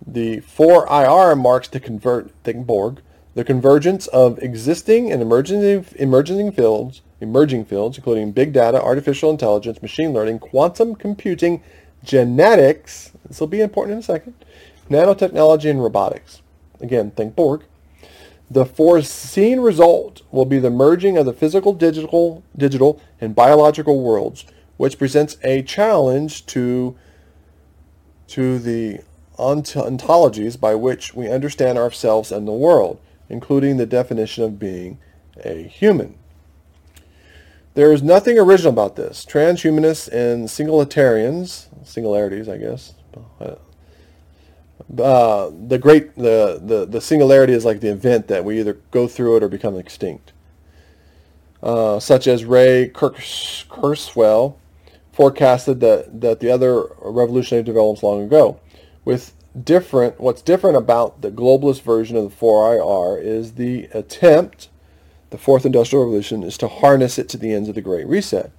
The 0.06 0.42
4IR 0.42 1.40
marks 1.40 1.68
the 1.68 1.80
convert, 1.80 2.32
think 2.44 2.66
Borg, 2.66 3.02
the 3.36 3.44
convergence 3.44 4.08
of 4.08 4.38
existing 4.40 5.12
and 5.12 5.22
emerging, 5.22 5.86
emerging 5.96 6.52
fields 6.52 7.02
emerging 7.24 7.66
fields, 7.66 7.98
including 7.98 8.32
big 8.32 8.54
data, 8.54 8.80
artificial 8.80 9.32
intelligence, 9.32 9.82
machine 9.82 10.14
learning, 10.14 10.38
quantum 10.40 10.94
computing, 10.94 11.64
genetics, 12.04 13.14
this 13.28 13.40
will 13.40 13.48
be 13.48 13.62
important 13.62 13.94
in 13.94 14.00
a 14.00 14.04
second, 14.04 14.36
nanotechnology, 14.90 15.70
and 15.70 15.82
robotics. 15.82 16.42
Again, 16.80 17.12
think 17.12 17.36
Borg. 17.36 17.64
The 18.52 18.66
foreseen 18.66 19.62
result 19.62 20.22
will 20.32 20.46
be 20.46 20.60
the 20.60 20.70
merging 20.70 21.18
of 21.18 21.26
the 21.26 21.34
physical, 21.34 21.74
digital, 21.74 22.44
digital, 22.56 23.02
and 23.20 23.34
biological 23.34 24.04
worlds, 24.04 24.46
which 24.78 25.00
presents 25.00 25.38
a 25.44 25.64
challenge 25.64 26.46
to, 26.48 26.96
to 28.28 28.60
the 28.60 29.00
ontologies 29.44 30.60
by 30.60 30.76
which 30.76 31.14
we 31.14 31.30
understand 31.30 31.78
ourselves 31.78 32.32
and 32.32 32.48
the 32.48 32.52
world, 32.52 33.00
including 33.30 33.78
the 33.78 33.86
definition 33.86 34.44
of 34.44 34.60
being 34.60 34.98
a 35.44 35.64
human. 35.64 36.18
There 37.74 37.92
is 37.92 38.04
nothing 38.04 38.38
original 38.38 38.72
about 38.72 38.96
this. 38.96 39.26
Transhumanists 39.26 40.08
and 40.08 40.48
singularitarians, 40.48 41.68
singularities, 41.84 42.48
I 42.48 42.58
guess, 42.58 42.94
Uh, 44.98 45.50
the 45.68 45.78
great 45.78 46.14
the, 46.16 46.60
the 46.62 46.86
the 46.86 47.00
singularity 47.00 47.54
is 47.54 47.64
like 47.66 47.80
the 47.80 47.88
event 47.90 48.28
that 48.28 48.44
we 48.44 48.60
either 48.60 48.78
go 48.92 49.08
through 49.08 49.38
it 49.38 49.44
or 49.44 49.50
become 49.50 49.76
extinct. 49.78 50.34
Uh, 51.64 52.00
such 52.00 52.28
as 52.28 52.44
Ray 52.44 52.92
Kurzweil 52.94 54.56
forecasted 55.14 55.80
that, 55.80 56.20
that 56.22 56.40
the 56.42 56.52
other 56.52 56.90
revolutionary 57.00 57.64
developments 57.64 58.04
long 58.04 58.24
ago. 58.24 58.60
With 59.06 59.34
different, 59.62 60.20
what's 60.20 60.42
different 60.42 60.78
about 60.78 61.22
the 61.22 61.32
globalist 61.32 61.82
version 61.82 62.18
of 62.18 62.30
the 62.30 62.36
4IR 62.36 63.22
is 63.22 63.54
the 63.54 63.86
attempt, 63.94 64.70
the 65.30 65.38
fourth 65.38 65.66
industrial 65.66 66.06
revolution, 66.06 66.44
is 66.44 66.58
to 66.60 66.68
harness 66.68 67.18
it 67.20 67.30
to 67.30 67.38
the 67.38 67.54
ends 67.54 67.70
of 67.70 67.76
the 67.76 67.82
Great 67.82 68.08
Reset. 68.08 68.52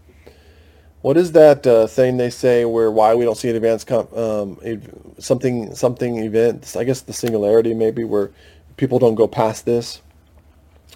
What 1.04 1.18
is 1.18 1.32
that 1.32 1.66
uh, 1.66 1.86
thing 1.86 2.16
they 2.16 2.30
say 2.30 2.64
where 2.64 2.90
why 2.90 3.14
we 3.14 3.26
don't 3.26 3.36
see 3.36 3.50
an 3.50 3.56
advanced 3.56 3.90
um, 3.92 4.58
something 5.18 5.74
something 5.74 6.16
event? 6.16 6.74
I 6.78 6.84
guess 6.84 7.02
the 7.02 7.12
singularity 7.12 7.74
maybe 7.74 8.04
where 8.04 8.30
people 8.78 8.98
don't 8.98 9.14
go 9.14 9.28
past 9.28 9.66
this. 9.66 10.00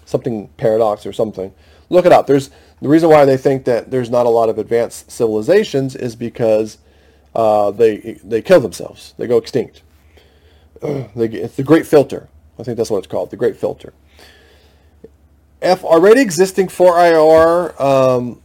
Something 0.05 0.47
paradox 0.57 1.05
or 1.05 1.13
something. 1.13 1.53
Look 1.89 2.07
it 2.07 2.11
up. 2.11 2.25
There's 2.25 2.49
the 2.81 2.89
reason 2.89 3.09
why 3.09 3.25
they 3.25 3.37
think 3.37 3.65
that 3.65 3.91
there's 3.91 4.09
not 4.09 4.25
a 4.25 4.29
lot 4.29 4.49
of 4.49 4.57
advanced 4.57 5.11
civilizations 5.11 5.95
is 5.95 6.15
because 6.15 6.79
uh, 7.39 7.71
they 7.71 8.19
they 8.23 8.41
kill 8.41 8.59
themselves. 8.59 9.13
They 9.17 9.25
go 9.25 9.37
extinct. 9.37 9.81
they, 10.81 11.27
it's 11.27 11.55
the 11.55 11.63
Great 11.63 11.85
Filter. 11.85 12.27
I 12.59 12.63
think 12.63 12.75
that's 12.75 12.89
what 12.89 12.97
it's 12.97 13.07
called, 13.07 13.31
the 13.31 13.37
Great 13.37 13.55
Filter. 13.55 13.93
If 15.61 15.83
already 15.85 16.21
existing 16.21 16.67
4IR, 16.67 17.79
um, 17.79 18.41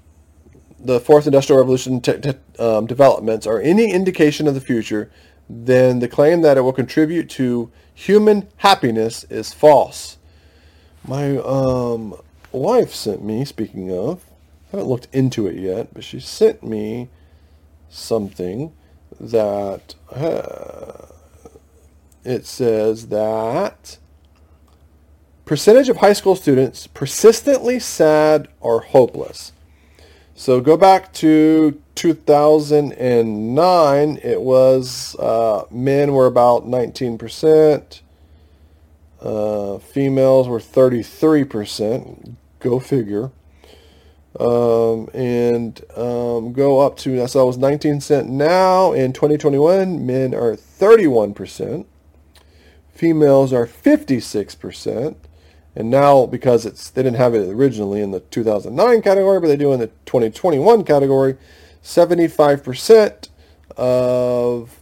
the 0.78 1.00
Fourth 1.00 1.26
Industrial 1.26 1.58
Revolution 1.58 2.00
te- 2.00 2.18
te- 2.18 2.38
um, 2.60 2.86
developments 2.86 3.46
are 3.46 3.60
any 3.60 3.92
indication 3.92 4.46
of 4.46 4.54
the 4.54 4.60
future, 4.60 5.10
then 5.48 5.98
the 5.98 6.08
claim 6.08 6.42
that 6.42 6.56
it 6.56 6.60
will 6.60 6.72
contribute 6.72 7.28
to 7.30 7.72
human 7.94 8.48
happiness 8.58 9.24
is 9.24 9.52
false. 9.52 10.18
My 11.06 11.36
um, 11.38 12.14
wife 12.52 12.94
sent 12.94 13.24
me, 13.24 13.44
speaking 13.44 13.92
of, 13.92 14.24
I 14.68 14.76
haven't 14.76 14.88
looked 14.88 15.08
into 15.12 15.48
it 15.48 15.56
yet, 15.56 15.92
but 15.92 16.04
she 16.04 16.20
sent 16.20 16.62
me 16.62 17.08
something 17.88 18.72
that 19.20 19.94
uh, 20.10 21.06
it 22.24 22.46
says 22.46 23.08
that 23.08 23.98
percentage 25.44 25.88
of 25.88 25.98
high 25.98 26.12
school 26.12 26.36
students 26.36 26.86
persistently 26.86 27.78
sad 27.78 28.48
or 28.60 28.80
hopeless. 28.80 29.52
So 30.34 30.60
go 30.60 30.76
back 30.76 31.12
to 31.14 31.80
2009. 31.94 34.18
It 34.22 34.40
was 34.40 35.16
uh, 35.16 35.64
men 35.70 36.12
were 36.12 36.26
about 36.26 36.66
19%. 36.66 38.00
Uh, 39.20 39.78
females 39.78 40.48
were 40.48 40.58
33%. 40.58 42.34
Go 42.58 42.80
figure. 42.80 43.30
Um, 44.38 45.08
and 45.14 45.80
um, 45.96 46.52
go 46.52 46.80
up 46.80 46.96
to, 46.98 47.22
I 47.22 47.26
saw 47.26 47.44
it 47.44 47.46
was 47.46 47.58
19 47.58 48.00
cent 48.00 48.28
now. 48.28 48.92
In 48.92 49.12
2021, 49.12 50.04
men 50.04 50.34
are 50.34 50.56
31%. 50.56 51.86
Females 52.92 53.52
are 53.52 53.66
56%. 53.66 55.16
And 55.76 55.90
now, 55.90 56.26
because 56.26 56.64
it's 56.64 56.90
they 56.90 57.02
didn't 57.02 57.16
have 57.16 57.34
it 57.34 57.48
originally 57.48 58.00
in 58.00 58.12
the 58.12 58.20
2009 58.20 59.02
category, 59.02 59.40
but 59.40 59.48
they 59.48 59.56
do 59.56 59.72
in 59.72 59.80
the 59.80 59.88
2021 60.06 60.84
category, 60.84 61.36
75% 61.82 63.28
of 63.76 64.80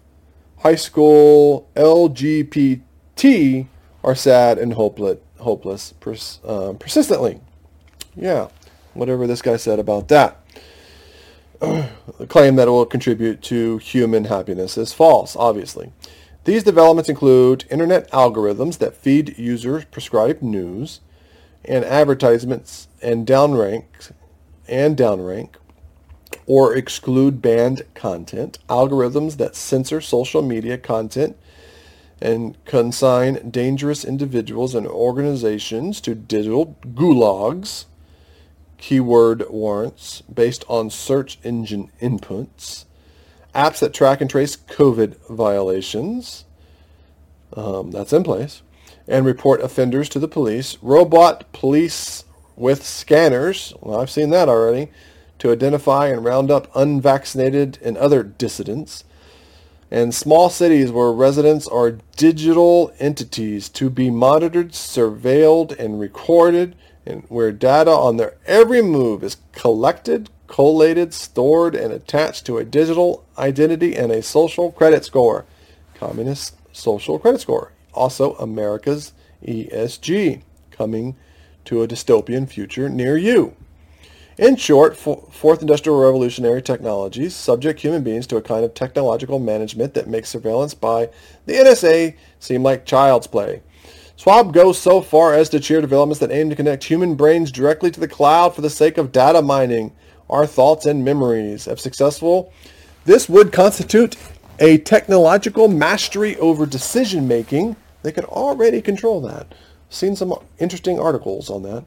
high 0.59 0.75
school 0.75 1.69
LGBT 1.75 3.67
are 4.05 4.15
sad 4.15 4.59
and 4.59 4.75
hopeless, 4.75 5.19
hopeless 5.39 5.95
pers- 5.95 6.41
uh, 6.45 6.75
persistently. 6.75 7.41
Yeah, 8.15 8.49
whatever 8.95 9.27
this 9.27 9.43
guy 9.43 9.57
said 9.57 9.79
about 9.79 10.09
that. 10.09 10.39
the 11.61 11.89
claim 12.29 12.57
that 12.57 12.69
it 12.69 12.71
will 12.71 12.87
contribute 12.87 13.43
to 13.43 13.79
human 13.79 14.25
happiness 14.25 14.77
is 14.77 14.93
false, 14.93 15.37
obviously. 15.37 15.93
These 16.45 16.65
developments 16.65 17.09
include 17.09 17.65
internet 17.71 18.11
algorithms 18.11 18.79
that 18.79 18.97
feed 18.97 19.39
users 19.39 19.85
prescribed 19.85 20.43
news 20.43 21.01
and 21.65 21.85
advertisements 21.85 22.89
and 23.01 23.27
downrank 23.27 24.13
and 24.69 24.97
downrank 24.97 25.55
or 26.47 26.75
exclude 26.75 27.41
banned 27.41 27.83
content, 27.95 28.59
algorithms 28.69 29.37
that 29.37 29.55
censor 29.55 30.01
social 30.01 30.43
media 30.43 30.77
content 30.79 31.37
and 32.21 32.57
consign 32.65 33.51
dangerous 33.51 34.05
individuals 34.05 34.75
and 34.75 34.87
organizations 34.87 36.01
to 36.01 36.15
digital 36.15 36.77
gulags, 36.95 37.87
keyword 38.83 39.49
warrants 39.49 40.23
based 40.23 40.65
on 40.69 40.91
search 40.91 41.39
engine 41.45 41.89
inputs, 42.03 42.85
apps 43.55 43.79
that 43.79 43.95
track 43.95 44.21
and 44.21 44.29
trace 44.29 44.57
COVID 44.57 45.15
violations, 45.31 46.45
um, 47.57 47.93
that's 47.93 48.13
in 48.13 48.25
place, 48.25 48.63
and 49.07 49.25
report 49.25 49.61
offenders 49.61 50.09
to 50.09 50.19
the 50.19 50.27
police, 50.27 50.79
robot 50.83 51.51
police 51.53 52.25
with 52.57 52.85
scanners, 52.85 53.73
well, 53.81 54.01
I've 54.01 54.11
seen 54.11 54.31
that 54.31 54.49
already, 54.49 54.91
to 55.39 55.53
identify 55.53 56.09
and 56.09 56.25
round 56.25 56.51
up 56.51 56.69
unvaccinated 56.75 57.79
and 57.83 57.97
other 57.97 58.25
dissidents, 58.25 59.05
and 59.93 60.13
small 60.13 60.51
cities 60.51 60.91
where 60.91 61.13
residents 61.13 61.69
are 61.69 61.99
digital 62.17 62.93
entities 62.99 63.69
to 63.69 63.89
be 63.91 64.11
monitored, 64.11 64.73
surveilled, 64.73 65.79
and 65.79 66.01
recorded, 66.01 66.75
and 67.05 67.25
where 67.29 67.53
data 67.53 67.91
on 67.91 68.17
their 68.17 68.35
every 68.47 68.83
move 68.83 69.25
is 69.25 69.37
collected, 69.53 70.31
collated, 70.47 71.13
stored, 71.13 71.75
and 71.75 71.93
attached 71.93 72.47
to 72.47 72.59
a 72.59 72.65
digital 72.65 73.25
identity 73.39 73.97
and 73.97 74.13
a 74.13 74.23
social 74.23 74.71
credit 74.73 75.05
score. 75.05 75.45
Communist 75.95 76.55
social 76.73 77.19
credit 77.19 77.41
score. 77.41 77.73
Also, 77.95 78.35
America's 78.35 79.13
ESG, 79.47 80.43
coming 80.71 81.17
to 81.65 81.83
a 81.83 81.89
dystopian 81.89 82.49
future 82.49 82.89
near 82.89 83.17
you. 83.17 83.55
In 84.39 84.57
short, 84.57 84.97
fourth 84.97 85.61
industrial 85.61 86.01
revolutionary 86.01 86.63
technologies 86.63 87.37
subject 87.37 87.81
human 87.81 88.03
beings 88.03 88.27
to 88.29 88.37
a 88.39 88.43
kind 88.43 88.65
of 88.65 88.73
technological 88.73 89.39
management 89.39 89.93
that 89.95 90.09
makes 90.09 90.31
surveillance 90.31 90.73
by 90.73 91.11
the 91.45 91.53
NSA 91.53 92.17
seem 92.41 92.63
like 92.63 92.87
child's 92.87 93.27
play. 93.27 93.63
Schwab 94.17 94.53
goes 94.53 94.79
so 94.79 95.01
far 95.01 95.35
as 95.35 95.49
to 95.49 95.61
cheer 95.61 95.81
developments 95.81 96.21
that 96.21 96.31
aim 96.31 96.51
to 96.51 96.57
connect 96.57 96.85
human 96.85 97.15
brains 97.15 97.51
directly 97.51 97.91
to 97.91 98.01
the 98.01 98.09
cloud 98.09 98.55
for 98.55 98.61
the 98.61 98.71
sake 98.71 98.99
of 98.99 99.13
data 99.13 99.43
mining 99.43 99.93
our 100.31 100.47
thoughts 100.47 100.87
and 100.87 101.05
memories. 101.05 101.67
If 101.67 101.81
successful, 101.81 102.53
this 103.05 103.29
would 103.29 103.53
constitute 103.53 104.17
a 104.59 104.79
technological 104.79 105.69
mastery 105.69 106.37
over 106.37 106.67
decision 106.67 107.27
making. 107.27 107.77
They 108.03 108.13
could 108.13 108.25
already 108.25 108.81
control 108.81 109.21
that. 109.23 109.55
Seen 109.91 110.17
some 110.17 110.35
interesting 110.59 110.99
articles 110.99 111.51
on 111.51 111.63
that. 111.65 111.85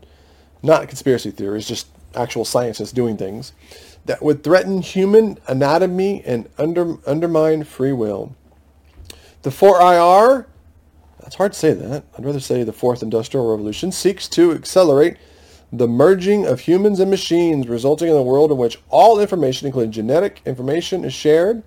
Not 0.62 0.88
conspiracy 0.88 1.32
theories, 1.32 1.68
just 1.68 1.88
actual 2.16 2.46
scientists 2.46 2.92
doing 2.92 3.18
things 3.18 3.54
that 4.06 4.22
would 4.22 4.44
threaten 4.44 4.82
human 4.82 5.38
anatomy 5.48 6.24
and 6.26 6.48
under, 6.58 6.98
undermine 7.08 7.64
free 7.64 7.92
will. 7.92 8.36
The 9.42 9.50
4IR, 9.50 10.46
that's 11.26 11.38
hard 11.38 11.54
to 11.54 11.60
say 11.60 11.74
that. 11.74 12.04
I'd 12.16 12.24
rather 12.24 12.40
say 12.40 12.64
the 12.64 12.72
fourth 12.72 13.02
industrial 13.02 13.50
revolution, 13.50 13.92
seeks 13.92 14.28
to 14.30 14.52
accelerate 14.52 15.18
the 15.74 15.88
merging 15.88 16.46
of 16.46 16.60
humans 16.60 17.00
and 17.00 17.10
machines, 17.10 17.68
resulting 17.68 18.10
in 18.10 18.16
a 18.16 18.22
world 18.22 18.52
in 18.52 18.58
which 18.58 18.80
all 18.90 19.20
information, 19.20 19.66
including 19.66 19.92
genetic 19.92 20.44
information, 20.46 21.04
is 21.04 21.16
shared. 21.16 21.64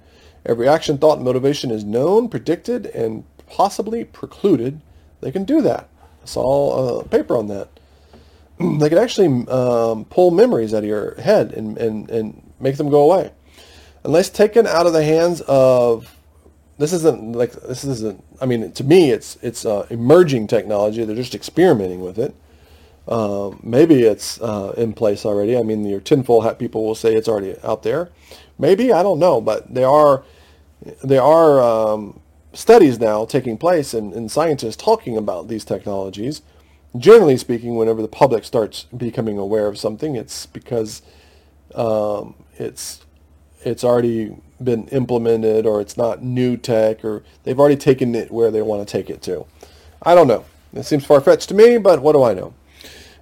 Every 0.47 0.69
action, 0.69 0.97
thought, 0.97 1.17
and 1.17 1.25
motivation 1.25 1.73
is 1.73 1.83
known, 1.83 2.29
predicted, 2.29 2.87
and 2.87 3.25
possibly 3.49 4.05
precluded. 4.05 4.81
They 5.23 5.33
can 5.33 5.43
do 5.43 5.61
that. 5.63 5.89
I 6.23 6.27
saw 6.27 7.01
a 7.01 7.05
paper 7.05 7.37
on 7.37 7.49
that. 7.49 7.69
they 8.61 8.89
can 8.89 8.99
actually 8.99 9.45
um, 9.49 10.05
pull 10.05 10.31
memories 10.31 10.73
out 10.73 10.85
of 10.85 10.89
your 10.89 11.17
head 11.17 11.53
and, 11.53 11.77
and, 11.79 12.09
and 12.09 12.53
make 12.61 12.77
them 12.77 12.91
go 12.91 13.11
away. 13.11 13.33
Unless 14.05 14.31
taken 14.31 14.69
out 14.69 14.87
of 14.87 14.93
the 14.93 15.03
hands 15.03 15.41
of 15.41 16.17
this 16.79 16.93
isn't 16.93 17.33
like 17.33 17.53
this 17.53 17.85
isn't 17.85 18.25
I 18.41 18.47
mean 18.47 18.73
to 18.73 18.85
me 18.85 19.11
it's 19.11 19.37
it's 19.43 19.65
uh, 19.65 19.87
emerging 19.91 20.47
technology. 20.47 21.05
They're 21.05 21.17
just 21.17 21.35
experimenting 21.35 22.01
with 22.01 22.19
it. 22.19 22.35
Uh, 23.07 23.53
maybe 23.63 24.03
it's 24.03 24.41
uh, 24.41 24.75
in 24.77 24.93
place 24.93 25.25
already. 25.25 25.57
I 25.57 25.63
mean, 25.63 25.85
your 25.87 26.01
tinfoil 26.01 26.43
hat 26.43 26.59
people 26.59 26.85
will 26.85 26.95
say 26.95 27.15
it's 27.15 27.29
already 27.29 27.57
out 27.65 27.83
there. 27.83 28.11
Maybe 28.59 28.93
I 28.93 29.03
don't 29.03 29.19
know, 29.19 29.41
but 29.41 29.73
there 29.73 29.89
are 29.89 30.25
there 31.03 31.23
are 31.23 31.61
um, 31.61 32.21
studies 32.53 33.01
now 33.01 33.25
taking 33.25 33.57
place 33.57 33.95
and, 33.95 34.13
and 34.13 34.31
scientists 34.31 34.77
talking 34.77 35.17
about 35.17 35.49
these 35.49 35.65
technologies 35.65 36.43
generally 36.97 37.37
speaking, 37.37 37.77
whenever 37.77 38.01
the 38.01 38.09
public 38.09 38.45
starts 38.45 38.85
becoming 38.85 39.39
aware 39.39 39.67
of 39.67 39.79
something, 39.79 40.17
it's 40.17 40.47
because 40.47 41.03
um, 41.75 42.35
it's 42.57 43.01
it's 43.65 43.85
already 43.85 44.37
been 44.63 44.89
implemented 44.89 45.67
or 45.67 45.81
it's 45.81 45.97
not 45.97 46.23
new 46.23 46.57
tech 46.57 47.05
or 47.05 47.23
they've 47.45 47.59
already 47.59 47.77
taken 47.77 48.15
it 48.15 48.31
where 48.31 48.51
they 48.51 48.63
want 48.63 48.87
to 48.87 48.91
take 48.91 49.09
it 49.09 49.23
to. 49.23 49.47
I 50.03 50.15
don't 50.15 50.29
know. 50.29 50.45
It 50.73 50.85
seems 50.85 51.05
far-fetched 51.05 51.49
to 51.49 51.55
me, 51.55 51.79
but 51.79 52.03
what 52.03 52.13
do 52.13 52.23
I 52.23 52.35
know? 52.35 52.55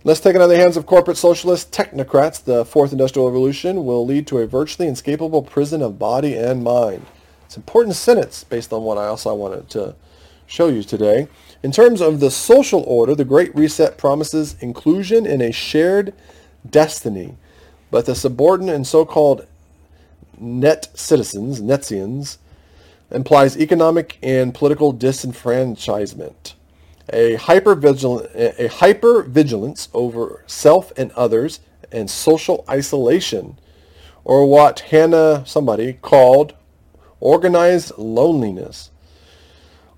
Let's 0.05 0.21
take 0.21 0.35
the 0.35 0.57
hands 0.57 0.77
of 0.77 0.87
corporate 0.87 1.17
socialist 1.17 1.73
technocrats. 1.73 2.43
The 2.43 2.65
fourth 2.65 2.93
industrial 2.93 3.29
revolution 3.29 3.85
will 3.85 4.07
lead 4.07 4.27
to 4.29 4.39
a 4.39 4.47
virtually 4.47 4.87
inescapable 4.87 5.43
prison 5.43 5.83
of 5.83 5.99
body 5.99 6.37
and 6.37 6.63
mind. 6.63 7.07
It's 7.45 7.57
an 7.57 7.63
important 7.63 7.97
sentence 7.97 8.45
based 8.45 8.73
on 8.73 8.83
what 8.83 8.99
I 8.99 9.07
also 9.07 9.35
wanted 9.35 9.69
to 9.71 9.97
show 10.47 10.69
you 10.69 10.83
today. 10.85 11.27
In 11.63 11.73
terms 11.73 12.01
of 12.01 12.21
the 12.21 12.31
social 12.31 12.85
order, 12.87 13.15
the 13.17 13.25
Great 13.25 13.53
Reset 13.55 13.99
promises 13.99 14.57
inclusion 14.61 15.27
in 15.27 15.41
a 15.41 15.51
shared 15.51 16.15
destiny, 16.69 17.37
but 17.91 18.07
the 18.07 18.15
subordinate 18.15 18.77
and 18.77 18.87
so-called 18.87 19.47
net 20.39 20.89
citizens, 20.95 21.61
netizens, 21.61 22.39
implies 23.11 23.57
economic 23.57 24.19
and 24.23 24.55
political 24.55 24.93
disenfranchisement 24.93 26.55
a 27.13 27.37
hypervigilance, 27.37 28.35
a 28.35 28.69
hypervigilance 28.69 29.89
over 29.95 30.43
self 30.47 30.93
and 30.97 31.13
others, 31.13 31.61
and 31.93 32.11
social 32.11 32.65
isolation, 32.69 33.59
or 34.25 34.49
what 34.49 34.81
Hannah 34.81 35.45
somebody 35.47 35.95
called 35.95 36.55
organized 37.21 37.97
loneliness. 37.97 38.91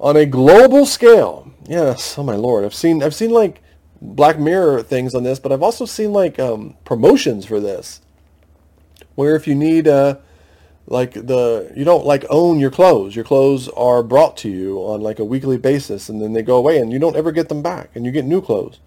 On 0.01 0.17
a 0.17 0.27
global 0.27 0.87
scale, 0.87 1.51
yes, 1.67 2.19
oh 2.19 2.23
my 2.23 2.37
lord, 2.37 2.65
I've 2.65 2.75
seen 2.75 3.03
I've 3.03 3.15
seen 3.15 3.31
like 3.31 3.63
Black 4.01 4.39
Mirror 4.39 4.83
things 4.83 5.15
on 5.15 5.25
this, 5.25 5.39
but 5.39 5.51
I've 5.51 5.63
also 5.63 5.87
seen 5.87 6.13
like 6.13 6.39
um, 6.39 6.77
promotions 6.85 7.47
for 7.47 7.59
this, 7.59 8.01
where 9.15 9.35
if 9.35 9.47
you 9.47 9.55
need 9.55 9.89
uh, 9.89 10.17
like 10.91 11.13
the 11.13 11.71
you 11.77 11.85
don't 11.85 12.07
like 12.07 12.25
own 12.31 12.59
your 12.59 12.71
clothes. 12.71 13.15
Your 13.15 13.25
clothes 13.25 13.69
are 13.71 14.03
brought 14.03 14.37
to 14.39 14.49
you 14.49 14.79
on 14.79 15.03
like 15.03 15.19
a 15.19 15.25
weekly 15.25 15.59
basis 15.59 16.09
and 16.09 16.21
then 16.21 16.33
they 16.33 16.43
go 16.43 16.57
away 16.57 16.79
and 16.79 16.91
you 16.91 16.99
don't 16.99 17.17
ever 17.17 17.31
get 17.31 17.49
them 17.49 17.63
back 17.63 17.91
and 17.95 18.07
you 18.07 18.11
get 18.11 18.25
new 18.25 18.41
clothes. 18.41 18.79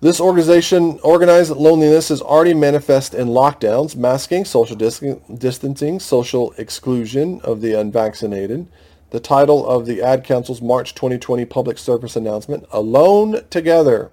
This 0.00 0.20
organization 0.20 0.98
organized 1.04 1.50
loneliness 1.50 2.10
is 2.10 2.22
already 2.22 2.54
manifest 2.54 3.14
in 3.14 3.28
lockdowns 3.28 3.94
masking 3.94 4.44
social 4.44 4.74
dis- 4.74 5.04
distancing 5.32 6.00
social 6.00 6.52
exclusion 6.52 7.40
of 7.42 7.60
the 7.60 7.74
unvaccinated. 7.74 8.66
The 9.10 9.20
title 9.20 9.68
of 9.68 9.86
the 9.86 10.02
ad 10.02 10.24
council's 10.24 10.62
march 10.62 10.94
2020 10.94 11.44
public 11.44 11.78
service 11.78 12.16
announcement 12.16 12.64
alone 12.72 13.44
together 13.50 14.10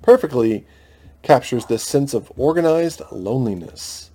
perfectly 0.00 0.66
captures 1.22 1.66
this 1.66 1.82
sense 1.82 2.14
of 2.14 2.32
organized 2.36 3.02
loneliness 3.10 4.10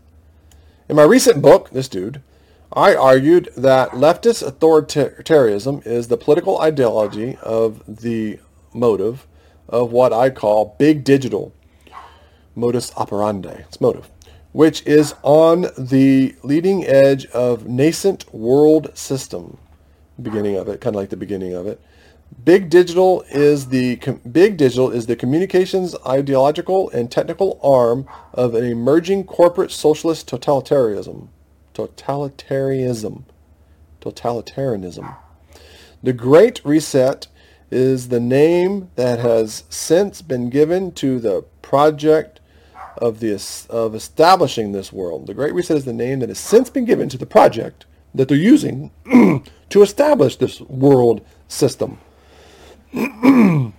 in 0.90 0.96
my 0.96 1.04
recent 1.04 1.42
book, 1.42 1.70
this 1.70 1.88
dude, 1.88 2.22
I 2.74 2.96
argued 2.96 3.50
that 3.56 3.92
leftist 3.92 4.44
authoritarianism 4.44 5.86
is 5.86 6.08
the 6.08 6.18
political 6.18 6.60
ideology 6.60 7.38
of 7.44 7.84
the 8.02 8.40
motive 8.74 9.28
of 9.68 9.92
what 9.92 10.12
I 10.12 10.32
call 10.32 10.76
big 10.80 11.04
digital 11.04 11.54
modus 12.56 12.92
operandi. 12.98 13.64
It's 13.68 13.80
motive, 13.80 14.10
which 14.52 14.82
is 14.88 15.14
on 15.22 15.68
the 15.78 16.36
leading 16.44 16.86
edge 16.86 17.28
of 17.28 17.68
nascent 17.68 18.34
world 18.34 18.98
system, 18.98 19.60
beginning 20.20 20.56
of 20.56 20.68
it, 20.68 20.82
kind 20.82 20.96
of 20.96 21.00
like 21.00 21.10
the 21.10 21.18
beginning 21.18 21.54
of 21.54 21.68
it, 21.68 21.80
Big 22.44 22.70
digital 22.70 23.24
is 23.30 23.70
the 23.70 23.96
big 24.32 24.56
digital 24.56 24.92
is 24.92 25.08
the 25.08 25.16
communications 25.16 25.96
ideological 26.06 26.90
and 26.92 27.12
technical 27.12 27.60
arm 27.64 28.08
of 28.34 28.54
an 28.54 28.64
emerging 28.64 29.24
corporate 29.24 29.72
socialist 29.72 30.30
totalitarianism. 30.30 31.28
Totalitarianism. 31.74 33.24
Totalitarianism. 34.00 35.16
The 36.04 36.14
Great 36.14 36.62
Reset 36.64 37.28
is 37.72 38.10
the 38.10 38.20
name 38.20 38.90
that 38.96 39.20
has 39.20 39.64
since 39.70 40.22
been 40.22 40.50
given 40.50 40.92
to 40.94 41.20
the 41.20 41.44
project 41.62 42.40
of 42.98 43.20
the 43.20 43.42
of 43.70 43.96
establishing 43.96 44.72
this 44.72 44.94
world. 44.94 45.28
The 45.28 45.34
Great 45.34 45.54
Reset 45.54 45.78
is 45.78 45.86
the 45.86 45.94
name 45.94 46.20
that 46.20 46.30
has 46.30 46.40
since 46.40 46.70
been 46.70 46.86
given 46.86 47.10
to 47.10 47.18
the 47.18 47.26
project 47.26 47.86
that 48.14 48.28
they're 48.28 48.38
using 48.38 48.92
to 49.70 49.82
establish 49.82 50.36
this 50.36 50.62
world 50.62 51.26
system. 51.48 52.00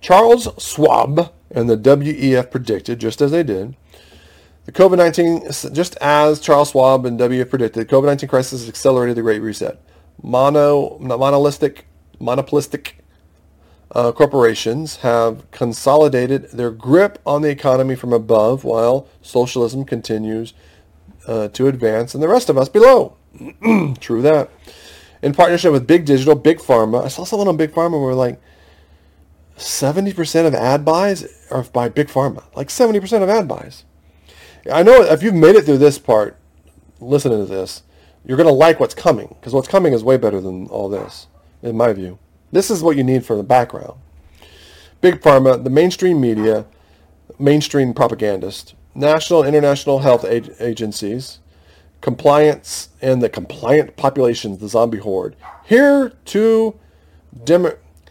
Charles 0.00 0.48
Schwab 0.58 1.32
and 1.50 1.68
the 1.68 1.76
WEF 1.76 2.50
predicted, 2.50 2.98
just 2.98 3.20
as 3.20 3.30
they 3.30 3.42
did, 3.42 3.76
the 4.66 4.72
COVID-19, 4.72 5.74
just 5.74 5.96
as 5.96 6.40
Charles 6.40 6.70
Schwab 6.70 7.04
and 7.04 7.18
WEF 7.18 7.50
predicted, 7.50 7.88
the 7.88 7.92
COVID-19 7.94 8.28
crisis 8.28 8.68
accelerated 8.68 9.16
the 9.16 9.22
Great 9.22 9.42
Reset. 9.42 9.80
Mono, 10.22 10.98
monolistic, 10.98 11.86
monopolistic 12.18 12.98
uh, 13.92 14.12
corporations 14.12 14.96
have 14.96 15.50
consolidated 15.50 16.50
their 16.52 16.70
grip 16.70 17.18
on 17.26 17.42
the 17.42 17.48
economy 17.48 17.96
from 17.96 18.12
above 18.12 18.64
while 18.64 19.08
socialism 19.22 19.84
continues 19.84 20.54
uh, 21.26 21.48
to 21.48 21.66
advance 21.66 22.14
and 22.14 22.22
the 22.22 22.28
rest 22.28 22.48
of 22.48 22.56
us 22.56 22.68
below. 22.68 23.16
True 24.00 24.22
that 24.22 24.50
in 25.22 25.34
partnership 25.34 25.72
with 25.72 25.86
Big 25.86 26.04
Digital, 26.04 26.34
Big 26.34 26.58
Pharma. 26.58 27.04
I 27.04 27.08
saw 27.08 27.24
someone 27.24 27.48
on 27.48 27.56
Big 27.56 27.72
Pharma 27.72 28.02
where 28.02 28.14
like 28.14 28.40
70% 29.56 30.46
of 30.46 30.54
ad 30.54 30.84
buys 30.84 31.26
are 31.50 31.62
by 31.64 31.88
Big 31.88 32.08
Pharma. 32.08 32.44
Like 32.54 32.68
70% 32.68 33.22
of 33.22 33.28
ad 33.28 33.46
buys. 33.46 33.84
I 34.70 34.82
know 34.82 35.02
if 35.02 35.22
you've 35.22 35.34
made 35.34 35.56
it 35.56 35.64
through 35.64 35.78
this 35.78 35.98
part, 35.98 36.38
listening 37.00 37.38
to 37.38 37.46
this, 37.46 37.82
you're 38.24 38.36
going 38.36 38.48
to 38.48 38.52
like 38.52 38.80
what's 38.80 38.94
coming 38.94 39.28
because 39.40 39.52
what's 39.52 39.68
coming 39.68 39.92
is 39.92 40.04
way 40.04 40.16
better 40.16 40.40
than 40.40 40.66
all 40.68 40.88
this, 40.88 41.26
in 41.62 41.76
my 41.76 41.92
view. 41.92 42.18
This 42.52 42.70
is 42.70 42.82
what 42.82 42.96
you 42.96 43.04
need 43.04 43.24
for 43.24 43.36
the 43.36 43.42
background. 43.42 43.98
Big 45.00 45.20
Pharma, 45.20 45.62
the 45.62 45.70
mainstream 45.70 46.20
media, 46.20 46.66
mainstream 47.38 47.94
propagandist, 47.94 48.74
national 48.94 49.42
and 49.42 49.54
international 49.56 50.00
health 50.00 50.24
ag- 50.24 50.54
agencies, 50.60 51.38
compliance 52.00 52.90
and 53.00 53.22
the 53.22 53.28
compliant 53.28 53.96
populations, 53.96 54.58
the 54.58 54.68
zombie 54.68 54.98
horde. 54.98 55.36
Here 55.64 56.12
to 56.26 56.78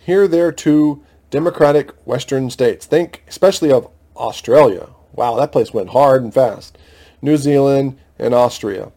here 0.05 0.27
there 0.27 0.51
to 0.51 1.03
democratic 1.29 1.91
western 2.05 2.49
states. 2.49 2.85
Think 2.85 3.23
especially 3.27 3.71
of 3.71 3.89
Australia. 4.15 4.89
Wow, 5.13 5.35
that 5.35 5.51
place 5.51 5.73
went 5.73 5.89
hard 5.89 6.23
and 6.23 6.33
fast. 6.33 6.77
New 7.21 7.37
Zealand 7.37 7.97
and 8.17 8.33
Austria 8.33 8.91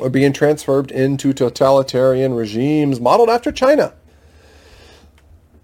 are 0.00 0.10
being 0.10 0.32
transferred 0.32 0.90
into 0.90 1.32
totalitarian 1.32 2.34
regimes 2.34 3.00
modeled 3.00 3.30
after 3.30 3.50
China. 3.50 3.94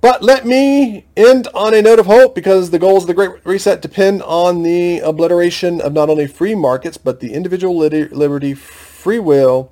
But 0.03 0.21
let 0.21 0.45
me 0.45 1.07
end 1.17 1.47
on 1.55 1.73
a 1.75 1.81
note 1.81 2.01
of 2.01 2.07
hope 2.07 2.35
because 2.35 2.71
the 2.71 2.81
goals 2.81 3.05
of 3.05 3.07
the 3.07 3.15
Great 3.15 3.47
Reset 3.47 3.81
depend 3.81 4.21
on 4.25 4.65
the 4.65 4.99
obliteration 4.99 5.81
of 5.81 5.93
not 5.93 6.11
only 6.11 6.27
free 6.27 6.57
markets, 6.57 6.97
but 6.97 7.21
the 7.21 7.33
individual 7.33 7.77
liberty, 7.77 8.53
free 8.53 9.21
will. 9.21 9.71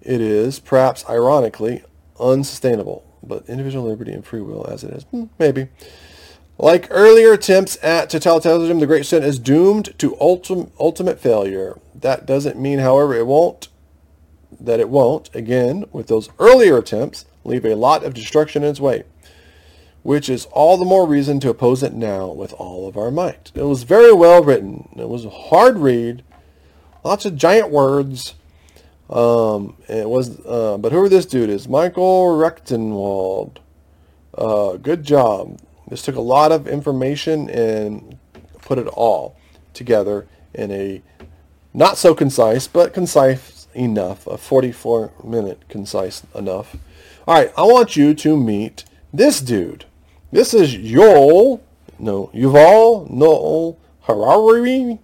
It 0.00 0.20
is, 0.20 0.58
perhaps 0.58 1.08
ironically, 1.08 1.84
unsustainable. 2.18 3.04
But 3.22 3.48
individual 3.48 3.88
liberty 3.88 4.10
and 4.10 4.26
free 4.26 4.40
will 4.40 4.66
as 4.68 4.82
it 4.82 4.94
is, 4.94 5.04
hmm, 5.04 5.26
maybe. 5.38 5.68
Like 6.58 6.88
earlier 6.90 7.32
attempts 7.32 7.78
at 7.84 8.10
totalitarianism, 8.10 8.80
the 8.80 8.86
Great 8.88 8.98
Reset 8.98 9.22
is 9.22 9.38
doomed 9.38 9.96
to 10.00 10.16
ultim- 10.16 10.72
ultimate 10.80 11.20
failure. 11.20 11.78
That 11.94 12.26
doesn't 12.26 12.58
mean, 12.58 12.80
however, 12.80 13.14
it 13.14 13.28
won't, 13.28 13.68
that 14.58 14.80
it 14.80 14.88
won't, 14.88 15.32
again, 15.36 15.84
with 15.92 16.08
those 16.08 16.30
earlier 16.40 16.78
attempts, 16.78 17.26
leave 17.44 17.64
a 17.64 17.76
lot 17.76 18.02
of 18.02 18.12
destruction 18.12 18.64
in 18.64 18.70
its 18.70 18.80
wake 18.80 19.06
which 20.02 20.28
is 20.28 20.46
all 20.46 20.76
the 20.76 20.84
more 20.84 21.06
reason 21.06 21.40
to 21.40 21.50
oppose 21.50 21.82
it 21.82 21.92
now 21.92 22.30
with 22.30 22.52
all 22.54 22.88
of 22.88 22.96
our 22.96 23.10
might. 23.10 23.52
It 23.54 23.62
was 23.62 23.84
very 23.84 24.12
well 24.12 24.42
written. 24.42 24.88
It 24.96 25.08
was 25.08 25.24
a 25.24 25.30
hard 25.30 25.78
read, 25.78 26.24
lots 27.04 27.24
of 27.24 27.36
giant 27.36 27.70
words. 27.70 28.34
Um, 29.08 29.76
it 29.88 30.08
was, 30.08 30.40
uh, 30.46 30.78
but 30.78 30.92
whoever 30.92 31.08
this 31.08 31.26
dude 31.26 31.50
is, 31.50 31.68
Michael 31.68 32.28
Rectenwald. 32.36 33.58
Uh, 34.36 34.76
good 34.76 35.04
job. 35.04 35.60
This 35.88 36.02
took 36.02 36.16
a 36.16 36.20
lot 36.20 36.52
of 36.52 36.66
information 36.66 37.50
and 37.50 38.18
put 38.62 38.78
it 38.78 38.86
all 38.86 39.36
together 39.74 40.26
in 40.54 40.70
a 40.70 41.02
not 41.74 41.98
so 41.98 42.14
concise, 42.14 42.66
but 42.66 42.92
concise 42.92 43.66
enough, 43.74 44.26
a 44.26 44.36
44 44.36 45.12
minute 45.24 45.62
concise 45.68 46.22
enough. 46.34 46.76
All 47.26 47.34
right, 47.34 47.52
I 47.56 47.62
want 47.62 47.96
you 47.96 48.14
to 48.14 48.36
meet 48.36 48.84
this 49.12 49.40
dude. 49.40 49.84
This 50.32 50.54
is 50.54 50.74
Yoel, 50.74 51.60
no, 51.98 52.30
Yuval 52.34 53.10
Noel 53.10 53.78
Harari. 54.00 54.98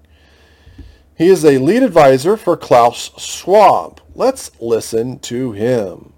He 1.18 1.28
is 1.28 1.44
a 1.44 1.58
lead 1.58 1.82
advisor 1.82 2.38
for 2.38 2.56
Klaus 2.56 3.10
Schwab. 3.18 4.00
Let's 4.14 4.50
listen 4.58 5.18
to 5.18 5.52
him. 5.52 6.14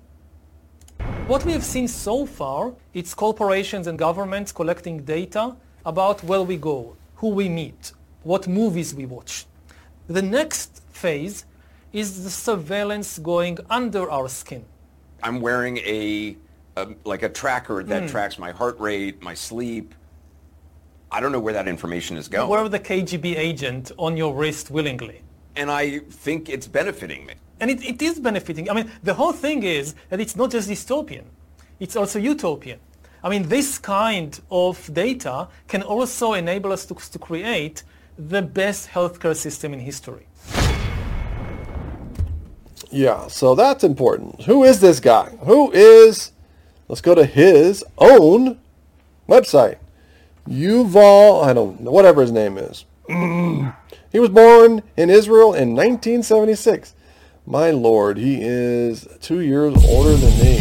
What 1.27 1.45
we 1.45 1.51
have 1.51 1.65
seen 1.65 1.89
so 1.89 2.25
far, 2.25 2.73
it's 2.95 3.13
corporations 3.13 3.89
and 3.89 3.99
governments 3.99 4.53
collecting 4.53 5.03
data 5.03 5.57
about 5.85 6.23
where 6.23 6.43
we 6.43 6.57
go, 6.57 6.95
who 7.17 7.31
we 7.31 7.49
meet, 7.49 7.91
what 8.23 8.47
movies 8.47 8.95
we 8.95 9.07
watch. 9.07 9.45
The 10.07 10.23
next 10.23 10.83
phase 10.93 11.47
is 11.93 12.23
the 12.23 12.31
surveillance 12.31 13.19
going 13.19 13.59
under 13.69 14.09
our 14.09 14.29
skin. 14.29 14.65
I'm 15.21 15.41
wearing 15.41 15.79
a, 15.79 16.37
a 16.83 16.95
like 17.05 17.23
a 17.23 17.29
tracker 17.29 17.83
that 17.85 18.03
hmm. 18.03 18.09
tracks 18.09 18.39
my 18.39 18.53
heart 18.53 18.79
rate, 18.81 19.23
my 19.23 19.35
sleep. 19.35 19.95
I 21.13 21.21
don't 21.21 21.33
know 21.33 21.41
where 21.41 21.55
that 21.55 21.69
information 21.69 22.17
is 22.17 22.29
going. 22.29 22.49
Wear 22.49 22.69
the 22.69 22.79
KGB 22.79 23.37
agent 23.37 23.91
on 23.97 24.17
your 24.17 24.33
wrist 24.35 24.71
willingly. 24.71 25.23
and 25.57 25.71
I 25.71 25.99
think 26.25 26.49
it's 26.49 26.69
benefiting 26.69 27.27
me. 27.27 27.35
And 27.61 27.71
it, 27.71 27.85
it 27.85 28.01
is 28.01 28.19
benefiting. 28.19 28.71
I 28.71 28.75
mean, 28.75 28.91
the 29.03 29.15
whole 29.15 29.33
thing 29.33 29.63
is 29.63 29.95
that 30.09 30.21
it's 30.21 30.37
not 30.37 30.51
just 30.51 30.69
dystopian. 30.71 31.25
It's 31.79 31.97
also 31.97 32.19
utopian. 32.19 32.79
I 33.23 33.29
mean, 33.29 33.49
this 33.49 33.79
kind 33.79 34.41
of 34.51 34.89
data 34.93 35.49
can 35.69 35.83
also 35.83 36.33
enable 36.35 36.73
us 36.73 36.87
to, 36.87 36.95
to 36.95 37.19
create 37.19 37.83
the 38.17 38.43
best 38.43 38.89
healthcare 38.89 39.37
system 39.37 39.75
in 39.75 39.81
history. 39.81 40.27
Yeah, 42.91 43.29
so 43.29 43.55
that's 43.55 43.85
important. 43.85 44.43
Who 44.43 44.65
is 44.65 44.81
this 44.81 45.01
guy? 45.01 45.29
Who 45.43 45.71
is, 45.73 46.33
let's 46.91 47.01
go 47.01 47.15
to 47.15 47.25
his 47.25 47.85
own 47.99 48.59
website. 49.29 49.79
Yuval, 50.49 51.45
I 51.45 51.53
don't 51.53 51.81
know, 51.81 51.93
whatever 51.93 52.21
his 52.21 52.33
name 52.33 52.59
is. 52.59 52.85
he 54.11 54.19
was 54.19 54.31
born 54.31 54.83
in 54.97 55.09
Israel 55.09 55.55
in 55.55 55.77
1976. 55.77 56.97
My 57.47 57.71
lord, 57.71 58.19
he 58.19 58.41
is 58.43 59.07
two 59.21 59.41
years 59.41 59.73
older 59.85 60.17
than 60.17 60.39
me. 60.41 60.57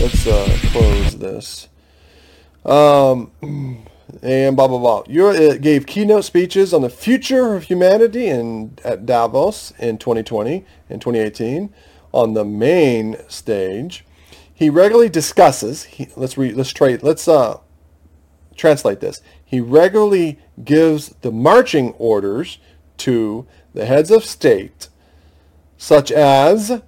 Let's 0.00 0.26
uh, 0.26 0.58
close 0.72 1.16
this. 1.16 1.68
Um, 2.64 3.30
and 4.22 4.56
blah 4.56 4.66
blah 4.66 4.78
blah. 4.78 5.02
You 5.06 5.26
uh, 5.26 5.56
gave 5.56 5.86
keynote 5.86 6.24
speeches 6.24 6.72
on 6.72 6.80
the 6.80 6.90
future 6.90 7.54
of 7.54 7.64
humanity 7.64 8.28
in 8.28 8.78
at 8.82 9.04
Davos 9.04 9.74
in 9.78 9.98
2020 9.98 10.64
and 10.88 11.02
2018 11.02 11.72
on 12.12 12.32
the 12.32 12.46
main 12.46 13.16
stage. 13.28 14.06
He 14.58 14.70
regularly 14.70 15.08
discusses. 15.08 15.84
He, 15.84 16.08
let's 16.16 16.36
read. 16.36 16.56
Let's. 16.56 16.76
Let's 16.76 17.28
uh, 17.28 17.60
translate 18.56 18.98
this. 18.98 19.22
He 19.44 19.60
regularly 19.60 20.40
gives 20.64 21.10
the 21.20 21.30
marching 21.30 21.92
orders 21.92 22.58
to 22.96 23.46
the 23.72 23.86
heads 23.86 24.10
of 24.10 24.24
state, 24.24 24.88
such 25.76 26.10
as 26.10 26.82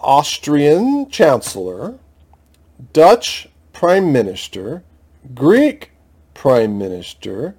Austrian 0.00 1.08
Chancellor, 1.08 1.98
Dutch 2.92 3.48
Prime 3.72 4.12
Minister, 4.12 4.84
Greek 5.34 5.92
Prime 6.34 6.76
Minister, 6.76 7.56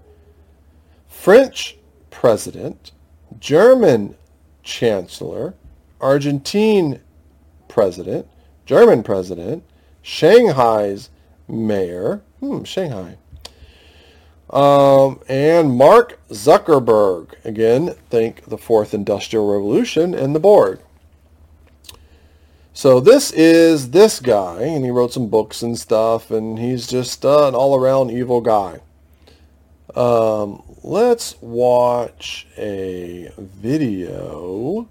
French 1.08 1.76
President, 2.12 2.92
German 3.40 4.16
Chancellor, 4.62 5.56
Argentine 6.00 7.02
President, 7.68 8.28
German 8.66 9.04
President, 9.04 9.64
Shanghai's 10.02 11.10
Mayor, 11.48 12.22
hmm, 12.40 12.64
Shanghai, 12.64 13.18
um, 14.50 15.20
and 15.28 15.76
Mark 15.76 16.20
Zuckerberg. 16.30 17.34
Again, 17.46 17.96
think 18.10 18.46
the 18.46 18.58
Fourth 18.58 18.94
Industrial 18.94 19.52
Revolution 19.52 20.14
and 20.14 20.36
the 20.36 20.40
Borg. 20.40 20.80
So 22.74 23.00
this 23.02 23.32
is 23.34 23.92
this 23.92 24.20
guy, 24.20 24.62
and 24.64 24.86
he 24.86 24.92
wrote 24.92 25.12
some 25.12 25.28
books 25.28 25.62
and 25.62 25.78
stuff, 25.78 26.32
and 26.32 26.58
he's 26.58 26.88
just 26.88 27.26
uh, 27.26 27.48
an 27.48 27.54
all-around 27.54 28.12
evil 28.12 28.40
guy. 28.40 28.80
Um, 29.94 30.64
let's 30.82 31.36
watch 31.42 32.48
a 32.58 33.30
video. 33.38 34.88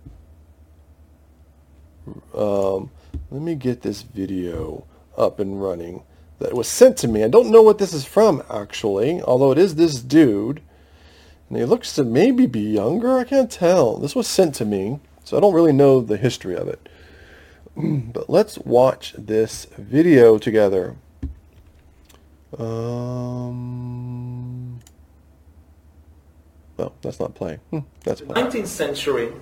Um, 2.35 2.91
let 3.31 3.43
me 3.43 3.55
get 3.55 3.83
this 3.83 4.03
video 4.03 4.85
up 5.17 5.39
and 5.41 5.63
running 5.63 6.03
that 6.41 6.55
was 6.55 6.69
sent 6.69 6.97
to 6.99 7.09
me. 7.09 7.23
I 7.23 7.29
don't 7.29 7.51
know 7.51 7.63
what 7.63 7.79
this 7.79 7.93
is 7.93 8.05
from, 8.05 8.43
actually, 8.51 9.23
although 9.23 9.53
it 9.53 9.59
is 9.59 9.75
this 9.75 10.01
dude. 10.01 10.63
And 11.49 11.59
he 11.59 11.65
looks 11.65 11.95
to 11.95 12.05
maybe 12.05 12.47
be 12.47 12.61
younger. 12.61 13.19
I 13.19 13.25
can't 13.25 13.51
tell. 13.51 13.97
This 13.99 14.15
was 14.17 14.27
sent 14.27 14.55
to 14.57 14.65
me, 14.65 15.01
so 15.25 15.37
I 15.37 15.41
don't 15.41 15.55
really 15.55 15.73
know 15.73 16.01
the 16.01 16.17
history 16.17 16.57
of 16.57 16.69
it. 16.69 16.89
But 18.13 18.29
let's 18.29 18.59
watch 18.59 19.15
this 19.17 19.67
video 19.79 20.39
together. 20.39 20.97
Um, 22.59 23.61
no, 26.79 26.93
that's 27.01 27.21
not 27.21 27.35
playing. 27.35 27.61
Hmm, 27.71 27.81
that's 28.03 28.23
playing. 28.23 28.47
19th 28.51 28.67
century, 28.67 29.33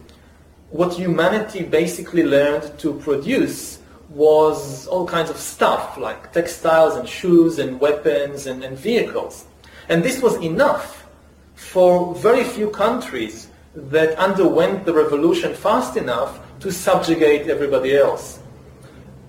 what 0.70 0.92
humanity 0.92 1.62
basically 1.62 2.22
learned 2.22 2.78
to 2.78 2.94
produce 2.94 3.78
was 4.10 4.86
all 4.86 5.06
kinds 5.06 5.30
of 5.30 5.36
stuff 5.36 5.96
like 5.98 6.32
textiles 6.32 6.96
and 6.96 7.08
shoes 7.08 7.58
and 7.58 7.80
weapons 7.80 8.46
and, 8.46 8.64
and 8.64 8.76
vehicles. 8.78 9.46
And 9.88 10.02
this 10.02 10.22
was 10.22 10.36
enough 10.36 11.06
for 11.54 12.14
very 12.14 12.44
few 12.44 12.70
countries 12.70 13.48
that 13.74 14.16
underwent 14.18 14.84
the 14.84 14.92
revolution 14.92 15.54
fast 15.54 15.96
enough 15.96 16.40
to 16.60 16.70
subjugate 16.70 17.48
everybody 17.48 17.96
else. 17.96 18.38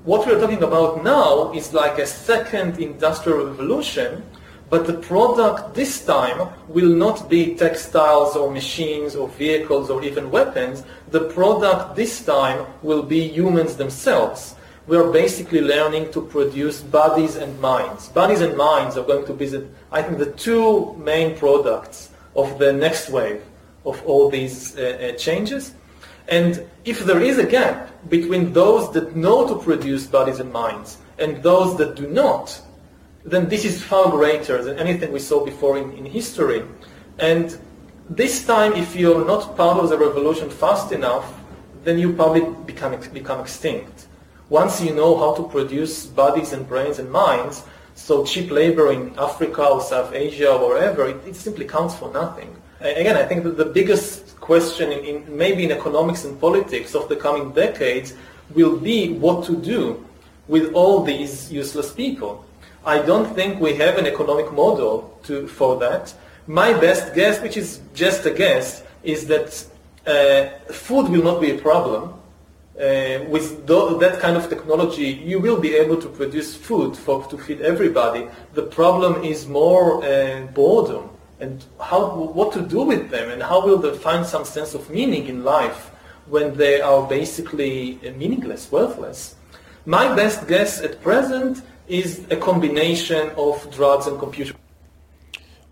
What 0.04 0.26
we're 0.26 0.40
talking 0.40 0.64
about 0.64 1.04
now 1.04 1.52
is 1.54 1.74
like 1.74 2.00
a 2.00 2.06
second 2.06 2.80
industrial 2.80 3.46
revolution, 3.46 4.24
but 4.70 4.86
the 4.86 4.94
product 4.94 5.74
this 5.74 6.06
time 6.06 6.50
will 6.68 6.90
not 6.90 7.30
be 7.30 7.56
textiles 7.56 8.36
or 8.36 8.52
machines 8.52 9.16
or 9.16 9.28
vehicles 9.30 9.90
or 9.90 10.04
even 10.04 10.30
weapons. 10.30 10.84
The 11.10 11.22
product 11.30 11.96
this 11.96 12.24
time 12.24 12.68
will 12.84 13.02
be 13.02 13.28
humans 13.28 13.78
themselves. 13.78 14.56
We 14.86 14.98
are 14.98 15.12
basically 15.12 15.62
learning 15.62 16.12
to 16.14 16.22
produce 16.22 16.82
bodies 16.82 17.36
and 17.36 17.60
minds. 17.60 18.10
Bodies 18.10 18.42
and 18.42 18.56
minds 18.58 18.98
are 18.98 19.04
going 19.04 19.26
to 19.26 19.34
be, 19.34 19.48
the, 19.48 19.68
I 19.92 20.02
think, 20.02 20.18
the 20.18 20.32
two 20.34 20.96
main 20.96 21.38
products 21.38 22.10
of 22.36 22.60
the 22.60 22.72
next 22.74 23.10
wave 23.10 23.42
of 23.86 24.04
all 24.06 24.30
these 24.30 24.78
uh, 24.78 24.82
uh, 25.14 25.18
changes. 25.18 25.74
And 26.28 26.64
if 26.86 27.06
there 27.06 27.22
is 27.22 27.40
a 27.40 27.46
gap 27.46 27.90
between 28.10 28.54
those 28.54 28.92
that 28.94 29.16
know 29.16 29.48
to 29.48 29.56
produce 29.64 30.06
bodies 30.06 30.40
and 30.40 30.52
minds 30.54 30.98
and 31.18 31.42
those 31.42 31.76
that 31.78 31.96
do 31.96 32.08
not, 32.08 32.62
then 33.26 33.50
this 33.50 33.66
is 33.66 33.84
far 33.84 34.10
greater 34.10 34.64
than 34.64 34.78
anything 34.80 35.12
we 35.12 35.20
saw 35.20 35.44
before 35.44 35.78
in, 35.78 35.92
in 35.98 36.06
history. 36.06 36.64
And 37.20 37.58
this 38.10 38.46
time, 38.46 38.74
if 38.74 38.96
you're 38.96 39.26
not 39.26 39.56
part 39.56 39.78
of 39.78 39.90
the 39.90 39.98
revolution 39.98 40.50
fast 40.50 40.92
enough, 40.92 41.40
then 41.84 42.00
you 42.00 42.14
probably 42.14 42.42
become, 42.66 43.00
become 43.14 43.40
extinct. 43.42 44.08
Once 44.50 44.82
you 44.82 44.94
know 44.94 45.18
how 45.18 45.36
to 45.36 45.48
produce 45.48 46.06
bodies 46.06 46.54
and 46.54 46.68
brains 46.68 47.00
and 47.00 47.12
minds, 47.12 47.64
so 47.94 48.26
cheap 48.26 48.50
labor 48.50 48.92
in 48.92 49.14
Africa 49.20 49.66
or 49.68 49.82
South 49.82 50.14
Asia 50.14 50.52
or 50.52 50.70
wherever, 50.70 51.08
it, 51.08 51.28
it 51.28 51.36
simply 51.36 51.66
counts 51.66 51.96
for 51.96 52.12
nothing. 52.12 52.56
Again, 52.80 53.18
I 53.18 53.26
think 53.26 53.44
that 53.44 53.58
the 53.58 53.66
biggest 53.66 54.40
question, 54.40 54.92
in, 54.92 55.04
in, 55.04 55.38
maybe 55.38 55.66
in 55.66 55.72
economics 55.72 56.24
and 56.24 56.40
politics 56.40 56.96
of 56.96 57.10
the 57.10 57.16
coming 57.16 57.52
decades, 57.52 58.16
will 58.56 58.78
be 58.78 59.14
what 59.14 59.46
to 59.46 59.56
do 59.56 60.04
with 60.48 60.74
all 60.74 61.04
these 61.04 61.52
useless 61.52 61.92
people. 61.94 62.46
I 62.86 63.00
don't 63.00 63.34
think 63.36 63.60
we 63.60 63.76
have 63.76 63.98
an 63.98 64.08
economic 64.08 64.52
model 64.54 65.18
to, 65.24 65.48
for 65.48 65.78
that. 65.80 66.14
My 66.48 66.74
best 66.74 67.14
guess, 67.14 67.42
which 67.42 67.58
is 67.58 67.82
just 67.94 68.26
a 68.26 68.32
guess, 68.32 68.84
is 69.04 69.28
that 69.28 69.66
uh, 70.08 70.74
food 70.74 71.10
will 71.10 71.24
not 71.24 71.42
be 71.42 71.52
a 71.52 71.58
problem. 71.58 72.14
Uh, 72.80 73.26
with 73.28 73.68
th- 73.68 74.00
that 74.00 74.20
kind 74.22 74.38
of 74.38 74.50
technology, 74.50 75.22
you 75.26 75.40
will 75.40 75.60
be 75.60 75.76
able 75.76 75.98
to 75.98 76.08
produce 76.08 76.56
food 76.56 76.96
for, 76.96 77.26
to 77.28 77.38
feed 77.38 77.60
everybody. 77.62 78.26
The 78.54 78.64
problem 78.64 79.24
is 79.24 79.48
more 79.48 80.04
uh, 80.04 80.48
boredom 80.54 81.10
and 81.42 81.64
how, 81.82 82.16
what 82.16 82.54
to 82.54 82.62
do 82.62 82.84
with 82.84 83.10
them 83.10 83.30
and 83.32 83.44
how 83.44 83.66
will 83.66 83.78
they 83.78 83.98
find 83.98 84.26
some 84.26 84.46
sense 84.46 84.74
of 84.74 84.90
meaning 84.90 85.28
in 85.28 85.44
life 85.44 85.92
when 86.28 86.56
they 86.56 86.80
are 86.80 87.06
basically 87.06 88.00
meaningless, 88.16 88.72
worthless. 88.72 89.36
My 89.86 90.14
best 90.16 90.48
guess 90.48 90.82
at 90.82 91.02
present 91.02 91.62
is 91.90 92.26
a 92.30 92.38
combination 92.38 93.32
of 93.38 93.70
drugs 93.72 94.08
and 94.08 94.20
computer. 94.20 94.54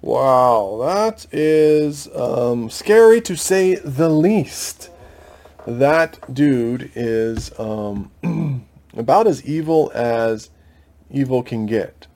Wow, 0.01 0.79
that 0.81 1.25
is 1.31 2.07
um, 2.15 2.69
scary 2.69 3.21
to 3.21 3.35
say 3.35 3.75
the 3.75 4.09
least. 4.09 4.89
That 5.65 6.33
dude 6.33 6.91
is 6.95 7.57
um, 7.59 8.11
about 8.95 9.27
as 9.27 9.43
evil 9.43 9.91
as 9.93 10.49
evil 11.11 11.43
can 11.43 11.65
get. 11.65 12.07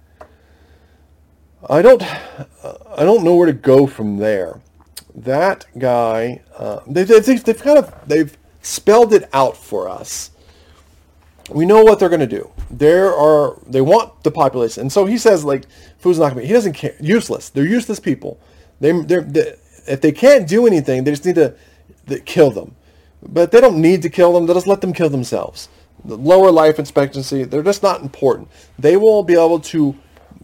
I 1.70 1.82
don't, 1.82 2.02
I 2.04 3.04
don't 3.04 3.24
know 3.24 3.36
where 3.36 3.48
to 3.48 3.54
go 3.54 3.86
from 3.86 4.18
there. 4.18 4.62
That 5.14 5.66
guy, 5.78 6.42
uh, 6.58 6.80
they, 6.88 7.04
they, 7.04 7.20
they've 7.20 7.62
kind 7.62 7.78
of 7.78 7.94
they've 8.08 8.36
spelled 8.62 9.14
it 9.14 9.30
out 9.34 9.58
for 9.58 9.90
us. 9.90 10.32
We 11.50 11.66
know 11.66 11.84
what 11.84 12.00
they're 12.00 12.10
going 12.10 12.22
to 12.22 12.28
do. 12.28 12.52
There 12.72 13.14
are 13.14 13.58
they 13.68 13.82
want 13.82 14.24
the 14.24 14.32
population, 14.32 14.82
and 14.82 14.92
so 14.92 15.06
he 15.06 15.18
says 15.18 15.44
like 15.44 15.66
food's 15.98 16.20
not 16.20 16.30
to 16.30 16.36
be. 16.36 16.46
He 16.46 16.54
doesn't 16.54 16.74
care. 16.74 16.96
Useless. 17.00 17.50
They're 17.50 17.66
useless 17.66 18.00
people. 18.00 18.40
They, 18.80 18.92
they're, 19.04 19.22
they 19.22 19.56
if 19.88 20.02
they 20.02 20.12
can't 20.12 20.48
do 20.48 20.66
anything, 20.68 21.04
they 21.04 21.12
just 21.12 21.26
need 21.26 21.36
to 21.36 21.56
kill 22.26 22.52
them. 22.52 22.76
But 23.22 23.52
they 23.52 23.62
don't 23.62 23.82
need 23.82 24.02
to 24.04 24.10
kill 24.10 24.34
them. 24.34 24.46
They 24.46 24.54
just 24.54 24.68
let 24.68 24.82
them 24.82 24.94
kill 24.94 25.10
themselves. 25.10 25.70
The 26.04 26.18
lower 26.18 26.52
life 26.52 26.80
expectancy, 26.80 27.44
they're 27.44 27.64
just 27.64 27.84
not 27.84 28.02
important. 28.02 28.48
They 28.80 28.98
will 28.98 29.24
be 29.24 29.36
able 29.36 29.60
to, 29.60 29.96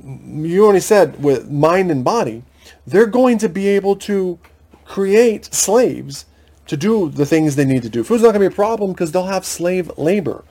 you 0.04 0.64
already 0.64 0.80
said, 0.80 1.22
with 1.24 1.50
mind 1.50 1.90
and 1.90 2.04
body, 2.04 2.44
they're 2.86 3.08
going 3.08 3.40
to 3.40 3.50
be 3.50 3.68
able 3.68 3.96
to 3.98 4.38
create 4.86 5.46
slaves 5.54 6.26
to 6.68 6.78
do 6.78 7.10
the 7.10 7.26
things 7.26 7.56
they 7.56 7.66
need 7.66 7.82
to 7.84 7.90
do. 7.90 8.04
Food's 8.04 8.22
not 8.22 8.34
going 8.34 8.44
to 8.44 8.50
be 8.50 8.54
a 8.54 8.56
problem 8.56 8.92
because 8.92 9.12
they'll 9.12 9.26
have 9.26 9.46
slave 9.46 9.92
labor. 9.98 10.44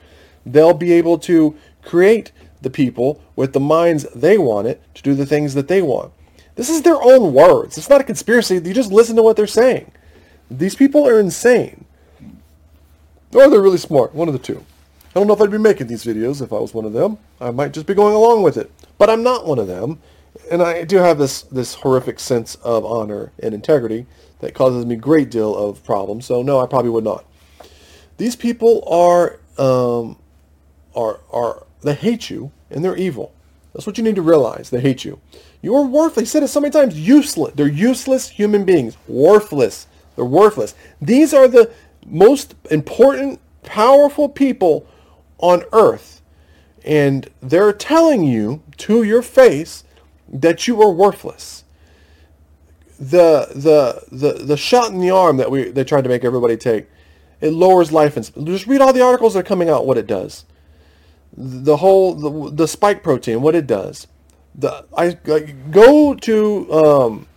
They'll 0.45 0.73
be 0.73 0.93
able 0.93 1.17
to 1.19 1.55
create 1.83 2.31
the 2.61 2.69
people 2.69 3.21
with 3.35 3.53
the 3.53 3.59
minds 3.59 4.05
they 4.15 4.37
want 4.37 4.67
it 4.67 4.81
to 4.95 5.03
do 5.03 5.13
the 5.13 5.25
things 5.25 5.53
that 5.53 5.67
they 5.67 5.81
want. 5.81 6.11
This 6.55 6.69
is 6.69 6.81
their 6.81 7.01
own 7.01 7.33
words. 7.33 7.77
It's 7.77 7.89
not 7.89 8.01
a 8.01 8.03
conspiracy. 8.03 8.55
You 8.55 8.73
just 8.73 8.91
listen 8.91 9.15
to 9.15 9.23
what 9.23 9.37
they're 9.37 9.47
saying. 9.47 9.91
These 10.49 10.75
people 10.75 11.07
are 11.07 11.19
insane. 11.19 11.85
Or 13.33 13.47
they're 13.47 13.61
really 13.61 13.77
smart. 13.77 14.15
One 14.15 14.27
of 14.27 14.33
the 14.33 14.39
two. 14.39 14.65
I 15.09 15.19
don't 15.19 15.27
know 15.27 15.33
if 15.33 15.41
I'd 15.41 15.51
be 15.51 15.57
making 15.57 15.87
these 15.87 16.03
videos 16.03 16.41
if 16.41 16.51
I 16.51 16.57
was 16.57 16.73
one 16.73 16.85
of 16.85 16.93
them. 16.93 17.17
I 17.39 17.51
might 17.51 17.73
just 17.73 17.85
be 17.85 17.93
going 17.93 18.15
along 18.15 18.43
with 18.43 18.57
it. 18.57 18.71
But 18.97 19.09
I'm 19.09 19.23
not 19.23 19.45
one 19.45 19.59
of 19.59 19.67
them. 19.67 19.99
And 20.51 20.61
I 20.61 20.83
do 20.83 20.97
have 20.97 21.17
this, 21.17 21.43
this 21.43 21.75
horrific 21.75 22.19
sense 22.19 22.55
of 22.55 22.85
honor 22.85 23.31
and 23.39 23.53
integrity 23.53 24.05
that 24.39 24.53
causes 24.53 24.85
me 24.85 24.95
a 24.95 24.97
great 24.97 25.29
deal 25.29 25.55
of 25.55 25.83
problems. 25.83 26.25
So 26.25 26.41
no, 26.41 26.59
I 26.59 26.67
probably 26.67 26.89
would 26.91 27.03
not. 27.03 27.25
These 28.17 28.35
people 28.35 28.83
are, 28.87 29.39
um, 29.59 30.17
are, 30.95 31.19
are, 31.31 31.66
they 31.81 31.93
hate 31.93 32.29
you 32.29 32.51
and 32.69 32.83
they're 32.83 32.97
evil. 32.97 33.33
That's 33.73 33.85
what 33.85 33.97
you 33.97 34.03
need 34.03 34.15
to 34.15 34.21
realize. 34.21 34.69
They 34.69 34.81
hate 34.81 35.05
you. 35.05 35.19
You 35.61 35.75
are 35.75 35.83
worthless. 35.83 36.15
They 36.15 36.25
said 36.25 36.43
it 36.43 36.47
so 36.47 36.59
many 36.59 36.71
times. 36.71 36.99
Useless. 36.99 37.53
They're 37.53 37.67
useless 37.67 38.29
human 38.29 38.65
beings. 38.65 38.97
Worthless. 39.07 39.87
They're 40.15 40.25
worthless. 40.25 40.73
These 40.99 41.33
are 41.33 41.47
the 41.47 41.71
most 42.05 42.55
important, 42.71 43.39
powerful 43.63 44.29
people 44.29 44.87
on 45.37 45.63
earth. 45.73 46.21
And 46.83 47.29
they're 47.41 47.73
telling 47.73 48.23
you 48.23 48.63
to 48.77 49.03
your 49.03 49.21
face 49.21 49.83
that 50.27 50.67
you 50.67 50.81
are 50.81 50.91
worthless. 50.91 51.63
The, 52.99 53.49
the, 53.53 54.03
the, 54.11 54.43
the 54.43 54.57
shot 54.57 54.91
in 54.91 54.99
the 54.99 55.11
arm 55.11 55.37
that 55.37 55.51
we, 55.51 55.69
they 55.69 55.83
tried 55.83 56.03
to 56.05 56.09
make 56.09 56.23
everybody 56.23 56.57
take, 56.57 56.87
it 57.41 57.51
lowers 57.51 57.91
life. 57.91 58.17
And, 58.17 58.47
just 58.47 58.65
read 58.65 58.81
all 58.81 58.93
the 58.93 59.03
articles 59.03 59.33
that 59.33 59.41
are 59.41 59.43
coming 59.43 59.69
out, 59.69 59.85
what 59.85 59.97
it 59.97 60.07
does. 60.07 60.45
The 61.35 61.77
whole, 61.77 62.13
the, 62.15 62.51
the 62.51 62.67
spike 62.67 63.03
protein, 63.03 63.41
what 63.41 63.55
it 63.55 63.67
does. 63.67 64.07
The, 64.55 64.85
I, 64.97 65.17
I 65.31 65.39
go 65.71 66.15
to, 66.15 66.73
um, 66.73 67.27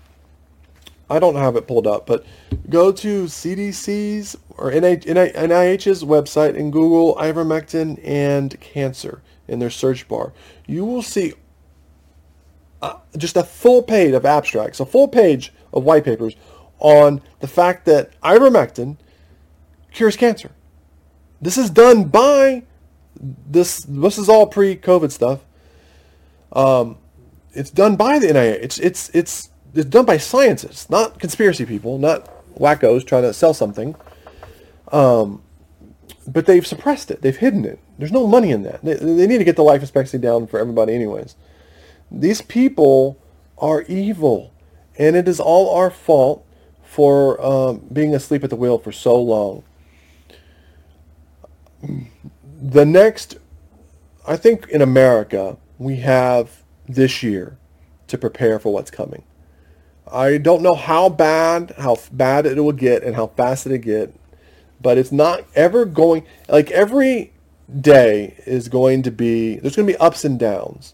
I 1.10 1.18
don't 1.18 1.34
have 1.34 1.56
it 1.56 1.66
pulled 1.66 1.86
up, 1.86 2.06
but 2.06 2.24
go 2.68 2.92
to 2.92 3.24
CDC's 3.24 4.36
or 4.56 4.70
NIH's 4.70 6.04
website 6.04 6.56
and 6.56 6.72
Google 6.72 7.16
ivermectin 7.16 8.00
and 8.04 8.58
cancer 8.60 9.22
in 9.48 9.58
their 9.58 9.70
search 9.70 10.06
bar. 10.08 10.32
You 10.66 10.84
will 10.84 11.02
see 11.02 11.34
uh, 12.80 12.96
just 13.16 13.36
a 13.36 13.42
full 13.42 13.82
page 13.82 14.14
of 14.14 14.24
abstracts, 14.24 14.80
a 14.80 14.86
full 14.86 15.08
page 15.08 15.52
of 15.72 15.84
white 15.84 16.04
papers 16.04 16.36
on 16.78 17.20
the 17.40 17.48
fact 17.48 17.84
that 17.86 18.18
ivermectin 18.22 18.96
cures 19.92 20.16
cancer. 20.16 20.52
This 21.40 21.58
is 21.58 21.70
done 21.70 22.04
by 22.04 22.64
this. 23.20 23.84
This 23.88 24.18
is 24.18 24.28
all 24.28 24.46
pre-COVID 24.46 25.10
stuff. 25.10 25.40
Um, 26.52 26.98
it's 27.52 27.70
done 27.70 27.96
by 27.96 28.18
the 28.18 28.28
NIH. 28.28 28.58
It's 28.62 28.78
it's 28.78 29.10
it's 29.10 29.50
it's 29.74 29.86
done 29.86 30.04
by 30.04 30.16
scientists, 30.16 30.90
not 30.90 31.18
conspiracy 31.18 31.64
people, 31.64 31.98
not 31.98 32.28
wackos 32.54 33.06
trying 33.06 33.22
to 33.22 33.32
sell 33.32 33.54
something. 33.54 33.94
Um, 34.90 35.42
but 36.26 36.46
they've 36.46 36.66
suppressed 36.66 37.10
it. 37.10 37.22
They've 37.22 37.36
hidden 37.36 37.64
it. 37.64 37.78
There's 37.98 38.12
no 38.12 38.26
money 38.26 38.50
in 38.50 38.62
that. 38.62 38.82
They, 38.82 38.94
they 38.94 39.26
need 39.26 39.38
to 39.38 39.44
get 39.44 39.56
the 39.56 39.62
life 39.62 39.82
expectancy 39.82 40.18
down 40.18 40.46
for 40.46 40.58
everybody 40.58 40.94
anyways. 40.94 41.36
These 42.10 42.42
people 42.42 43.18
are 43.58 43.82
evil. 43.82 44.52
And 44.98 45.16
it 45.16 45.28
is 45.28 45.40
all 45.40 45.74
our 45.74 45.90
fault 45.90 46.44
for 46.82 47.40
um, 47.44 47.86
being 47.92 48.14
asleep 48.14 48.44
at 48.44 48.50
the 48.50 48.56
wheel 48.56 48.78
for 48.78 48.92
so 48.92 49.20
long. 49.20 49.62
The 52.62 52.84
next, 52.84 53.38
I 54.28 54.36
think 54.36 54.68
in 54.68 54.82
America, 54.82 55.56
we 55.78 55.96
have 55.96 56.62
this 56.86 57.22
year 57.22 57.56
to 58.08 58.18
prepare 58.18 58.58
for 58.58 58.70
what's 58.70 58.90
coming. 58.90 59.22
I 60.12 60.36
don't 60.36 60.62
know 60.62 60.74
how 60.74 61.08
bad, 61.08 61.74
how 61.78 61.96
bad 62.12 62.44
it 62.44 62.62
will 62.62 62.72
get 62.72 63.02
and 63.02 63.16
how 63.16 63.28
fast 63.28 63.64
it'll 63.64 63.78
get, 63.78 64.14
but 64.78 64.98
it's 64.98 65.10
not 65.10 65.46
ever 65.54 65.86
going, 65.86 66.26
like 66.50 66.70
every 66.70 67.32
day 67.80 68.34
is 68.44 68.68
going 68.68 69.04
to 69.04 69.10
be, 69.10 69.56
there's 69.56 69.76
going 69.76 69.86
to 69.86 69.94
be 69.94 69.98
ups 69.98 70.26
and 70.26 70.38
downs, 70.38 70.92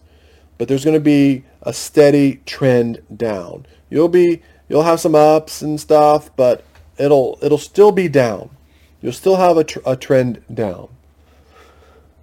but 0.57 0.69
there's 0.69 0.85
going 0.85 0.93
to 0.93 1.01
be 1.01 1.43
a 1.63 1.73
steady 1.73 2.39
trend 2.45 3.01
down. 3.13 3.65
You'll 3.89 4.07
be, 4.07 4.41
you'll 4.69 4.83
have 4.83 5.01
some 5.01 5.15
ups 5.15 5.61
and 5.61 5.81
stuff, 5.81 6.33
but 6.37 6.63
it'll, 6.97 7.37
it'll 7.41 7.57
still 7.57 7.91
be 7.91 8.07
down. 8.07 8.51
You'll 9.01 9.11
still 9.11 9.35
have 9.35 9.57
a, 9.57 9.65
tr- 9.65 9.79
a 9.85 9.97
trend 9.97 10.43
down. 10.53 10.89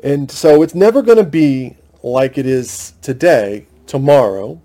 And 0.03 0.31
so 0.31 0.63
it's 0.63 0.75
never 0.75 1.03
going 1.03 1.19
to 1.19 1.25
be 1.25 1.77
like 2.03 2.37
it 2.37 2.47
is 2.47 2.95
today, 3.01 3.67
tomorrow, 3.87 4.61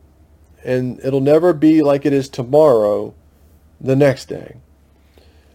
and 0.63 0.99
it'll 1.03 1.21
never 1.21 1.53
be 1.53 1.81
like 1.81 2.05
it 2.05 2.13
is 2.13 2.27
tomorrow 2.27 3.13
the 3.79 3.95
next 3.95 4.25
day. 4.25 4.57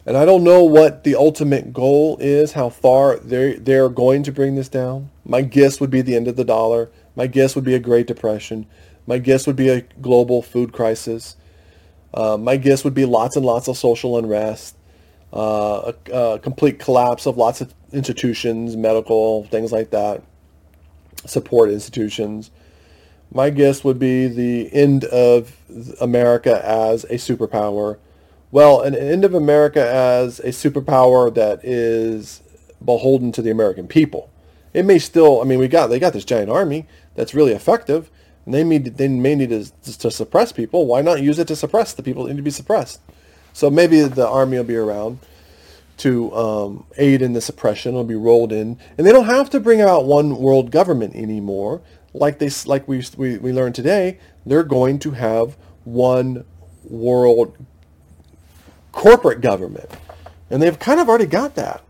And 0.07 0.17
I 0.17 0.25
don't 0.25 0.45
know 0.45 0.63
what 0.63 1.05
the 1.05 1.15
ultimate 1.15 1.73
goal 1.73 2.19
is, 2.21 2.53
how 2.53 2.69
far 2.69 3.17
they're, 3.19 3.59
they're 3.59 3.89
going 3.89 4.23
to 4.25 4.33
bring 4.33 4.55
this 4.55 4.69
down. 4.69 5.11
My 5.25 5.41
guess 5.41 5.81
would 5.81 5.91
be 5.91 6.03
the 6.03 6.15
end 6.15 6.29
of 6.29 6.37
the 6.37 6.45
dollar. 6.45 6.91
My 7.17 7.27
guess 7.27 7.55
would 7.55 7.65
be 7.65 7.75
a 7.75 7.79
Great 7.79 8.07
Depression. 8.07 8.67
My 9.07 9.19
guess 9.19 9.47
would 9.47 9.57
be 9.57 9.69
a 9.69 9.81
global 10.03 10.43
food 10.43 10.73
crisis. 10.73 11.37
Uh, 12.13 12.37
my 12.37 12.57
guess 12.57 12.85
would 12.85 12.95
be 12.95 13.07
lots 13.07 13.37
and 13.37 13.45
lots 13.45 13.67
of 13.67 13.77
social 13.77 14.19
unrest, 14.19 14.77
uh, 15.33 15.93
a, 16.07 16.13
a 16.13 16.39
complete 16.39 16.79
collapse 16.79 17.27
of 17.27 17.37
lots 17.37 17.61
of 17.61 17.75
institutions, 17.95 18.77
medical, 18.77 19.45
things 19.45 19.73
like 19.73 19.91
that, 19.91 20.23
support 21.25 21.71
institutions 21.71 22.51
my 23.35 23.51
guess 23.51 23.83
would 23.83 23.99
be 23.99 24.29
the 24.29 24.73
end 24.73 25.05
of 25.05 25.57
America 26.01 26.65
as 26.65 27.03
a 27.05 27.15
superpower. 27.15 27.99
Well, 28.53 28.81
an 28.83 28.95
end 28.95 29.25
of 29.25 29.35
America 29.35 29.85
as 29.85 30.39
a 30.39 30.49
superpower 30.49 31.35
that 31.35 31.65
is 31.65 32.43
beholden 32.83 33.33
to 33.33 33.43
the 33.43 33.51
American 33.51 33.89
people. 33.89 34.31
It 34.73 34.85
may 34.85 34.99
still, 35.01 35.41
I 35.41 35.45
mean, 35.45 35.59
we 35.59 35.67
got 35.67 35.89
they 35.89 35.99
got 35.99 36.13
this 36.13 36.25
giant 36.25 36.51
army 36.51 36.87
that's 37.17 37.35
really 37.35 37.53
effective, 37.53 38.09
and 38.45 38.55
they 38.55 38.63
need 38.63 38.85
they 38.97 39.09
may 39.09 39.35
need 39.35 39.51
to, 39.51 39.99
to 39.99 40.11
suppress 40.11 40.53
people. 40.53 40.87
Why 40.87 41.03
not 41.03 41.21
use 41.21 41.41
it 41.41 41.49
to 41.49 41.57
suppress 41.57 41.93
the 41.93 42.03
people 42.05 42.25
that 42.25 42.31
need 42.31 42.39
to 42.39 42.43
be 42.43 42.51
suppressed? 42.51 43.01
So 43.53 43.69
maybe 43.69 44.03
the 44.03 44.29
army 44.29 44.57
will 44.57 44.65
be 44.65 44.77
around 44.77 45.19
to 45.99 46.35
um, 46.35 46.87
aid 46.97 47.23
in 47.23 47.33
the 47.33 47.41
suppression. 47.41 47.93
It'll 47.93 48.05
be 48.05 48.15
rolled 48.15 48.53
in, 48.53 48.79
and 48.97 49.07
they 49.07 49.13
don't 49.13 49.27
have 49.27 49.51
to 49.51 49.61
bring 49.61 49.81
out 49.81 50.05
one 50.05 50.37
world 50.39 50.71
government 50.71 51.15
anymore 51.15 51.83
like 52.15 52.39
they 52.39 52.49
like 52.65 52.87
we, 52.89 53.05
we 53.17 53.39
we 53.39 53.53
learned 53.53 53.75
today, 53.75 54.19
they're 54.47 54.63
going 54.63 54.99
to 55.01 55.11
have 55.11 55.57
one 55.83 56.45
world 56.85 57.57
corporate 58.93 59.41
government, 59.41 59.91
and 60.49 60.63
they've 60.63 60.79
kind 60.79 61.01
of 61.01 61.09
already 61.09 61.27
got 61.27 61.57
that. 61.57 61.83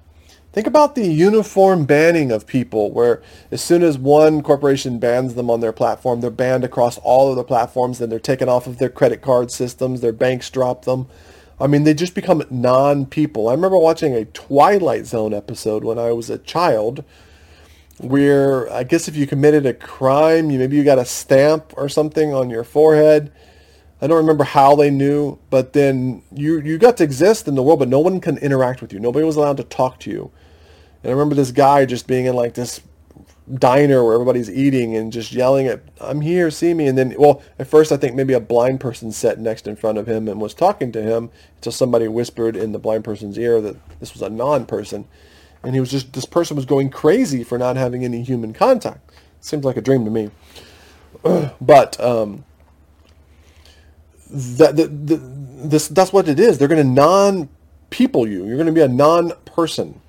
Think 0.53 0.67
about 0.67 0.95
the 0.95 1.07
uniform 1.07 1.85
banning 1.85 2.31
of 2.31 2.47
people, 2.47 2.91
where 2.93 3.23
as 3.51 3.61
soon 3.61 3.83
as 3.83 3.99
one 3.99 4.41
corporation 4.41 4.99
bans 4.99 5.35
them 5.35 5.51
on 5.51 5.61
their 5.61 5.73
platform, 5.73 6.21
they're 6.21 6.31
banned 6.31 6.65
across 6.65 6.97
all 6.99 7.29
of 7.29 7.37
the 7.37 7.45
platforms, 7.45 7.99
then 7.99 8.09
they're 8.09 8.21
taken 8.21 8.49
off 8.49 8.67
of 8.67 8.79
their 8.79 8.89
credit 8.89 9.21
card 9.21 9.51
systems, 9.51 10.01
their 10.01 10.13
banks 10.13 10.49
drop 10.49 10.85
them. 10.85 11.09
I 11.61 11.67
mean, 11.67 11.85
they 11.85 11.95
just 11.95 12.15
become 12.15 12.43
non-people. 12.51 13.49
I 13.49 13.53
remember 13.53 13.79
watching 13.79 14.15
a 14.15 14.25
Twilight 14.25 15.07
Zone 15.07 15.33
episode 15.33 15.85
when 15.85 15.99
I 15.99 16.11
was 16.13 16.29
a 16.29 16.39
child, 16.39 17.05
where 17.99 18.71
I 18.73 18.83
guess 18.83 19.07
if 19.07 19.17
you 19.17 19.27
committed 19.27 19.65
a 19.65 19.75
crime, 19.75 20.51
you 20.51 20.59
maybe 20.59 20.77
you 20.77 20.85
got 20.85 20.99
a 20.99 21.05
stamp 21.05 21.73
or 21.77 21.89
something 21.89 22.35
on 22.35 22.51
your 22.51 22.65
forehead. 22.65 23.33
I 24.03 24.09
don't 24.09 24.17
remember 24.17 24.45
how 24.45 24.75
they 24.75 24.91
knew, 24.91 25.39
but 25.49 25.73
then 25.73 26.23
you 26.33 26.61
you 26.61 26.77
got 26.77 26.97
to 26.97 27.05
exist 27.05 27.47
in 27.47 27.55
the 27.55 27.63
world, 27.63 27.79
but 27.79 27.89
no 27.89 28.01
one 28.01 28.21
can 28.21 28.37
interact 28.39 28.83
with 28.83 28.93
you. 28.93 28.99
Nobody 28.99 29.25
was 29.25 29.37
allowed 29.37 29.57
to 29.59 29.65
talk 29.65 30.01
to 30.01 30.11
you. 30.11 30.33
And 31.03 31.11
I 31.11 31.13
remember 31.13 31.37
this 31.37 31.53
guy 31.53 31.85
just 31.85 32.07
being 32.07 32.27
in 32.27 32.35
like 32.35 32.55
this 32.55 32.81
diner 33.59 34.03
where 34.03 34.15
everybody's 34.15 34.51
eating 34.51 34.97
and 34.97 35.13
just 35.13 35.33
yelling 35.33 35.67
at 35.67 35.83
I'm 36.01 36.23
here, 36.23 36.51
see 36.51 36.73
me. 36.73 36.87
And 36.87 36.97
then 36.97 37.15
well, 37.19 37.43
at 37.59 37.67
first 37.67 37.93
I 37.93 37.97
think 37.97 38.15
maybe 38.15 38.33
a 38.33 38.41
blind 38.41 38.81
person 38.81 39.13
sat 39.13 39.39
next 39.39 39.67
in 39.67 39.77
front 39.77 39.99
of 39.99 40.07
him 40.07 40.29
and 40.29 40.41
was 40.41 40.55
talking 40.55 40.93
to 40.93 41.03
him 41.03 41.31
until 41.57 41.73
somebody 41.73 42.09
whispered 42.09 42.57
in 42.57 42.73
the 42.73 42.79
blind 42.79 43.05
person's 43.05 43.39
ear 43.39 43.61
that 43.61 43.77
this 44.01 44.13
was 44.15 44.23
a 44.23 44.31
non-person 44.31 45.07
and 45.65 45.75
he 45.75 45.81
was 45.81 45.91
just 45.91 46.13
this 46.13 46.27
person 46.27 46.57
was 46.57 46.67
going 46.67 46.91
crazy 46.91 47.43
for 47.43 47.59
not 47.59 47.77
having 47.77 48.05
any 48.05 48.23
human 48.23 48.53
contact. 48.53 49.11
Seems 49.41 49.65
like 49.65 49.77
a 49.77 49.81
dream 49.81 50.05
to 50.05 50.11
me. 50.11 50.31
but 51.61 51.99
um, 52.01 52.45
that 54.31 54.77
the, 54.77 54.87
the, 54.87 55.17
this 55.69 55.89
that's 55.89 56.13
what 56.13 56.29
it 56.29 56.39
is. 56.39 56.59
They're 56.59 56.69
going 56.69 56.87
to 56.87 56.89
non 56.89 57.49
people 57.91 58.29
you. 58.29 58.47
You're 58.47 58.57
going 58.57 58.67
to 58.67 58.73
be 58.73 58.81
a 58.81 58.89
non-person. 58.89 60.01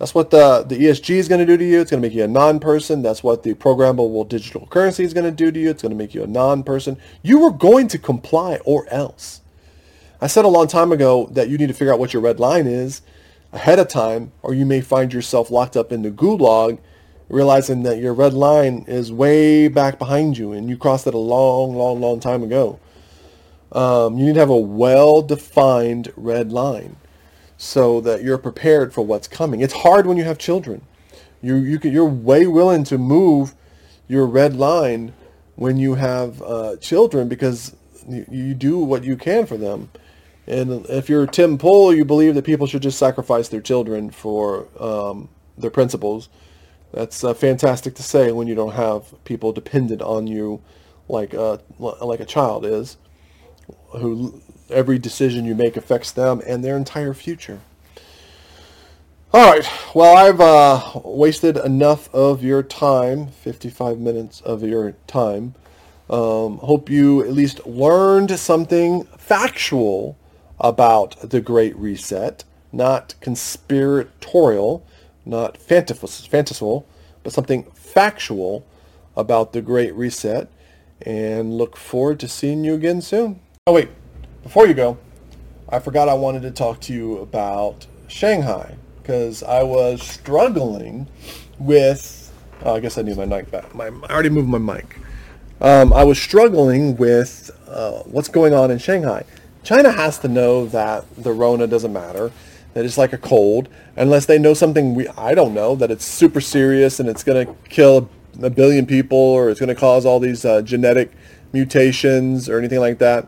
That's 0.00 0.14
what 0.14 0.30
the, 0.30 0.64
the 0.66 0.78
ESG 0.78 1.16
is 1.16 1.28
going 1.28 1.40
to 1.40 1.44
do 1.46 1.58
to 1.58 1.64
you. 1.64 1.82
It's 1.82 1.90
going 1.90 2.02
to 2.02 2.08
make 2.08 2.16
you 2.16 2.24
a 2.24 2.26
non-person. 2.26 3.02
That's 3.02 3.22
what 3.22 3.42
the 3.42 3.52
programmable 3.52 4.26
digital 4.26 4.66
currency 4.68 5.04
is 5.04 5.12
going 5.12 5.26
to 5.26 5.30
do 5.30 5.52
to 5.52 5.60
you. 5.60 5.68
It's 5.68 5.82
going 5.82 5.90
to 5.90 5.96
make 5.96 6.14
you 6.14 6.22
a 6.22 6.26
non-person. 6.26 6.96
You 7.22 7.44
are 7.44 7.50
going 7.50 7.86
to 7.88 7.98
comply 7.98 8.60
or 8.64 8.88
else. 8.88 9.42
I 10.18 10.26
said 10.26 10.46
a 10.46 10.48
long 10.48 10.68
time 10.68 10.90
ago 10.90 11.28
that 11.32 11.50
you 11.50 11.58
need 11.58 11.66
to 11.66 11.74
figure 11.74 11.92
out 11.92 11.98
what 11.98 12.14
your 12.14 12.22
red 12.22 12.40
line 12.40 12.66
is 12.66 13.02
ahead 13.52 13.78
of 13.78 13.88
time, 13.88 14.32
or 14.40 14.54
you 14.54 14.64
may 14.64 14.80
find 14.80 15.12
yourself 15.12 15.50
locked 15.50 15.76
up 15.76 15.92
in 15.92 16.00
the 16.00 16.10
gulag, 16.10 16.78
realizing 17.28 17.82
that 17.82 17.98
your 17.98 18.14
red 18.14 18.32
line 18.32 18.86
is 18.88 19.12
way 19.12 19.68
back 19.68 19.98
behind 19.98 20.38
you 20.38 20.52
and 20.52 20.70
you 20.70 20.78
crossed 20.78 21.06
it 21.06 21.12
a 21.12 21.18
long, 21.18 21.76
long, 21.76 22.00
long 22.00 22.20
time 22.20 22.42
ago. 22.42 22.80
Um, 23.70 24.16
you 24.16 24.24
need 24.24 24.34
to 24.34 24.40
have 24.40 24.48
a 24.48 24.56
well-defined 24.56 26.10
red 26.16 26.52
line 26.52 26.96
so 27.60 28.00
that 28.00 28.24
you're 28.24 28.38
prepared 28.38 28.90
for 28.90 29.02
what's 29.02 29.28
coming. 29.28 29.60
It's 29.60 29.74
hard 29.74 30.06
when 30.06 30.16
you 30.16 30.24
have 30.24 30.38
children. 30.38 30.80
You 31.42 31.56
you 31.56 31.78
can, 31.78 31.92
you're 31.92 32.06
way 32.06 32.46
willing 32.46 32.84
to 32.84 32.96
move 32.96 33.54
your 34.08 34.24
red 34.24 34.56
line 34.56 35.12
when 35.56 35.76
you 35.76 35.96
have 35.96 36.40
uh, 36.40 36.76
children 36.76 37.28
because 37.28 37.76
you, 38.08 38.24
you 38.30 38.54
do 38.54 38.78
what 38.78 39.04
you 39.04 39.14
can 39.14 39.44
for 39.44 39.58
them. 39.58 39.90
And 40.46 40.86
if 40.86 41.10
you're 41.10 41.26
Tim 41.26 41.58
Pool, 41.58 41.94
you 41.94 42.06
believe 42.06 42.34
that 42.34 42.46
people 42.46 42.66
should 42.66 42.80
just 42.80 42.98
sacrifice 42.98 43.48
their 43.48 43.60
children 43.60 44.10
for 44.10 44.66
um, 44.82 45.28
their 45.58 45.70
principles. 45.70 46.30
That's 46.92 47.22
uh, 47.22 47.34
fantastic 47.34 47.94
to 47.96 48.02
say 48.02 48.32
when 48.32 48.48
you 48.48 48.54
don't 48.54 48.72
have 48.72 49.22
people 49.24 49.52
dependent 49.52 50.00
on 50.00 50.26
you 50.26 50.62
like 51.08 51.34
a, 51.34 51.60
uh, 51.78 52.06
like 52.06 52.20
a 52.20 52.24
child 52.24 52.64
is, 52.64 52.96
who 53.98 54.40
every 54.70 54.98
decision 54.98 55.44
you 55.44 55.54
make 55.54 55.76
affects 55.76 56.12
them 56.12 56.40
and 56.46 56.64
their 56.64 56.76
entire 56.76 57.14
future. 57.14 57.60
All 59.32 59.52
right. 59.52 59.64
Well, 59.94 60.16
I've 60.16 60.40
uh, 60.40 61.00
wasted 61.04 61.56
enough 61.56 62.12
of 62.12 62.42
your 62.42 62.64
time, 62.64 63.28
55 63.28 63.98
minutes 63.98 64.40
of 64.40 64.64
your 64.64 64.96
time. 65.06 65.54
Um, 66.08 66.58
hope 66.58 66.90
you 66.90 67.22
at 67.22 67.32
least 67.32 67.64
learned 67.64 68.36
something 68.40 69.04
factual 69.16 70.18
about 70.58 71.30
the 71.30 71.40
Great 71.40 71.76
Reset, 71.76 72.42
not 72.72 73.14
conspiratorial, 73.20 74.84
not 75.24 75.56
fantastical, 75.56 76.86
but 77.22 77.32
something 77.32 77.62
factual 77.72 78.66
about 79.16 79.52
the 79.52 79.62
Great 79.62 79.94
Reset. 79.94 80.48
And 81.02 81.56
look 81.56 81.76
forward 81.76 82.18
to 82.18 82.28
seeing 82.28 82.64
you 82.64 82.74
again 82.74 83.00
soon. 83.00 83.38
Oh, 83.64 83.74
wait. 83.74 83.90
Before 84.42 84.66
you 84.66 84.72
go, 84.72 84.96
I 85.68 85.80
forgot 85.80 86.08
I 86.08 86.14
wanted 86.14 86.42
to 86.42 86.50
talk 86.50 86.80
to 86.82 86.94
you 86.94 87.18
about 87.18 87.86
Shanghai 88.08 88.74
because 89.02 89.42
I 89.42 89.62
was 89.62 90.02
struggling 90.02 91.08
with. 91.58 92.32
Oh, 92.62 92.74
I 92.74 92.80
guess 92.80 92.96
I 92.96 93.02
need 93.02 93.18
my 93.18 93.26
mic 93.26 93.50
back. 93.50 93.74
My, 93.74 93.86
I 93.86 94.12
already 94.12 94.30
moved 94.30 94.48
my 94.48 94.58
mic. 94.58 94.98
Um, 95.60 95.92
I 95.92 96.04
was 96.04 96.20
struggling 96.20 96.96
with 96.96 97.50
uh, 97.68 98.02
what's 98.04 98.28
going 98.28 98.54
on 98.54 98.70
in 98.70 98.78
Shanghai. 98.78 99.24
China 99.62 99.92
has 99.92 100.18
to 100.20 100.28
know 100.28 100.64
that 100.66 101.04
the 101.16 101.32
Rona 101.32 101.66
doesn't 101.66 101.92
matter, 101.92 102.32
that 102.72 102.86
it's 102.86 102.96
like 102.96 103.12
a 103.12 103.18
cold, 103.18 103.68
unless 103.96 104.24
they 104.24 104.38
know 104.38 104.54
something 104.54 104.94
we 104.94 105.06
I 105.08 105.34
don't 105.34 105.52
know 105.52 105.74
that 105.76 105.90
it's 105.90 106.04
super 106.04 106.40
serious 106.40 106.98
and 106.98 107.10
it's 107.10 107.22
going 107.22 107.46
to 107.46 107.54
kill 107.68 108.08
a 108.42 108.48
billion 108.48 108.86
people 108.86 109.18
or 109.18 109.50
it's 109.50 109.60
going 109.60 109.68
to 109.68 109.74
cause 109.74 110.06
all 110.06 110.18
these 110.18 110.46
uh, 110.46 110.62
genetic 110.62 111.12
mutations 111.52 112.48
or 112.48 112.58
anything 112.58 112.80
like 112.80 112.98
that. 113.00 113.26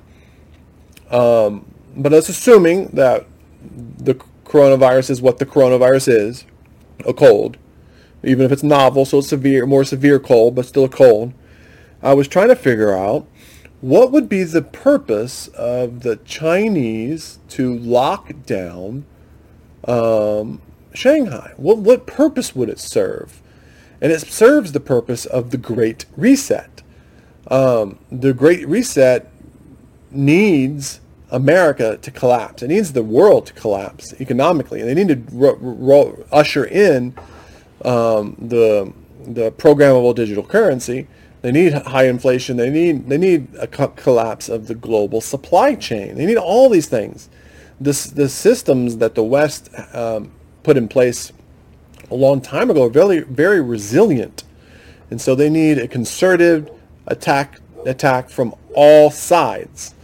Um, 1.13 1.67
but 1.97 2.09
that's 2.11 2.29
assuming 2.29 2.89
that 2.89 3.27
the 3.99 4.15
coronavirus 4.45 5.11
is 5.11 5.23
what 5.23 5.39
the 5.39 5.47
coronavirus 5.47 6.09
is, 6.09 6.45
a 7.07 7.13
cold, 7.13 7.57
even 8.25 8.45
if 8.45 8.53
it's 8.53 8.63
novel, 8.63 9.05
so 9.05 9.19
it's 9.19 9.29
severe, 9.29 9.67
more 9.67 9.85
severe 9.85 10.19
cold, 10.19 10.55
but 10.55 10.67
still 10.67 10.85
a 10.85 10.89
cold. 10.89 11.33
I 12.03 12.15
was 12.15 12.27
trying 12.27 12.49
to 12.49 12.57
figure 12.57 12.97
out 12.97 13.27
what 13.81 14.11
would 14.13 14.29
be 14.29 14.43
the 14.45 14.63
purpose 14.63 15.49
of 15.49 16.03
the 16.03 16.17
Chinese 16.17 17.39
to 17.51 17.77
lock 17.77 18.33
down 18.47 19.05
um, 19.85 20.61
Shanghai? 20.95 21.53
What, 21.57 21.79
what 21.79 22.07
purpose 22.07 22.55
would 22.55 22.69
it 22.69 22.79
serve? 22.79 23.41
And 24.01 24.13
it 24.13 24.21
serves 24.21 24.73
the 24.73 24.81
purpose 24.81 25.25
of 25.27 25.51
the 25.51 25.57
Great 25.57 26.07
Reset. 26.17 26.83
Um, 27.49 27.99
the 28.11 28.33
Great 28.33 28.67
Reset 28.69 29.29
needs 30.11 31.01
America 31.33 31.97
to 31.97 32.11
collapse. 32.11 32.62
It 32.62 32.68
needs 32.68 32.93
the 32.93 33.03
world 33.03 33.47
to 33.47 33.53
collapse 33.55 34.12
economically. 34.20 34.80
And 34.80 34.89
they 34.89 34.95
need 34.95 35.09
to 35.09 35.37
ro- 35.37 35.59
ro- 35.61 36.24
usher 36.30 36.64
in 36.64 37.14
um, 37.85 38.37
the 38.39 38.93
the 39.24 39.51
programmable 39.53 40.14
digital 40.14 40.45
currency. 40.45 41.09
They 41.41 41.51
need 41.51 41.72
high 41.72 42.07
inflation. 42.07 42.57
They 42.57 42.70
need 42.70 43.09
they 43.09 43.18
need 43.18 43.49
a 43.59 43.66
co- 43.66 43.89
collapse 43.89 44.49
of 44.49 44.68
the 44.68 44.74
global 44.74 45.20
supply 45.20 45.74
chain. 45.74 46.16
They 46.16 46.26
need 46.26 46.37
all 46.37 46.68
these 46.68 46.87
things. 46.87 47.28
This 47.80 48.05
the 48.05 48.28
systems 48.28 48.99
that 48.99 49.14
the 49.14 49.24
West 49.24 49.70
um, 49.95 50.30
put 50.62 50.76
in 50.76 50.87
place 50.87 51.33
a 52.11 52.14
long 52.14 52.43
time 52.43 52.70
ago 52.70 52.85
are 52.85 52.91
very 52.91 53.20
very 53.20 53.61
resilient, 53.62 54.45
and 55.11 55.20
so 55.20 55.35
they 55.35 55.49
need 55.49 55.78
a 55.78 55.89
concerted 55.89 56.70
attack 57.07 57.59
attack 57.87 58.28
from 58.28 58.55
all 58.74 59.11
sides. 59.11 59.95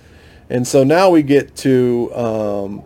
And 0.51 0.67
so 0.67 0.83
now 0.83 1.11
we 1.11 1.23
get 1.23 1.55
to 1.57 2.15
um, 2.15 2.85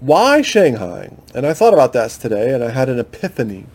why 0.00 0.42
Shanghai? 0.42 1.10
And 1.34 1.46
I 1.46 1.54
thought 1.54 1.72
about 1.72 1.92
that 1.92 2.10
today 2.10 2.52
and 2.52 2.62
I 2.62 2.70
had 2.70 2.88
an 2.88 2.98
epiphany. 2.98 3.66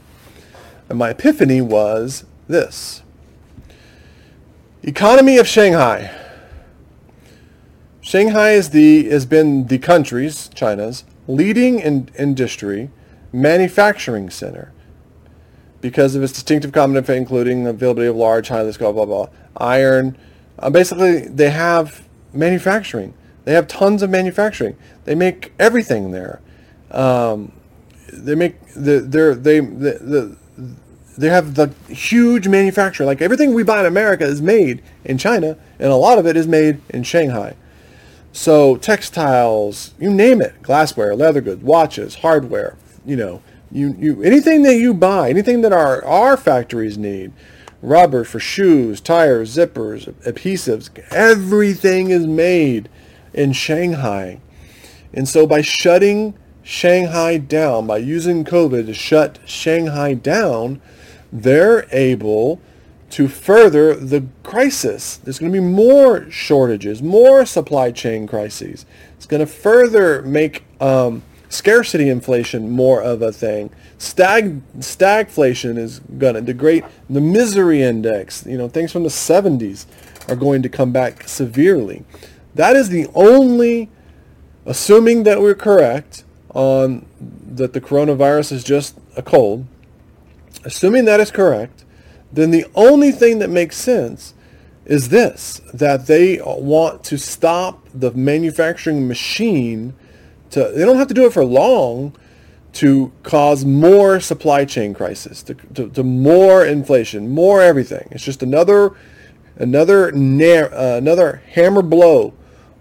And 0.89 0.99
my 0.99 1.11
epiphany 1.11 1.61
was 1.61 2.25
this. 2.47 3.01
Economy 4.83 5.37
of 5.37 5.47
Shanghai. 5.47 6.11
Shanghai 8.01 8.51
is 8.51 8.71
the, 8.71 9.09
has 9.09 9.25
been 9.25 9.67
the 9.67 9.77
country's, 9.77 10.49
China's, 10.49 11.05
leading 11.27 11.79
in 11.79 12.09
industry 12.17 12.89
manufacturing 13.31 14.29
center 14.29 14.73
because 15.79 16.15
of 16.15 16.23
its 16.23 16.33
distinctive 16.33 16.71
common 16.71 17.03
including 17.11 17.65
availability 17.65 18.09
of 18.09 18.15
large, 18.15 18.49
highly 18.49 18.71
skilled, 18.71 18.95
blah, 18.95 19.05
blah, 19.05 19.27
iron. 19.57 20.17
Uh, 20.59 20.69
basically, 20.69 21.21
they 21.21 21.49
have 21.49 22.07
manufacturing. 22.33 23.13
They 23.43 23.53
have 23.53 23.67
tons 23.67 24.01
of 24.01 24.09
manufacturing. 24.09 24.77
They 25.05 25.15
make 25.15 25.53
everything 25.59 26.11
there. 26.11 26.41
Um, 26.91 27.53
they 28.11 28.35
make 28.35 28.59
the 28.73 28.99
they 28.99 29.31
they 29.33 29.59
the, 29.59 29.99
the 29.99 30.37
they 31.17 31.29
have 31.29 31.55
the 31.55 31.67
huge 31.87 32.47
manufacturing. 32.47 33.07
Like 33.07 33.21
everything 33.21 33.53
we 33.53 33.63
buy 33.63 33.81
in 33.81 33.85
America 33.85 34.25
is 34.25 34.41
made 34.41 34.81
in 35.03 35.17
China, 35.17 35.57
and 35.79 35.91
a 35.91 35.95
lot 35.95 36.17
of 36.17 36.25
it 36.25 36.35
is 36.35 36.47
made 36.47 36.81
in 36.89 37.03
Shanghai. 37.03 37.55
So 38.33 38.77
textiles, 38.77 39.93
you 39.99 40.11
name 40.11 40.41
it, 40.41 40.61
glassware, 40.61 41.15
leather 41.15 41.41
goods, 41.41 41.63
watches, 41.63 42.15
hardware, 42.15 42.77
you 43.05 43.17
know, 43.17 43.41
you, 43.71 43.95
you 43.99 44.23
anything 44.23 44.63
that 44.63 44.75
you 44.75 44.93
buy, 44.93 45.29
anything 45.29 45.61
that 45.61 45.73
our 45.73 46.03
our 46.05 46.37
factories 46.37 46.97
need, 46.97 47.33
rubber 47.81 48.23
for 48.23 48.39
shoes, 48.39 49.01
tires, 49.01 49.55
zippers, 49.55 50.11
adhesives, 50.23 50.89
everything 51.11 52.09
is 52.09 52.25
made 52.25 52.89
in 53.33 53.53
Shanghai. 53.53 54.39
And 55.13 55.27
so 55.27 55.45
by 55.45 55.61
shutting 55.61 56.33
Shanghai 56.63 57.37
down, 57.37 57.87
by 57.87 57.97
using 57.97 58.45
COVID 58.45 58.85
to 58.85 58.93
shut 58.93 59.39
Shanghai 59.45 60.13
down, 60.13 60.81
they're 61.31 61.87
able 61.91 62.61
to 63.11 63.27
further 63.27 63.93
the 63.93 64.25
crisis. 64.43 65.17
There's 65.17 65.37
going 65.37 65.51
to 65.51 65.59
be 65.59 65.65
more 65.65 66.29
shortages, 66.31 67.01
more 67.01 67.45
supply 67.45 67.91
chain 67.91 68.25
crises. 68.25 68.85
It's 69.17 69.25
going 69.25 69.41
to 69.41 69.45
further 69.45 70.21
make 70.21 70.63
um, 70.79 71.23
scarcity 71.49 72.09
inflation 72.09 72.69
more 72.69 73.01
of 73.01 73.21
a 73.21 73.31
thing. 73.31 73.69
Stag 73.97 74.61
stagflation 74.79 75.77
is 75.77 75.99
going 76.17 76.35
to 76.35 76.41
the 76.41 76.53
great 76.53 76.83
the 77.09 77.21
misery 77.21 77.83
index. 77.83 78.45
You 78.45 78.57
know 78.57 78.69
things 78.69 78.91
from 78.91 79.03
the 79.03 79.09
70s 79.09 79.85
are 80.29 80.35
going 80.35 80.61
to 80.61 80.69
come 80.69 80.91
back 80.91 81.27
severely. 81.27 82.05
That 82.55 82.75
is 82.75 82.89
the 82.89 83.07
only, 83.13 83.89
assuming 84.65 85.23
that 85.23 85.41
we're 85.41 85.55
correct 85.55 86.23
on 86.53 87.05
that 87.19 87.73
the 87.73 87.81
coronavirus 87.81 88.51
is 88.51 88.63
just 88.63 88.97
a 89.15 89.21
cold, 89.21 89.65
assuming 90.65 91.05
that 91.05 91.19
is 91.19 91.31
correct, 91.31 91.85
then 92.31 92.51
the 92.51 92.65
only 92.75 93.11
thing 93.11 93.39
that 93.39 93.49
makes 93.49 93.77
sense 93.77 94.33
is 94.85 95.09
this, 95.09 95.61
that 95.73 96.07
they 96.07 96.39
want 96.43 97.03
to 97.05 97.17
stop 97.17 97.87
the 97.93 98.11
manufacturing 98.11 99.07
machine 99.07 99.93
to, 100.49 100.71
they 100.75 100.83
don't 100.83 100.97
have 100.97 101.07
to 101.07 101.13
do 101.13 101.25
it 101.25 101.33
for 101.33 101.45
long 101.45 102.15
to 102.73 103.11
cause 103.23 103.63
more 103.65 104.19
supply 104.19 104.65
chain 104.65 104.93
crisis, 104.93 105.43
to, 105.43 105.53
to, 105.53 105.89
to 105.89 106.03
more 106.03 106.65
inflation, 106.65 107.29
more 107.29 107.61
everything. 107.61 108.07
It's 108.11 108.23
just 108.23 108.41
another, 108.41 108.91
another, 109.57 110.07
uh, 110.07 110.97
another 110.97 111.43
hammer 111.51 111.81
blow 111.81 112.33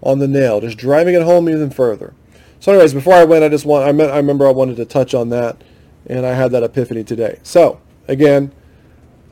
on 0.03 0.19
the 0.19 0.27
nail, 0.27 0.61
just 0.61 0.77
driving 0.77 1.15
it 1.15 1.21
home 1.23 1.49
even 1.49 1.69
further. 1.69 2.13
So, 2.59 2.71
anyways, 2.71 2.93
before 2.93 3.13
I 3.13 3.23
went, 3.23 3.43
I 3.43 3.49
just 3.49 3.65
want 3.65 3.87
I 3.87 3.91
meant 3.91 4.11
I 4.11 4.17
remember 4.17 4.47
I 4.47 4.51
wanted 4.51 4.77
to 4.77 4.85
touch 4.85 5.13
on 5.13 5.29
that, 5.29 5.61
and 6.05 6.25
I 6.25 6.33
had 6.33 6.51
that 6.51 6.63
epiphany 6.63 7.03
today. 7.03 7.39
So, 7.43 7.81
again, 8.07 8.51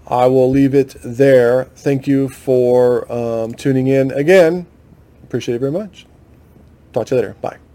I 0.07 0.25
will 0.25 0.49
leave 0.49 0.73
it 0.73 0.95
there. 1.03 1.65
Thank 1.75 2.07
you 2.07 2.29
for 2.29 3.11
um, 3.11 3.53
tuning 3.53 3.87
in 3.87 4.11
again. 4.11 4.65
Appreciate 5.23 5.55
it 5.55 5.59
very 5.59 5.71
much. 5.71 6.07
Talk 6.91 7.05
to 7.07 7.15
you 7.15 7.21
later. 7.21 7.35
Bye. 7.41 7.68